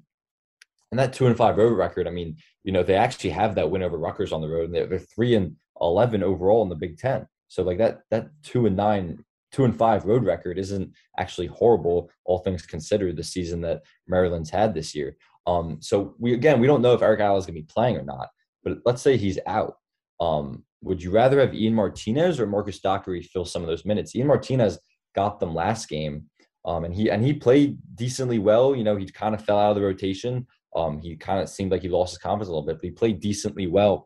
And 0.91 0.99
that 0.99 1.13
two 1.13 1.27
and 1.27 1.35
five 1.35 1.57
road 1.57 1.77
record, 1.77 2.07
I 2.07 2.11
mean, 2.11 2.37
you 2.63 2.71
know, 2.71 2.83
they 2.83 2.95
actually 2.95 3.31
have 3.31 3.55
that 3.55 3.69
win 3.69 3.83
over 3.83 3.97
Rutgers 3.97 4.31
on 4.31 4.41
the 4.41 4.47
road, 4.47 4.65
and 4.65 4.75
they're, 4.75 4.87
they're 4.87 4.99
three 4.99 5.35
and 5.35 5.55
11 5.81 6.23
overall 6.23 6.63
in 6.63 6.69
the 6.69 6.75
Big 6.75 6.97
Ten. 6.97 7.27
So 7.47 7.63
like 7.63 7.77
that 7.77 8.01
that 8.11 8.29
two 8.43 8.65
and 8.65 8.75
nine, 8.75 9.23
two 9.55 9.63
and 9.63 9.75
five 9.75 10.03
road 10.03 10.25
record 10.25 10.59
isn't 10.59 10.91
actually 11.17 11.47
horrible, 11.47 12.09
all 12.25 12.39
things 12.39 12.65
considered, 12.65 13.15
the 13.15 13.23
season 13.23 13.61
that 13.61 13.83
Maryland's 14.05 14.49
had 14.49 14.73
this 14.73 14.93
year. 14.93 15.15
Um, 15.47 15.77
so 15.79 16.13
we 16.19 16.33
again 16.33 16.59
we 16.59 16.67
don't 16.67 16.81
know 16.81 16.93
if 16.93 17.01
Eric 17.01 17.21
Ayala 17.21 17.37
is 17.37 17.45
gonna 17.45 17.53
be 17.53 17.63
playing 17.63 17.95
or 17.95 18.03
not, 18.03 18.27
but 18.65 18.79
let's 18.85 19.01
say 19.01 19.15
he's 19.15 19.39
out. 19.47 19.75
Um, 20.19 20.65
would 20.81 21.01
you 21.01 21.11
rather 21.11 21.39
have 21.39 21.55
Ian 21.55 21.73
Martinez 21.73 22.37
or 22.37 22.47
Marcus 22.47 22.79
Dockery 22.79 23.21
fill 23.21 23.45
some 23.45 23.61
of 23.61 23.69
those 23.69 23.85
minutes? 23.85 24.13
Ian 24.13 24.27
Martinez 24.27 24.77
got 25.15 25.39
them 25.39 25.55
last 25.55 25.87
game. 25.87 26.25
Um, 26.65 26.83
and 26.83 26.93
he 26.93 27.09
and 27.09 27.23
he 27.23 27.31
played 27.31 27.77
decently 27.95 28.39
well. 28.39 28.75
You 28.75 28.83
know, 28.83 28.97
he 28.97 29.05
kind 29.05 29.35
of 29.35 29.45
fell 29.45 29.59
out 29.59 29.69
of 29.69 29.75
the 29.75 29.83
rotation. 29.83 30.47
Um, 30.75 30.99
he 30.99 31.15
kind 31.15 31.39
of 31.39 31.47
seemed 31.47 31.71
like 31.71 31.83
he 31.83 31.89
lost 31.89 32.13
his 32.13 32.17
confidence 32.17 32.49
a 32.49 32.51
little 32.51 32.65
bit, 32.65 32.77
but 32.77 32.85
he 32.85 32.91
played 32.91 33.21
decently 33.21 33.67
well 33.67 34.05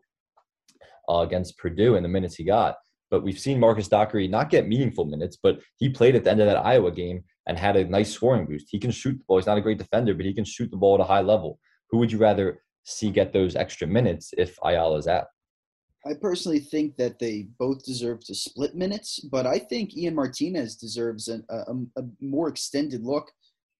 uh, 1.08 1.20
against 1.20 1.58
Purdue 1.58 1.96
in 1.96 2.02
the 2.04 2.08
minutes 2.08 2.36
he 2.36 2.44
got. 2.44 2.76
But 3.10 3.22
we've 3.22 3.38
seen 3.38 3.58
Marcus 3.58 3.88
Dockery 3.88 4.28
not 4.28 4.50
get 4.50 4.68
meaningful 4.68 5.04
minutes, 5.04 5.36
but 5.42 5.60
he 5.76 5.88
played 5.88 6.14
at 6.14 6.24
the 6.24 6.30
end 6.30 6.40
of 6.40 6.46
that 6.46 6.64
Iowa 6.64 6.92
game 6.92 7.24
and 7.46 7.58
had 7.58 7.76
a 7.76 7.84
nice 7.84 8.12
scoring 8.12 8.46
boost. 8.46 8.68
He 8.70 8.78
can 8.78 8.90
shoot 8.90 9.18
the 9.18 9.24
ball. 9.26 9.38
He's 9.38 9.46
not 9.46 9.58
a 9.58 9.62
great 9.62 9.78
defender, 9.78 10.14
but 10.14 10.26
he 10.26 10.34
can 10.34 10.44
shoot 10.44 10.70
the 10.70 10.76
ball 10.76 10.94
at 10.94 11.00
a 11.00 11.04
high 11.04 11.20
level. 11.20 11.58
Who 11.90 11.98
would 11.98 12.12
you 12.12 12.18
rather 12.18 12.62
see 12.84 13.10
get 13.10 13.32
those 13.32 13.56
extra 13.56 13.86
minutes 13.86 14.32
if 14.38 14.56
Ayala's 14.62 15.08
out? 15.08 15.26
I 16.06 16.14
personally 16.14 16.60
think 16.60 16.96
that 16.96 17.18
they 17.18 17.48
both 17.58 17.84
deserve 17.84 18.24
to 18.24 18.34
split 18.34 18.74
minutes, 18.74 19.20
but 19.20 19.46
I 19.46 19.58
think 19.58 19.96
Ian 19.96 20.14
Martinez 20.14 20.76
deserves 20.76 21.28
a, 21.28 21.42
a, 21.50 21.74
a, 21.98 22.02
more 22.20 22.48
extended 22.48 23.04
look, 23.04 23.30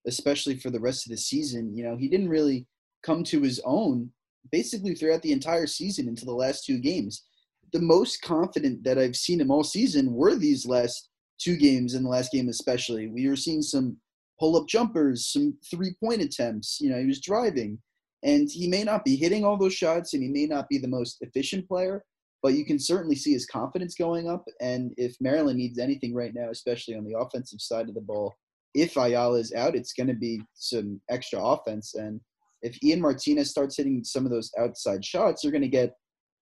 especially 0.06 0.58
for 0.58 0.68
the 0.68 0.80
rest 0.80 1.06
of 1.06 1.12
the 1.12 1.16
season. 1.16 1.74
You 1.74 1.84
know, 1.84 1.96
he 1.96 2.08
didn't 2.08 2.28
really 2.28 2.66
come 3.02 3.24
to 3.24 3.40
his 3.40 3.60
own 3.64 4.10
basically 4.52 4.94
throughout 4.94 5.22
the 5.22 5.32
entire 5.32 5.66
season 5.66 6.08
until 6.08 6.26
the 6.26 6.32
last 6.32 6.64
two 6.64 6.78
games. 6.78 7.24
The 7.72 7.80
most 7.80 8.22
confident 8.22 8.83
that 8.85 8.98
I've 8.98 9.16
seen 9.16 9.40
him 9.40 9.50
all 9.50 9.64
season 9.64 10.12
were 10.12 10.35
these 10.35 10.66
last 10.66 11.09
two 11.38 11.56
games 11.56 11.94
in 11.94 12.02
the 12.02 12.09
last 12.09 12.33
game 12.33 12.48
especially. 12.48 13.09
We 13.09 13.28
were 13.28 13.37
seeing 13.37 13.62
some 13.62 13.96
pull-up 14.38 14.66
jumpers, 14.68 15.26
some 15.26 15.56
three-point 15.70 16.22
attempts. 16.22 16.78
You 16.80 16.90
know, 16.90 16.98
he 16.98 17.06
was 17.06 17.20
driving. 17.20 17.78
And 18.22 18.48
he 18.50 18.68
may 18.68 18.85
not 18.85 19.04
be 19.04 19.16
hitting 19.16 19.44
all 19.44 19.56
those 19.56 19.74
shots 19.74 20.12
and 20.12 20.22
he 20.22 20.28
may 20.28 20.46
not 20.46 20.68
be 20.68 20.78
the 20.78 20.88
most 20.88 21.18
efficient 21.22 21.66
player, 21.66 22.04
but 22.42 22.52
you 22.54 22.66
can 22.66 22.78
certainly 22.78 23.16
see 23.16 23.33
his 23.33 23.46
confidence 23.46 23.94
going 23.94 24.28
up. 24.28 24.44
And 24.61 24.92
if 24.98 25.16
Maryland 25.20 25.59
needs 25.59 25.78
anything 25.78 26.14
right 26.14 26.35
now, 26.35 26.50
especially 26.50 26.96
on 26.96 27.04
the 27.04 27.18
offensive 27.18 27.61
side 27.61 27.88
of 27.88 27.94
the 27.94 28.00
ball, 28.00 28.35
if 28.74 28.96
Ayala 28.96 29.38
is 29.38 29.54
out, 29.54 29.74
it's 29.74 29.94
going 29.94 30.09
to 30.09 30.14
be 30.14 30.42
some 30.54 31.00
extra 31.09 31.42
offense. 31.42 31.94
And 31.94 32.20
if 32.62 32.83
Ian 32.85 33.00
Martinez 33.00 33.50
starts 33.50 33.76
hitting 33.76 34.04
some 34.04 34.26
of 34.26 34.30
those 34.30 34.50
outside 34.59 35.04
shots, 35.04 35.42
you're 35.42 35.52
going 35.52 35.62
to 35.62 35.68
get 35.68 35.94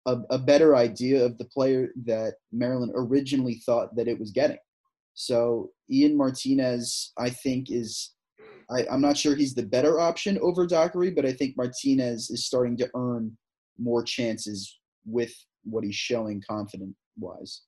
a, 0.09 0.35
a, 0.35 0.39
better 0.39 0.75
idea 0.75 1.23
of 1.23 1.37
the 1.37 1.45
player 1.45 1.89
that 2.05 2.35
Maryland 2.53 2.93
originally 2.95 3.61
thought 3.67 3.95
that 3.95 4.09
it 4.09 4.19
was 4.19 4.31
getting. 4.31 4.59
So 5.15 5.71
Ian 5.91 6.17
Martinez, 6.17 7.13
I 7.19 7.31
think, 7.31 7.71
is 7.71 8.13
I, 8.71 8.85
am 8.91 9.01
not 9.01 9.17
sure 9.17 9.35
he's 9.35 9.55
the 9.55 9.63
better 9.63 10.01
option 10.01 10.39
over 10.41 10.67
Dockery, 10.67 11.11
but 11.11 11.27
I 11.27 11.33
think 11.33 11.57
Martinez 11.57 12.31
is 12.31 12.47
starting 12.47 12.77
to 12.79 12.89
earn 12.95 13.37
more 13.79 14.03
chances 14.03 14.79
with 15.05 15.33
what 15.65 15.85
he's 15.85 15.95
showing 15.95 16.43
confident 16.49 16.95
wise. 17.19 17.63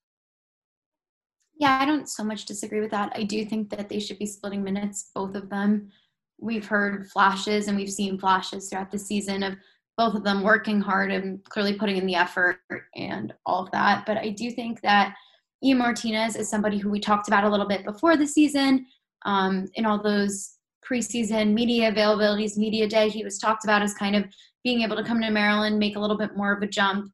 Yeah, 1.58 1.78
I 1.78 1.84
don't 1.84 2.08
so 2.08 2.24
much 2.24 2.46
disagree 2.46 2.80
with 2.80 2.90
that. 2.92 3.12
I 3.14 3.22
do 3.22 3.44
think 3.44 3.68
that 3.70 3.88
they 3.88 4.00
should 4.00 4.18
be 4.18 4.26
splitting 4.26 4.64
minutes, 4.64 5.10
both 5.14 5.34
of 5.34 5.50
them. 5.50 5.90
We've 6.38 6.66
heard 6.66 7.10
flashes 7.10 7.68
and 7.68 7.76
we've 7.76 7.90
seen 7.90 8.18
flashes 8.18 8.68
throughout 8.68 8.90
the 8.90 8.98
season 8.98 9.42
of 9.42 9.56
both 10.00 10.14
of 10.14 10.24
them 10.24 10.42
working 10.42 10.80
hard 10.80 11.12
and 11.12 11.44
clearly 11.44 11.74
putting 11.74 11.98
in 11.98 12.06
the 12.06 12.14
effort 12.14 12.60
and 12.96 13.34
all 13.44 13.64
of 13.64 13.70
that. 13.72 14.06
But 14.06 14.16
I 14.16 14.30
do 14.30 14.50
think 14.50 14.80
that 14.80 15.14
Ian 15.62 15.76
Martinez 15.76 16.36
is 16.36 16.48
somebody 16.48 16.78
who 16.78 16.88
we 16.88 16.98
talked 17.00 17.28
about 17.28 17.44
a 17.44 17.48
little 17.50 17.68
bit 17.68 17.84
before 17.84 18.16
the 18.16 18.26
season 18.26 18.86
um, 19.26 19.66
in 19.74 19.84
all 19.84 20.02
those 20.02 20.52
preseason 20.90 21.52
media 21.52 21.92
availabilities, 21.92 22.56
media 22.56 22.88
day. 22.88 23.10
He 23.10 23.22
was 23.22 23.38
talked 23.38 23.64
about 23.64 23.82
as 23.82 23.92
kind 23.92 24.16
of 24.16 24.24
being 24.64 24.80
able 24.80 24.96
to 24.96 25.04
come 25.04 25.20
to 25.20 25.30
Maryland, 25.30 25.78
make 25.78 25.96
a 25.96 26.00
little 26.00 26.16
bit 26.16 26.34
more 26.34 26.54
of 26.54 26.62
a 26.62 26.66
jump 26.66 27.12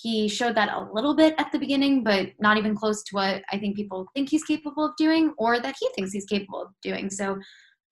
he 0.00 0.28
showed 0.28 0.54
that 0.54 0.72
a 0.72 0.88
little 0.92 1.12
bit 1.12 1.34
at 1.38 1.50
the 1.50 1.58
beginning, 1.58 2.04
but 2.04 2.28
not 2.38 2.56
even 2.56 2.76
close 2.76 3.02
to 3.02 3.16
what 3.16 3.42
I 3.50 3.58
think 3.58 3.74
people 3.74 4.06
think 4.14 4.28
he's 4.28 4.44
capable 4.44 4.84
of 4.84 4.96
doing 4.96 5.34
or 5.38 5.58
that 5.58 5.74
he 5.80 5.88
thinks 5.96 6.12
he's 6.12 6.24
capable 6.24 6.62
of 6.62 6.68
doing. 6.82 7.10
So 7.10 7.36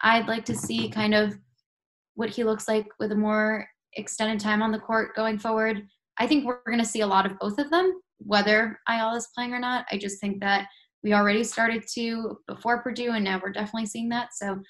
I'd 0.02 0.28
like 0.28 0.44
to 0.44 0.54
see 0.54 0.88
kind 0.88 1.14
of 1.14 1.37
what 2.14 2.30
he 2.30 2.44
looks 2.44 2.68
like 2.68 2.87
with 3.00 3.11
a 3.11 3.16
more 3.16 3.66
extended 3.96 4.40
time 4.40 4.62
on 4.62 4.72
the 4.72 4.78
court 4.78 5.14
going 5.16 5.38
forward. 5.38 5.87
I 6.18 6.26
think 6.26 6.44
we're 6.44 6.62
going 6.66 6.78
to 6.78 6.85
see 6.85 7.00
a 7.00 7.06
lot 7.06 7.26
of 7.26 7.38
both 7.38 7.59
of 7.59 7.70
them, 7.70 8.00
whether 8.18 8.78
Ayala 8.88 9.16
is 9.16 9.28
playing 9.35 9.52
or 9.52 9.59
not. 9.59 9.87
I 9.90 9.98
just 9.98 10.20
think 10.20 10.40
that 10.40 10.68
we 11.02 11.12
already 11.12 11.44
started 11.44 11.85
to 11.94 12.38
before 12.48 12.82
Purdue, 12.82 13.12
and 13.12 13.24
now 13.24 13.40
we're 13.42 13.52
definitely 13.52 13.87
seeing 13.87 14.09
that. 14.11 14.28
So 14.35 14.61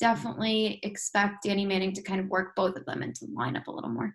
definitely 0.00 0.80
expect 0.82 1.44
Danny 1.44 1.66
Manning 1.66 1.92
to 1.94 2.02
kind 2.02 2.20
of 2.20 2.28
work 2.28 2.54
both 2.56 2.76
of 2.76 2.84
them 2.86 3.02
into 3.02 3.26
the 3.26 3.32
lineup 3.32 3.66
a 3.66 3.70
little 3.70 3.90
more. 3.90 4.14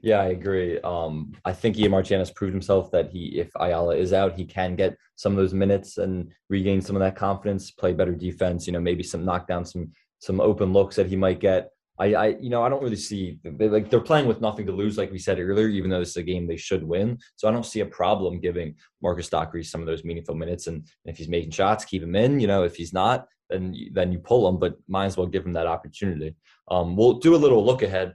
Yeah, 0.00 0.20
I 0.20 0.28
agree. 0.28 0.78
Um, 0.80 1.32
I 1.46 1.54
think 1.54 1.78
Ian 1.78 1.92
Martinez 1.92 2.30
proved 2.30 2.52
himself 2.52 2.90
that 2.90 3.10
he, 3.10 3.38
if 3.38 3.50
Ayala 3.58 3.96
is 3.96 4.12
out, 4.12 4.34
he 4.34 4.44
can 4.44 4.76
get 4.76 4.98
some 5.16 5.32
of 5.32 5.38
those 5.38 5.54
minutes 5.54 5.96
and 5.96 6.30
regain 6.50 6.82
some 6.82 6.94
of 6.94 7.00
that 7.00 7.16
confidence, 7.16 7.70
play 7.70 7.94
better 7.94 8.14
defense. 8.14 8.66
You 8.66 8.74
know, 8.74 8.80
maybe 8.80 9.02
some 9.02 9.24
knockdown, 9.24 9.64
some 9.64 9.92
some 10.18 10.40
open 10.40 10.72
looks 10.72 10.96
that 10.96 11.06
he 11.06 11.16
might 11.16 11.40
get. 11.40 11.70
I, 11.98 12.14
I, 12.14 12.26
you 12.40 12.50
know, 12.50 12.62
I 12.62 12.68
don't 12.68 12.82
really 12.82 12.96
see 12.96 13.38
they, 13.44 13.68
like 13.68 13.88
they're 13.88 14.00
playing 14.00 14.26
with 14.26 14.40
nothing 14.40 14.66
to 14.66 14.72
lose, 14.72 14.98
like 14.98 15.12
we 15.12 15.18
said 15.18 15.38
earlier. 15.38 15.68
Even 15.68 15.90
though 15.90 16.00
this 16.00 16.10
is 16.10 16.16
a 16.16 16.22
game 16.22 16.46
they 16.46 16.56
should 16.56 16.82
win, 16.82 17.18
so 17.36 17.48
I 17.48 17.52
don't 17.52 17.66
see 17.66 17.80
a 17.80 17.86
problem 17.86 18.40
giving 18.40 18.74
Marcus 19.00 19.28
Dockery 19.28 19.62
some 19.62 19.80
of 19.80 19.86
those 19.86 20.04
meaningful 20.04 20.34
minutes. 20.34 20.66
And 20.66 20.86
if 21.04 21.18
he's 21.18 21.28
making 21.28 21.52
shots, 21.52 21.84
keep 21.84 22.02
him 22.02 22.16
in. 22.16 22.40
You 22.40 22.48
know, 22.48 22.64
if 22.64 22.74
he's 22.74 22.92
not, 22.92 23.26
then 23.48 23.74
then 23.92 24.10
you 24.10 24.18
pull 24.18 24.48
him, 24.48 24.58
but 24.58 24.76
might 24.88 25.06
as 25.06 25.16
well 25.16 25.26
give 25.26 25.46
him 25.46 25.52
that 25.52 25.66
opportunity. 25.66 26.34
Um, 26.68 26.96
we'll 26.96 27.14
do 27.14 27.34
a 27.34 27.36
little 27.36 27.64
look 27.64 27.82
ahead 27.82 28.14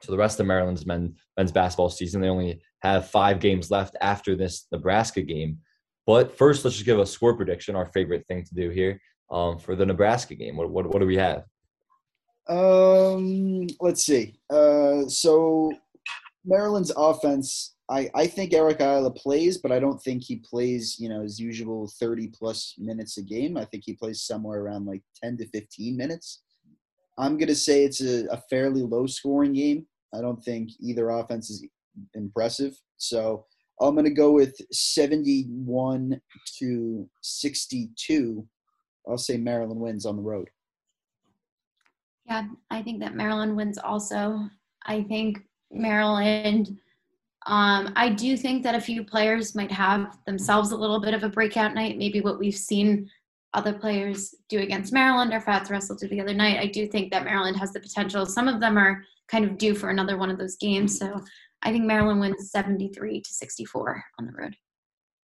to 0.00 0.10
the 0.10 0.16
rest 0.16 0.40
of 0.40 0.46
Maryland's 0.46 0.86
men, 0.86 1.16
men's 1.36 1.52
basketball 1.52 1.90
season. 1.90 2.20
They 2.20 2.28
only 2.28 2.62
have 2.80 3.10
five 3.10 3.40
games 3.40 3.70
left 3.70 3.96
after 4.00 4.36
this 4.36 4.66
Nebraska 4.72 5.22
game. 5.22 5.58
But 6.06 6.38
first, 6.38 6.64
let's 6.64 6.76
just 6.76 6.86
give 6.86 6.98
a 6.98 7.06
score 7.06 7.36
prediction, 7.36 7.76
our 7.76 7.86
favorite 7.86 8.26
thing 8.28 8.44
to 8.44 8.54
do 8.54 8.70
here 8.70 9.00
um, 9.30 9.58
for 9.58 9.76
the 9.76 9.84
Nebraska 9.84 10.34
game. 10.34 10.56
What, 10.56 10.70
what, 10.70 10.86
what 10.86 11.00
do 11.00 11.06
we 11.06 11.16
have? 11.16 11.44
Um, 12.48 13.66
let's 13.80 14.04
see. 14.04 14.38
Uh, 14.50 15.06
so 15.08 15.72
Maryland's 16.44 16.92
offense, 16.96 17.76
I, 17.90 18.10
I 18.14 18.26
think 18.26 18.52
Eric 18.52 18.80
Ayala 18.80 19.10
plays, 19.10 19.58
but 19.58 19.72
I 19.72 19.78
don't 19.78 20.00
think 20.02 20.22
he 20.22 20.36
plays, 20.36 20.96
you 20.98 21.08
know, 21.08 21.22
his 21.22 21.38
usual 21.38 21.90
30 22.00 22.28
plus 22.28 22.74
minutes 22.78 23.18
a 23.18 23.22
game. 23.22 23.56
I 23.56 23.64
think 23.66 23.84
he 23.86 23.94
plays 23.94 24.22
somewhere 24.22 24.60
around 24.60 24.86
like 24.86 25.02
10 25.22 25.36
to 25.38 25.48
15 25.48 25.96
minutes. 25.96 26.42
I'm 27.18 27.36
going 27.36 27.48
to 27.48 27.54
say 27.54 27.84
it's 27.84 28.00
a, 28.00 28.26
a 28.28 28.42
fairly 28.48 28.82
low 28.82 29.06
scoring 29.06 29.52
game. 29.52 29.86
I 30.14 30.20
don't 30.20 30.42
think 30.42 30.70
either 30.80 31.10
offense 31.10 31.50
is 31.50 31.66
impressive. 32.14 32.74
So 32.96 33.44
I'm 33.80 33.94
going 33.94 34.04
to 34.04 34.10
go 34.10 34.32
with 34.32 34.56
71 34.72 36.20
to 36.58 37.10
62. 37.20 38.46
I'll 39.08 39.18
say 39.18 39.36
Maryland 39.36 39.80
wins 39.80 40.06
on 40.06 40.16
the 40.16 40.22
road. 40.22 40.48
Yeah, 42.28 42.44
I 42.70 42.82
think 42.82 43.00
that 43.00 43.14
Maryland 43.14 43.56
wins 43.56 43.78
also. 43.78 44.50
I 44.84 45.02
think 45.02 45.38
Maryland, 45.70 46.78
um, 47.46 47.90
I 47.96 48.10
do 48.10 48.36
think 48.36 48.62
that 48.64 48.74
a 48.74 48.80
few 48.80 49.02
players 49.02 49.54
might 49.54 49.72
have 49.72 50.18
themselves 50.26 50.72
a 50.72 50.76
little 50.76 51.00
bit 51.00 51.14
of 51.14 51.22
a 51.22 51.30
breakout 51.30 51.74
night, 51.74 51.96
maybe 51.96 52.20
what 52.20 52.38
we've 52.38 52.54
seen 52.54 53.08
other 53.54 53.72
players 53.72 54.34
do 54.50 54.58
against 54.58 54.92
Maryland 54.92 55.32
or 55.32 55.40
Fats 55.40 55.70
Russell 55.70 55.96
did 55.96 56.10
the 56.10 56.20
other 56.20 56.34
night. 56.34 56.60
I 56.60 56.66
do 56.66 56.86
think 56.86 57.10
that 57.12 57.24
Maryland 57.24 57.56
has 57.56 57.72
the 57.72 57.80
potential. 57.80 58.26
Some 58.26 58.46
of 58.46 58.60
them 58.60 58.76
are 58.76 59.02
kind 59.26 59.46
of 59.46 59.56
due 59.56 59.74
for 59.74 59.88
another 59.88 60.18
one 60.18 60.30
of 60.30 60.36
those 60.36 60.56
games. 60.56 60.98
So 60.98 61.18
I 61.62 61.72
think 61.72 61.84
Maryland 61.84 62.20
wins 62.20 62.50
73 62.50 63.22
to 63.22 63.30
64 63.32 64.04
on 64.18 64.26
the 64.26 64.32
road. 64.32 64.54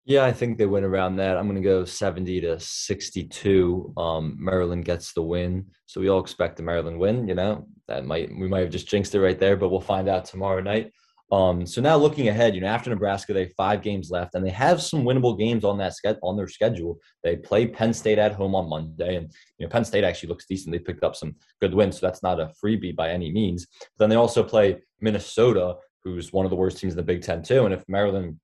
Yeah, 0.06 0.26
I 0.26 0.32
think 0.32 0.58
they 0.58 0.66
win 0.66 0.84
around 0.84 1.18
that. 1.18 1.38
I'm 1.38 1.48
going 1.48 1.62
to 1.62 1.68
go 1.68 1.86
70 1.86 2.42
to 2.42 2.60
62. 2.60 3.94
Um, 3.96 4.36
Maryland 4.40 4.86
gets 4.86 5.14
the 5.14 5.22
win. 5.22 5.68
So 5.86 6.02
we 6.02 6.10
all 6.10 6.20
expect 6.20 6.58
the 6.58 6.64
Maryland 6.64 6.98
win. 6.98 7.28
You 7.28 7.36
know, 7.36 7.68
that 7.88 8.06
might, 8.06 8.30
we 8.36 8.48
might 8.48 8.62
have 8.62 8.72
just 8.72 8.88
jinxed 8.88 9.14
it 9.14 9.22
right 9.22 9.40
there, 9.40 9.56
but 9.56 9.70
we'll 9.70 9.82
find 9.82 10.10
out 10.10 10.26
tomorrow 10.26 10.62
night. 10.62 10.92
Um, 11.32 11.66
so 11.66 11.80
now 11.80 11.96
looking 11.96 12.28
ahead, 12.28 12.56
you 12.56 12.62
know, 12.62 12.68
after 12.68 12.90
Nebraska, 12.90 13.34
they 13.34 13.44
have 13.44 13.54
five 13.54 13.84
games 13.84 14.10
left, 14.10 14.34
and 14.34 14.44
they 14.44 14.50
have 14.50 14.82
some 14.82 15.04
winnable 15.04 15.38
games 15.38 15.64
on 15.64 15.78
that 15.78 15.94
on 16.24 16.36
their 16.36 16.48
schedule. 16.48 16.98
They 17.24 17.36
play 17.36 17.68
Penn 17.68 17.94
State 17.94 18.18
at 18.18 18.34
home 18.34 18.56
on 18.56 18.68
Monday, 18.68 19.16
and 19.16 19.32
you 19.58 19.66
know, 19.66 19.70
Penn 19.70 19.86
State 19.86 20.04
actually 20.04 20.30
looks 20.30 20.48
decent. 20.48 20.72
They 20.72 20.80
picked 20.80 21.04
up 21.04 21.16
some 21.16 21.36
good 21.62 21.74
wins, 21.74 22.00
so 22.00 22.08
that's 22.08 22.24
not 22.24 22.40
a 22.40 22.52
freebie 22.64 22.96
by 22.96 23.12
any 23.12 23.32
means. 23.32 23.68
But 23.80 23.90
then 24.00 24.10
they 24.10 24.16
also 24.16 24.44
play 24.44 24.80
Minnesota, 25.02 25.76
who's 26.04 26.34
one 26.34 26.46
of 26.46 26.50
the 26.50 26.56
worst 26.56 26.80
teams 26.80 26.94
in 26.94 26.98
the 26.98 27.04
Big 27.04 27.22
Ten 27.22 27.44
too. 27.44 27.66
And 27.66 27.74
if 27.76 27.84
Maryland, 27.88 28.40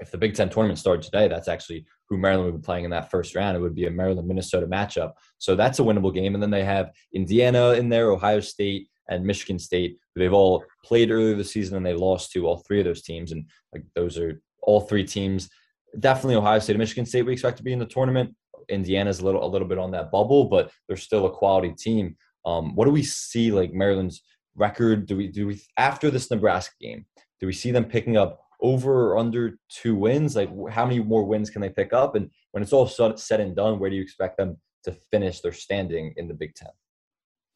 if 0.00 0.10
the 0.10 0.18
Big 0.18 0.34
Ten 0.34 0.48
tournament 0.48 0.78
started 0.78 1.02
today, 1.02 1.28
that's 1.28 1.48
actually 1.48 1.84
who 2.08 2.18
Maryland 2.18 2.52
would 2.52 2.60
be 2.60 2.64
playing 2.64 2.84
in 2.84 2.90
that 2.90 3.10
first 3.10 3.34
round. 3.34 3.56
It 3.56 3.60
would 3.60 3.74
be 3.74 3.86
a 3.86 3.90
Maryland 3.90 4.28
Minnesota 4.28 4.66
matchup. 4.66 5.12
So 5.38 5.56
that's 5.56 5.78
a 5.78 5.82
winnable 5.82 6.14
game. 6.14 6.34
And 6.34 6.42
then 6.42 6.50
they 6.50 6.64
have 6.64 6.90
Indiana 7.14 7.72
in 7.72 7.88
there, 7.88 8.10
Ohio 8.10 8.40
State, 8.40 8.88
and 9.08 9.24
Michigan 9.24 9.58
State. 9.58 9.98
They've 10.16 10.32
all 10.32 10.64
played 10.84 11.10
earlier 11.10 11.36
this 11.36 11.52
season 11.52 11.76
and 11.76 11.84
they 11.84 11.94
lost 11.94 12.32
to 12.32 12.46
all 12.46 12.58
three 12.58 12.80
of 12.80 12.84
those 12.84 13.02
teams. 13.02 13.32
And 13.32 13.46
like 13.72 13.84
those 13.94 14.18
are 14.18 14.40
all 14.62 14.80
three 14.80 15.04
teams. 15.04 15.50
Definitely 15.98 16.36
Ohio 16.36 16.58
State 16.58 16.74
and 16.74 16.80
Michigan 16.80 17.06
State 17.06 17.22
we 17.22 17.32
expect 17.32 17.58
to 17.58 17.62
be 17.62 17.72
in 17.72 17.78
the 17.78 17.86
tournament. 17.86 18.34
Indiana's 18.68 19.20
a 19.20 19.24
little 19.24 19.44
a 19.44 19.48
little 19.48 19.68
bit 19.68 19.78
on 19.78 19.90
that 19.90 20.10
bubble, 20.10 20.46
but 20.46 20.70
they're 20.88 20.96
still 20.96 21.26
a 21.26 21.30
quality 21.30 21.72
team. 21.72 22.16
Um, 22.46 22.74
what 22.74 22.86
do 22.86 22.90
we 22.90 23.02
see 23.02 23.52
like 23.52 23.72
Maryland's 23.72 24.22
record? 24.54 25.06
Do 25.06 25.16
we 25.16 25.28
do 25.28 25.46
we 25.46 25.60
after 25.76 26.10
this 26.10 26.30
Nebraska 26.30 26.74
game? 26.80 27.04
Do 27.40 27.46
we 27.46 27.52
see 27.52 27.70
them 27.70 27.84
picking 27.84 28.16
up 28.16 28.43
over 28.60 29.10
or 29.12 29.18
under 29.18 29.58
two 29.68 29.94
wins? 29.94 30.36
Like 30.36 30.50
how 30.70 30.84
many 30.84 31.00
more 31.00 31.24
wins 31.24 31.50
can 31.50 31.62
they 31.62 31.70
pick 31.70 31.92
up? 31.92 32.14
And 32.14 32.30
when 32.52 32.62
it's 32.62 32.72
all 32.72 32.86
said 32.86 33.40
and 33.40 33.56
done, 33.56 33.78
where 33.78 33.90
do 33.90 33.96
you 33.96 34.02
expect 34.02 34.36
them 34.38 34.56
to 34.84 34.92
finish 35.10 35.40
their 35.40 35.52
standing 35.52 36.14
in 36.16 36.28
the 36.28 36.34
Big 36.34 36.54
Ten? 36.54 36.70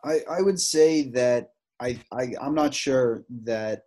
I, 0.05 0.21
I 0.31 0.43
would 0.43 0.61
say 0.61 1.11
that 1.11 1.51
I, 1.81 2.01
I 2.13 2.35
I'm 2.41 2.55
not 2.55 2.75
sure 2.75 3.25
that 3.45 3.83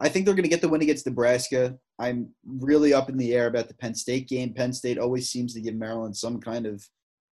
I 0.00 0.08
think 0.08 0.26
they're 0.26 0.34
going 0.34 0.44
to 0.44 0.48
get 0.48 0.60
the 0.60 0.68
win 0.68 0.82
against 0.82 1.06
Nebraska. 1.06 1.78
I'm 1.98 2.30
really 2.44 2.92
up 2.92 3.08
in 3.08 3.16
the 3.16 3.34
air 3.34 3.46
about 3.46 3.68
the 3.68 3.74
Penn 3.74 3.94
State 3.94 4.28
game. 4.28 4.54
Penn 4.54 4.72
State 4.72 4.98
always 4.98 5.28
seems 5.28 5.54
to 5.54 5.60
give 5.60 5.74
Maryland 5.74 6.16
some 6.16 6.40
kind 6.40 6.66
of 6.66 6.84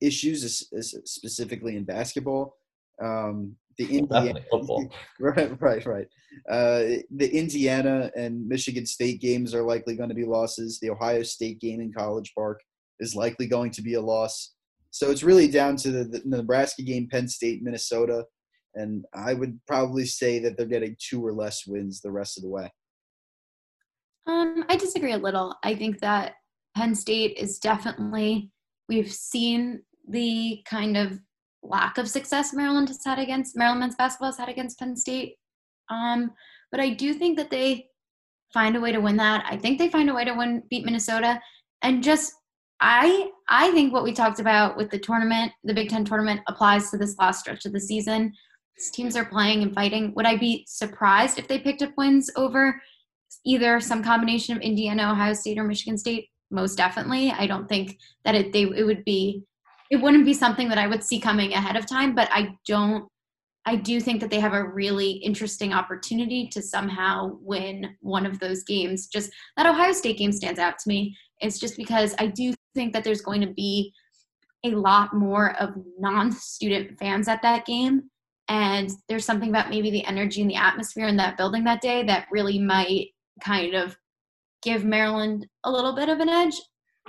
issues, 0.00 0.68
specifically 1.04 1.76
in 1.76 1.84
basketball. 1.84 2.56
Um, 3.02 3.56
the 3.78 3.98
Indiana, 3.98 4.40
right, 5.20 5.60
right, 5.60 5.86
right. 5.86 6.06
Uh, 6.50 7.00
the 7.10 7.30
Indiana 7.32 8.10
and 8.16 8.46
Michigan 8.46 8.84
State 8.84 9.20
games 9.20 9.54
are 9.54 9.62
likely 9.62 9.96
going 9.96 10.08
to 10.08 10.14
be 10.14 10.24
losses. 10.24 10.78
The 10.80 10.90
Ohio 10.90 11.22
State 11.22 11.60
game 11.60 11.80
in 11.80 11.92
College 11.92 12.32
Park 12.34 12.60
is 13.00 13.14
likely 13.14 13.46
going 13.46 13.70
to 13.72 13.82
be 13.82 13.94
a 13.94 14.00
loss. 14.00 14.54
So 14.90 15.10
it's 15.10 15.22
really 15.22 15.48
down 15.48 15.76
to 15.76 15.90
the, 15.90 16.04
the 16.04 16.22
Nebraska 16.24 16.82
game, 16.82 17.08
Penn 17.10 17.28
State, 17.28 17.62
Minnesota, 17.62 18.24
and 18.74 19.04
I 19.14 19.34
would 19.34 19.60
probably 19.66 20.06
say 20.06 20.38
that 20.40 20.56
they're 20.56 20.66
getting 20.66 20.96
two 20.98 21.24
or 21.24 21.32
less 21.32 21.66
wins 21.66 22.00
the 22.00 22.12
rest 22.12 22.36
of 22.36 22.42
the 22.42 22.50
way. 22.50 22.70
Um, 24.26 24.64
I 24.68 24.76
disagree 24.76 25.12
a 25.12 25.18
little. 25.18 25.56
I 25.62 25.74
think 25.74 26.00
that 26.00 26.34
Penn 26.76 26.94
State 26.94 27.36
is 27.38 27.58
definitely 27.58 28.50
we've 28.88 29.12
seen 29.12 29.82
the 30.08 30.62
kind 30.64 30.96
of 30.96 31.18
lack 31.68 31.98
of 31.98 32.08
success 32.08 32.52
Maryland 32.52 32.88
has 32.88 33.04
had 33.04 33.18
against 33.18 33.56
Maryland 33.56 33.80
men's 33.80 33.96
basketball 33.96 34.30
has 34.30 34.38
had 34.38 34.48
against 34.48 34.78
Penn 34.78 34.96
State. 34.96 35.36
Um, 35.90 36.32
but 36.70 36.80
I 36.80 36.90
do 36.90 37.14
think 37.14 37.36
that 37.36 37.50
they 37.50 37.88
find 38.52 38.76
a 38.76 38.80
way 38.80 38.92
to 38.92 39.00
win 39.00 39.16
that. 39.16 39.44
I 39.48 39.56
think 39.56 39.78
they 39.78 39.88
find 39.88 40.10
a 40.10 40.14
way 40.14 40.24
to 40.24 40.34
win 40.34 40.62
beat 40.70 40.84
Minnesota. 40.84 41.40
And 41.82 42.02
just 42.02 42.32
I 42.80 43.30
I 43.48 43.70
think 43.72 43.92
what 43.92 44.04
we 44.04 44.12
talked 44.12 44.40
about 44.40 44.76
with 44.76 44.90
the 44.90 44.98
tournament, 44.98 45.52
the 45.64 45.74
Big 45.74 45.88
Ten 45.88 46.04
tournament, 46.04 46.40
applies 46.48 46.90
to 46.90 46.98
this 46.98 47.16
last 47.18 47.40
stretch 47.40 47.66
of 47.66 47.72
the 47.72 47.80
season. 47.80 48.32
These 48.76 48.90
teams 48.90 49.16
are 49.16 49.24
playing 49.24 49.62
and 49.62 49.74
fighting. 49.74 50.12
Would 50.14 50.26
I 50.26 50.36
be 50.36 50.64
surprised 50.68 51.38
if 51.38 51.48
they 51.48 51.58
picked 51.58 51.82
up 51.82 51.90
wins 51.96 52.30
over 52.36 52.80
either 53.44 53.80
some 53.80 54.04
combination 54.04 54.56
of 54.56 54.62
Indiana, 54.62 55.10
Ohio 55.10 55.34
State, 55.34 55.58
or 55.58 55.64
Michigan 55.64 55.98
State? 55.98 56.28
Most 56.50 56.76
definitely. 56.76 57.32
I 57.32 57.46
don't 57.46 57.68
think 57.68 57.98
that 58.24 58.34
it 58.34 58.52
they 58.52 58.62
it 58.62 58.84
would 58.84 59.04
be 59.04 59.42
it 59.90 59.96
wouldn't 59.96 60.24
be 60.24 60.34
something 60.34 60.68
that 60.68 60.78
I 60.78 60.86
would 60.86 61.02
see 61.02 61.18
coming 61.18 61.52
ahead 61.52 61.76
of 61.76 61.86
time, 61.86 62.14
but 62.14 62.28
I 62.30 62.50
don't 62.66 63.08
I 63.66 63.76
do 63.76 64.00
think 64.00 64.22
that 64.22 64.30
they 64.30 64.40
have 64.40 64.54
a 64.54 64.64
really 64.64 65.10
interesting 65.10 65.74
opportunity 65.74 66.48
to 66.52 66.62
somehow 66.62 67.36
win 67.42 67.96
one 68.00 68.24
of 68.24 68.38
those 68.38 68.64
games. 68.64 69.08
Just 69.08 69.30
that 69.58 69.66
Ohio 69.66 69.92
State 69.92 70.16
game 70.16 70.32
stands 70.32 70.58
out 70.58 70.78
to 70.78 70.88
me. 70.88 71.14
It's 71.40 71.58
just 71.58 71.76
because 71.76 72.14
I 72.18 72.28
do 72.28 72.54
think 72.74 72.94
that 72.94 73.04
there's 73.04 73.20
going 73.20 73.42
to 73.42 73.52
be 73.52 73.92
a 74.64 74.70
lot 74.70 75.12
more 75.12 75.54
of 75.60 75.74
non-student 75.98 76.98
fans 76.98 77.28
at 77.28 77.42
that 77.42 77.66
game 77.66 78.08
and 78.48 78.90
there's 79.08 79.24
something 79.24 79.50
about 79.50 79.68
maybe 79.68 79.90
the 79.90 80.04
energy 80.06 80.40
and 80.40 80.50
the 80.50 80.56
atmosphere 80.56 81.06
in 81.06 81.16
that 81.18 81.36
building 81.36 81.64
that 81.64 81.82
day 81.82 82.02
that 82.04 82.26
really 82.30 82.58
might 82.58 83.08
kind 83.44 83.74
of 83.74 83.96
give 84.62 84.84
Maryland 84.84 85.46
a 85.64 85.70
little 85.70 85.94
bit 85.94 86.08
of 86.08 86.20
an 86.20 86.28
edge. 86.28 86.54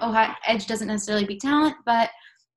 Ohio 0.01 0.33
edge 0.45 0.67
doesn't 0.67 0.87
necessarily 0.87 1.25
be 1.25 1.37
talent, 1.37 1.75
but 1.85 2.09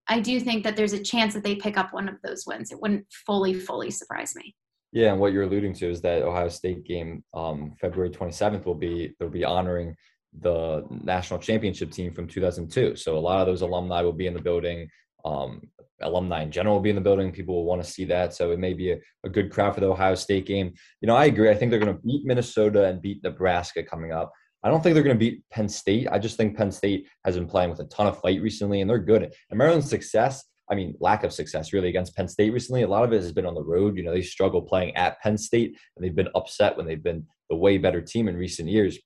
I 0.09 0.20
do 0.20 0.40
think 0.40 0.64
that 0.64 0.76
there's 0.76 0.92
a 0.92 1.03
chance 1.03 1.34
that 1.34 1.44
they 1.44 1.55
pick 1.55 1.76
up 1.76 1.92
one 1.92 2.09
of 2.09 2.16
those 2.22 2.44
wins. 2.46 2.72
It 2.72 2.80
wouldn't 2.80 3.07
fully, 3.26 3.55
fully 3.55 3.90
surprise 3.90 4.34
me. 4.34 4.55
Yeah, 4.92 5.12
and 5.12 5.20
what 5.20 5.32
you're 5.32 5.44
alluding 5.44 5.74
to 5.74 5.88
is 5.88 6.03
that 6.03 6.22
Ohio 6.22 6.48
State 6.48 6.84
game, 6.84 7.24
um, 7.32 7.74
February 7.80 8.11
27th, 8.11 8.66
will 8.66 8.74
be 8.74 9.14
they'll 9.18 9.30
be 9.30 9.44
honoring 9.44 9.96
the 10.40 10.84
national 10.90 11.40
championship 11.40 11.90
team 11.90 12.12
from 12.12 12.26
2002. 12.26 12.96
So 12.96 13.16
a 13.16 13.18
lot 13.18 13.40
of 13.40 13.46
those 13.46 13.62
alumni 13.62 14.03
will 14.03 14.12
be 14.12 14.26
in 14.26 14.34
the 14.34 14.40
building. 14.40 14.88
Um, 15.24 15.62
alumni 16.00 16.42
in 16.42 16.50
general 16.50 16.74
will 16.74 16.82
be 16.82 16.90
in 16.90 16.96
the 16.96 17.03
building. 17.03 17.32
People 17.32 17.55
will 17.55 17.64
want 17.64 17.82
to 17.82 17.88
see 17.88 18.05
that. 18.07 18.34
So 18.34 18.50
it 18.50 18.59
may 18.59 18.74
be 18.74 18.92
a, 18.92 18.98
a 19.24 19.28
good 19.28 19.50
crowd 19.50 19.74
for 19.74 19.80
the 19.80 19.88
Ohio 19.88 20.14
State 20.14 20.46
game. 20.46 20.74
You 21.00 21.07
know, 21.07 21.16
I 21.16 21.26
agree. 21.26 21.50
I 21.50 21.55
think 21.55 21.70
they're 21.70 21.80
going 21.80 21.94
to 21.94 22.03
beat 22.03 22.26
Minnesota 22.26 22.86
and 22.86 23.00
beat 23.00 23.22
Nebraska 23.22 23.82
coming 23.82 24.12
up. 24.12 24.32
I 24.64 24.68
don't 24.68 24.82
think 24.82 24.94
they're 24.94 25.02
going 25.02 25.16
to 25.16 25.20
beat 25.20 25.42
Penn 25.50 25.68
State. 25.68 26.08
I 26.10 26.18
just 26.18 26.36
think 26.36 26.56
Penn 26.56 26.70
State 26.70 27.08
has 27.24 27.36
been 27.36 27.48
playing 27.48 27.70
with 27.70 27.80
a 27.80 27.84
ton 27.84 28.06
of 28.06 28.20
fight 28.20 28.40
recently, 28.40 28.80
and 28.80 28.88
they're 28.88 28.98
good. 28.98 29.22
And 29.50 29.58
Maryland's 29.58 29.90
success, 29.90 30.44
I 30.70 30.74
mean, 30.74 30.94
lack 31.00 31.24
of 31.24 31.32
success 31.32 31.72
really 31.72 31.88
against 31.88 32.14
Penn 32.16 32.28
State 32.28 32.52
recently, 32.52 32.82
a 32.82 32.88
lot 32.88 33.04
of 33.04 33.12
it 33.12 33.22
has 33.22 33.32
been 33.32 33.46
on 33.46 33.54
the 33.54 33.64
road. 33.64 33.96
You 33.96 34.04
know, 34.04 34.12
they 34.12 34.22
struggle 34.22 34.62
playing 34.62 34.96
at 34.96 35.20
Penn 35.20 35.36
State, 35.36 35.76
and 35.96 36.04
they've 36.04 36.14
been 36.14 36.28
upset 36.34 36.76
when 36.76 36.86
they've 36.86 37.02
been 37.02 37.26
the 37.50 37.56
way 37.56 37.76
better 37.76 38.00
team 38.00 38.28
in 38.28 38.36
recent 38.36 38.68
years. 38.68 38.98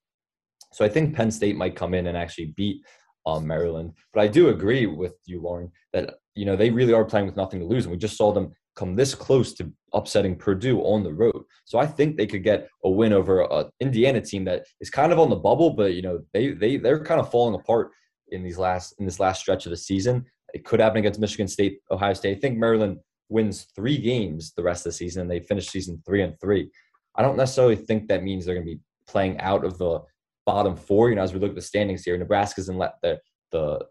So 0.73 0.85
I 0.85 0.89
think 0.89 1.17
Penn 1.17 1.31
State 1.31 1.57
might 1.57 1.77
come 1.77 1.95
in 1.95 2.07
and 2.07 2.17
actually 2.17 2.53
beat 2.57 2.83
um, 3.25 3.47
Maryland. 3.47 3.93
But 4.13 4.23
I 4.23 4.29
do 4.29 4.49
agree 4.49 4.87
with 4.87 5.15
you, 5.25 5.41
Lauren, 5.41 5.73
that 5.93 6.17
you 6.35 6.45
know 6.45 6.57
they 6.57 6.71
really 6.71 6.93
are 6.93 7.05
playing 7.05 7.27
with 7.27 7.37
nothing 7.37 7.61
to 7.61 7.67
lose, 7.67 7.85
and 7.85 7.93
we 7.93 7.99
just 7.99 8.17
saw 8.17 8.33
them 8.33 8.53
come 8.77 8.95
this 8.95 9.15
close 9.15 9.55
to 9.55 9.73
upsetting 9.95 10.37
Purdue 10.37 10.81
on 10.81 11.03
the 11.03 11.13
road. 11.13 11.43
So 11.65 11.79
I 11.79 11.87
think 11.87 12.17
they 12.17 12.27
could 12.27 12.45
get 12.45 12.69
a 12.85 12.91
win 12.91 13.13
over 13.13 13.43
an 13.51 13.71
Indiana 13.81 14.21
team 14.21 14.45
that 14.45 14.67
is 14.81 14.91
kind 14.91 15.13
of 15.13 15.19
on 15.19 15.31
the 15.31 15.37
bubble, 15.37 15.71
but 15.71 15.95
you 15.95 16.03
know 16.03 16.21
they 16.33 16.53
they 16.53 16.77
they're 16.77 17.03
kind 17.03 17.21
of 17.21 17.31
falling 17.31 17.59
apart 17.59 17.91
in 18.29 18.43
these 18.43 18.59
last 18.59 18.95
in 18.99 19.05
this 19.05 19.19
last 19.19 19.41
stretch 19.41 19.67
of 19.67 19.71
the 19.71 19.77
season. 19.77 20.25
It 20.55 20.65
could 20.65 20.81
happen 20.81 20.99
against 20.99 21.21
Michigan 21.21 21.49
State, 21.49 21.81
Ohio 21.91 22.13
State. 22.13 22.37
I 22.37 22.41
think 22.41 22.59
Maryland 22.59 22.99
wins 23.29 23.67
three 23.75 23.99
games 23.99 24.53
the 24.53 24.63
rest 24.63 24.87
of 24.87 24.93
the 24.93 24.97
season, 24.97 25.23
and 25.23 25.31
they 25.31 25.41
finish 25.41 25.69
season 25.69 26.03
three 26.07 26.23
and 26.23 26.39
three. 26.41 26.71
I 27.17 27.23
don't 27.23 27.37
necessarily 27.37 27.77
think 27.77 28.09
that 28.09 28.23
means 28.23 28.45
they're 28.45 28.55
going 28.55 28.67
to 28.67 28.75
be 28.75 28.81
playing 29.09 29.41
out 29.41 29.65
of 29.65 29.79
the 29.79 30.01
bottom 30.45 30.77
four. 30.77 31.09
You 31.09 31.17
know, 31.17 31.23
as 31.23 31.33
we 31.33 31.41
look 31.41 31.51
at 31.51 31.57
the 31.57 31.63
standings 31.63 32.05
here, 32.05 32.17
Nebraska's 32.17 32.69
in 32.69 32.79
the 32.79 33.19
the 33.53 33.87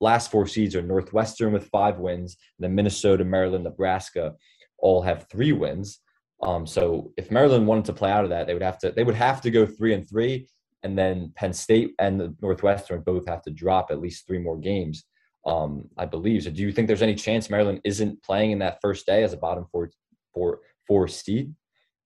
last 0.00 0.30
four 0.30 0.46
seeds 0.46 0.74
are 0.74 0.82
Northwestern 0.82 1.52
with 1.52 1.68
five 1.68 1.98
wins, 1.98 2.36
and 2.58 2.64
then 2.64 2.74
Minnesota, 2.74 3.24
Maryland, 3.24 3.64
Nebraska 3.64 4.34
all 4.78 5.02
have 5.02 5.26
three 5.30 5.52
wins. 5.52 6.00
Um, 6.42 6.66
so 6.66 7.12
if 7.16 7.30
Maryland 7.30 7.66
wanted 7.66 7.86
to 7.86 7.92
play 7.92 8.10
out 8.10 8.24
of 8.24 8.30
that, 8.30 8.46
they 8.46 8.54
would 8.54 8.62
have 8.62 8.78
to 8.80 8.90
they 8.90 9.04
would 9.04 9.14
have 9.14 9.40
to 9.42 9.50
go 9.50 9.66
three 9.66 9.94
and 9.94 10.08
three, 10.08 10.48
and 10.82 10.98
then 10.98 11.32
Penn 11.36 11.52
State 11.52 11.94
and 11.98 12.20
the 12.20 12.34
Northwestern 12.42 13.00
both 13.00 13.26
have 13.26 13.42
to 13.42 13.50
drop 13.50 13.90
at 13.90 14.00
least 14.00 14.26
three 14.26 14.38
more 14.38 14.58
games, 14.58 15.04
um, 15.46 15.88
I 15.96 16.06
believe. 16.06 16.42
So 16.42 16.50
do 16.50 16.62
you 16.62 16.72
think 16.72 16.86
there's 16.86 17.02
any 17.02 17.14
chance 17.14 17.48
Maryland 17.48 17.80
isn't 17.84 18.22
playing 18.22 18.50
in 18.50 18.58
that 18.58 18.78
first 18.82 19.06
day 19.06 19.22
as 19.22 19.32
a 19.32 19.38
bottom 19.38 19.64
four 19.72 19.90
four 20.34 20.60
four 20.86 21.08
seed? 21.08 21.54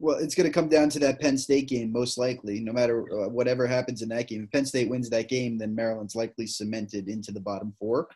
Well, 0.01 0.19
it's 0.19 0.35
going 0.37 0.47
to 0.47 0.53
come 0.53 0.69
down 0.69 0.91
to 0.91 1.01
that 1.01 1.21
Penn 1.21 1.37
State 1.37 1.69
game, 1.69 1.93
most 1.93 2.19
likely. 2.19 2.61
No 2.61 2.73
matter 2.73 3.05
uh, 3.13 3.29
whatever 3.29 3.67
happens 3.67 4.01
in 4.01 4.09
that 4.11 4.29
game, 4.29 4.45
if 4.45 4.51
Penn 4.53 4.65
State 4.65 4.89
wins 4.89 5.11
that 5.11 5.29
game, 5.29 5.59
then 5.59 5.75
Maryland's 5.75 6.15
likely 6.15 6.47
cemented 6.47 7.09
into 7.09 7.33
the 7.33 7.41
bottom 7.41 7.75
four. 7.81 8.09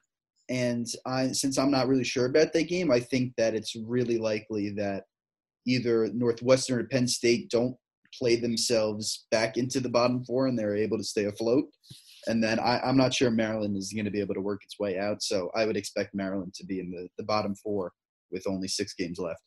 And 0.48 0.86
I, 1.06 1.32
since 1.32 1.58
I'm 1.58 1.70
not 1.70 1.88
really 1.88 2.04
sure 2.04 2.26
about 2.26 2.52
that 2.52 2.68
game, 2.68 2.90
I 2.92 3.00
think 3.00 3.32
that 3.36 3.54
it's 3.54 3.74
really 3.74 4.18
likely 4.18 4.70
that 4.70 5.04
either 5.66 6.08
Northwestern 6.12 6.80
or 6.80 6.84
Penn 6.84 7.08
State 7.08 7.50
don't 7.50 7.76
play 8.16 8.36
themselves 8.36 9.26
back 9.30 9.56
into 9.56 9.80
the 9.80 9.88
bottom 9.88 10.24
four 10.24 10.46
and 10.46 10.58
they're 10.58 10.76
able 10.76 10.98
to 10.98 11.04
stay 11.04 11.24
afloat. 11.24 11.64
And 12.26 12.42
then 12.42 12.60
I, 12.60 12.88
am 12.88 12.96
not 12.96 13.14
sure 13.14 13.30
Maryland 13.30 13.76
is 13.76 13.92
going 13.92 14.04
to 14.04 14.10
be 14.10 14.20
able 14.20 14.34
to 14.34 14.40
work 14.40 14.62
its 14.62 14.78
way 14.78 14.98
out. 14.98 15.22
So 15.22 15.50
I 15.56 15.64
would 15.66 15.76
expect 15.76 16.14
Maryland 16.14 16.54
to 16.54 16.66
be 16.66 16.78
in 16.78 16.90
the, 16.90 17.08
the 17.18 17.24
bottom 17.24 17.54
four 17.56 17.92
with 18.30 18.46
only 18.46 18.68
six 18.68 18.94
games 18.94 19.18
left. 19.18 19.40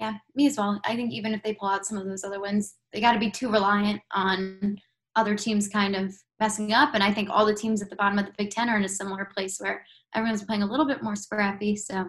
Yeah, 0.00 0.14
me 0.34 0.46
as 0.46 0.56
well. 0.56 0.80
I 0.86 0.96
think 0.96 1.12
even 1.12 1.34
if 1.34 1.42
they 1.42 1.52
pull 1.52 1.68
out 1.68 1.84
some 1.84 1.98
of 1.98 2.06
those 2.06 2.24
other 2.24 2.40
wins, 2.40 2.76
they 2.90 3.02
got 3.02 3.12
to 3.12 3.18
be 3.18 3.30
too 3.30 3.50
reliant 3.50 4.00
on 4.12 4.78
other 5.14 5.34
teams 5.34 5.68
kind 5.68 5.94
of 5.94 6.14
messing 6.40 6.72
up. 6.72 6.94
And 6.94 7.02
I 7.02 7.12
think 7.12 7.28
all 7.28 7.44
the 7.44 7.54
teams 7.54 7.82
at 7.82 7.90
the 7.90 7.96
bottom 7.96 8.18
of 8.18 8.24
the 8.24 8.32
Big 8.38 8.50
Ten 8.50 8.70
are 8.70 8.78
in 8.78 8.84
a 8.84 8.88
similar 8.88 9.28
place 9.36 9.58
where 9.60 9.84
everyone's 10.14 10.42
playing 10.42 10.62
a 10.62 10.66
little 10.66 10.86
bit 10.86 11.02
more 11.02 11.14
scrappy. 11.14 11.76
So, 11.76 12.06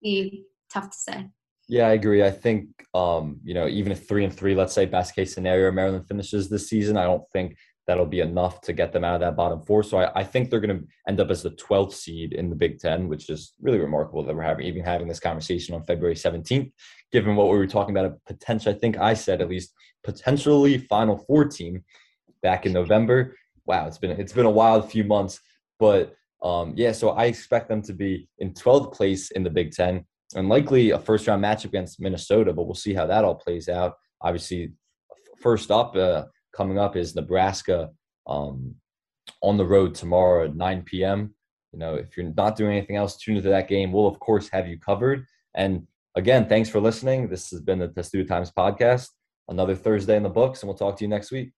be 0.00 0.44
tough 0.72 0.90
to 0.90 0.96
say. 0.96 1.26
Yeah, 1.66 1.88
I 1.88 1.94
agree. 1.94 2.22
I 2.22 2.30
think 2.30 2.68
um, 2.94 3.40
you 3.42 3.54
know, 3.54 3.66
even 3.66 3.90
if 3.90 4.06
three 4.06 4.22
and 4.22 4.32
three, 4.32 4.54
let's 4.54 4.72
say 4.72 4.86
best 4.86 5.16
case 5.16 5.34
scenario, 5.34 5.72
Maryland 5.72 6.06
finishes 6.06 6.48
this 6.48 6.68
season, 6.68 6.96
I 6.96 7.04
don't 7.04 7.28
think 7.32 7.56
that'll 7.86 8.06
be 8.06 8.20
enough 8.20 8.60
to 8.62 8.72
get 8.72 8.92
them 8.92 9.04
out 9.04 9.16
of 9.16 9.20
that 9.20 9.36
bottom 9.36 9.60
four. 9.60 9.82
So 9.82 9.98
I, 9.98 10.20
I 10.20 10.24
think 10.24 10.48
they're 10.48 10.60
going 10.60 10.78
to 10.78 10.86
end 11.06 11.20
up 11.20 11.30
as 11.30 11.42
the 11.42 11.50
12th 11.50 11.92
seed 11.92 12.32
in 12.32 12.48
the 12.48 12.56
Big 12.56 12.78
Ten, 12.78 13.08
which 13.08 13.28
is 13.28 13.52
really 13.60 13.78
remarkable 13.78 14.22
that 14.24 14.34
we're 14.34 14.42
having 14.42 14.66
even 14.66 14.82
having 14.82 15.08
this 15.08 15.20
conversation 15.20 15.74
on 15.74 15.84
February 15.84 16.14
17th, 16.14 16.72
given 17.12 17.36
what 17.36 17.50
we 17.50 17.58
were 17.58 17.66
talking 17.66 17.94
about 17.94 18.10
a 18.10 18.32
potential. 18.32 18.72
I 18.72 18.78
think 18.78 18.98
I 18.98 19.14
said 19.14 19.40
at 19.40 19.48
least 19.48 19.74
potentially 20.02 20.78
Final 20.78 21.18
Four 21.18 21.44
team 21.46 21.84
back 22.42 22.66
in 22.66 22.72
November. 22.72 23.36
Wow, 23.66 23.86
it's 23.86 23.98
been 23.98 24.12
it's 24.12 24.32
been 24.32 24.46
a 24.46 24.50
wild 24.50 24.90
few 24.90 25.04
months, 25.04 25.40
but 25.78 26.14
um, 26.42 26.72
yeah. 26.76 26.92
So 26.92 27.10
I 27.10 27.24
expect 27.24 27.68
them 27.68 27.82
to 27.82 27.92
be 27.92 28.28
in 28.38 28.52
12th 28.54 28.94
place 28.94 29.30
in 29.30 29.42
the 29.42 29.50
Big 29.50 29.72
Ten 29.72 30.04
and 30.34 30.48
likely 30.48 30.90
a 30.90 30.98
first 30.98 31.26
round 31.26 31.42
match 31.42 31.64
against 31.64 32.00
Minnesota, 32.00 32.52
but 32.52 32.64
we'll 32.64 32.74
see 32.74 32.94
how 32.94 33.06
that 33.06 33.24
all 33.24 33.34
plays 33.34 33.68
out. 33.68 33.94
Obviously, 34.22 34.72
first 35.38 35.70
up. 35.70 35.94
Uh, 35.94 36.24
coming 36.54 36.78
up 36.78 36.96
is 36.96 37.14
Nebraska 37.14 37.90
um, 38.26 38.74
on 39.42 39.56
the 39.56 39.66
road 39.66 39.94
tomorrow 39.94 40.44
at 40.44 40.56
9 40.56 40.82
p.m. 40.82 41.34
You 41.72 41.78
know, 41.78 41.94
if 41.94 42.16
you're 42.16 42.32
not 42.36 42.56
doing 42.56 42.76
anything 42.76 42.96
else, 42.96 43.16
tune 43.16 43.36
into 43.36 43.48
that 43.48 43.68
game. 43.68 43.92
We'll, 43.92 44.06
of 44.06 44.20
course, 44.20 44.48
have 44.50 44.68
you 44.68 44.78
covered. 44.78 45.26
And 45.54 45.86
again, 46.14 46.48
thanks 46.48 46.68
for 46.68 46.80
listening. 46.80 47.28
This 47.28 47.50
has 47.50 47.60
been 47.60 47.80
the 47.80 47.88
Testudo 47.88 48.26
Times 48.26 48.52
podcast. 48.56 49.08
Another 49.48 49.74
Thursday 49.74 50.16
in 50.16 50.22
the 50.22 50.28
books, 50.28 50.62
and 50.62 50.68
we'll 50.68 50.78
talk 50.78 50.96
to 50.96 51.04
you 51.04 51.08
next 51.08 51.30
week. 51.30 51.52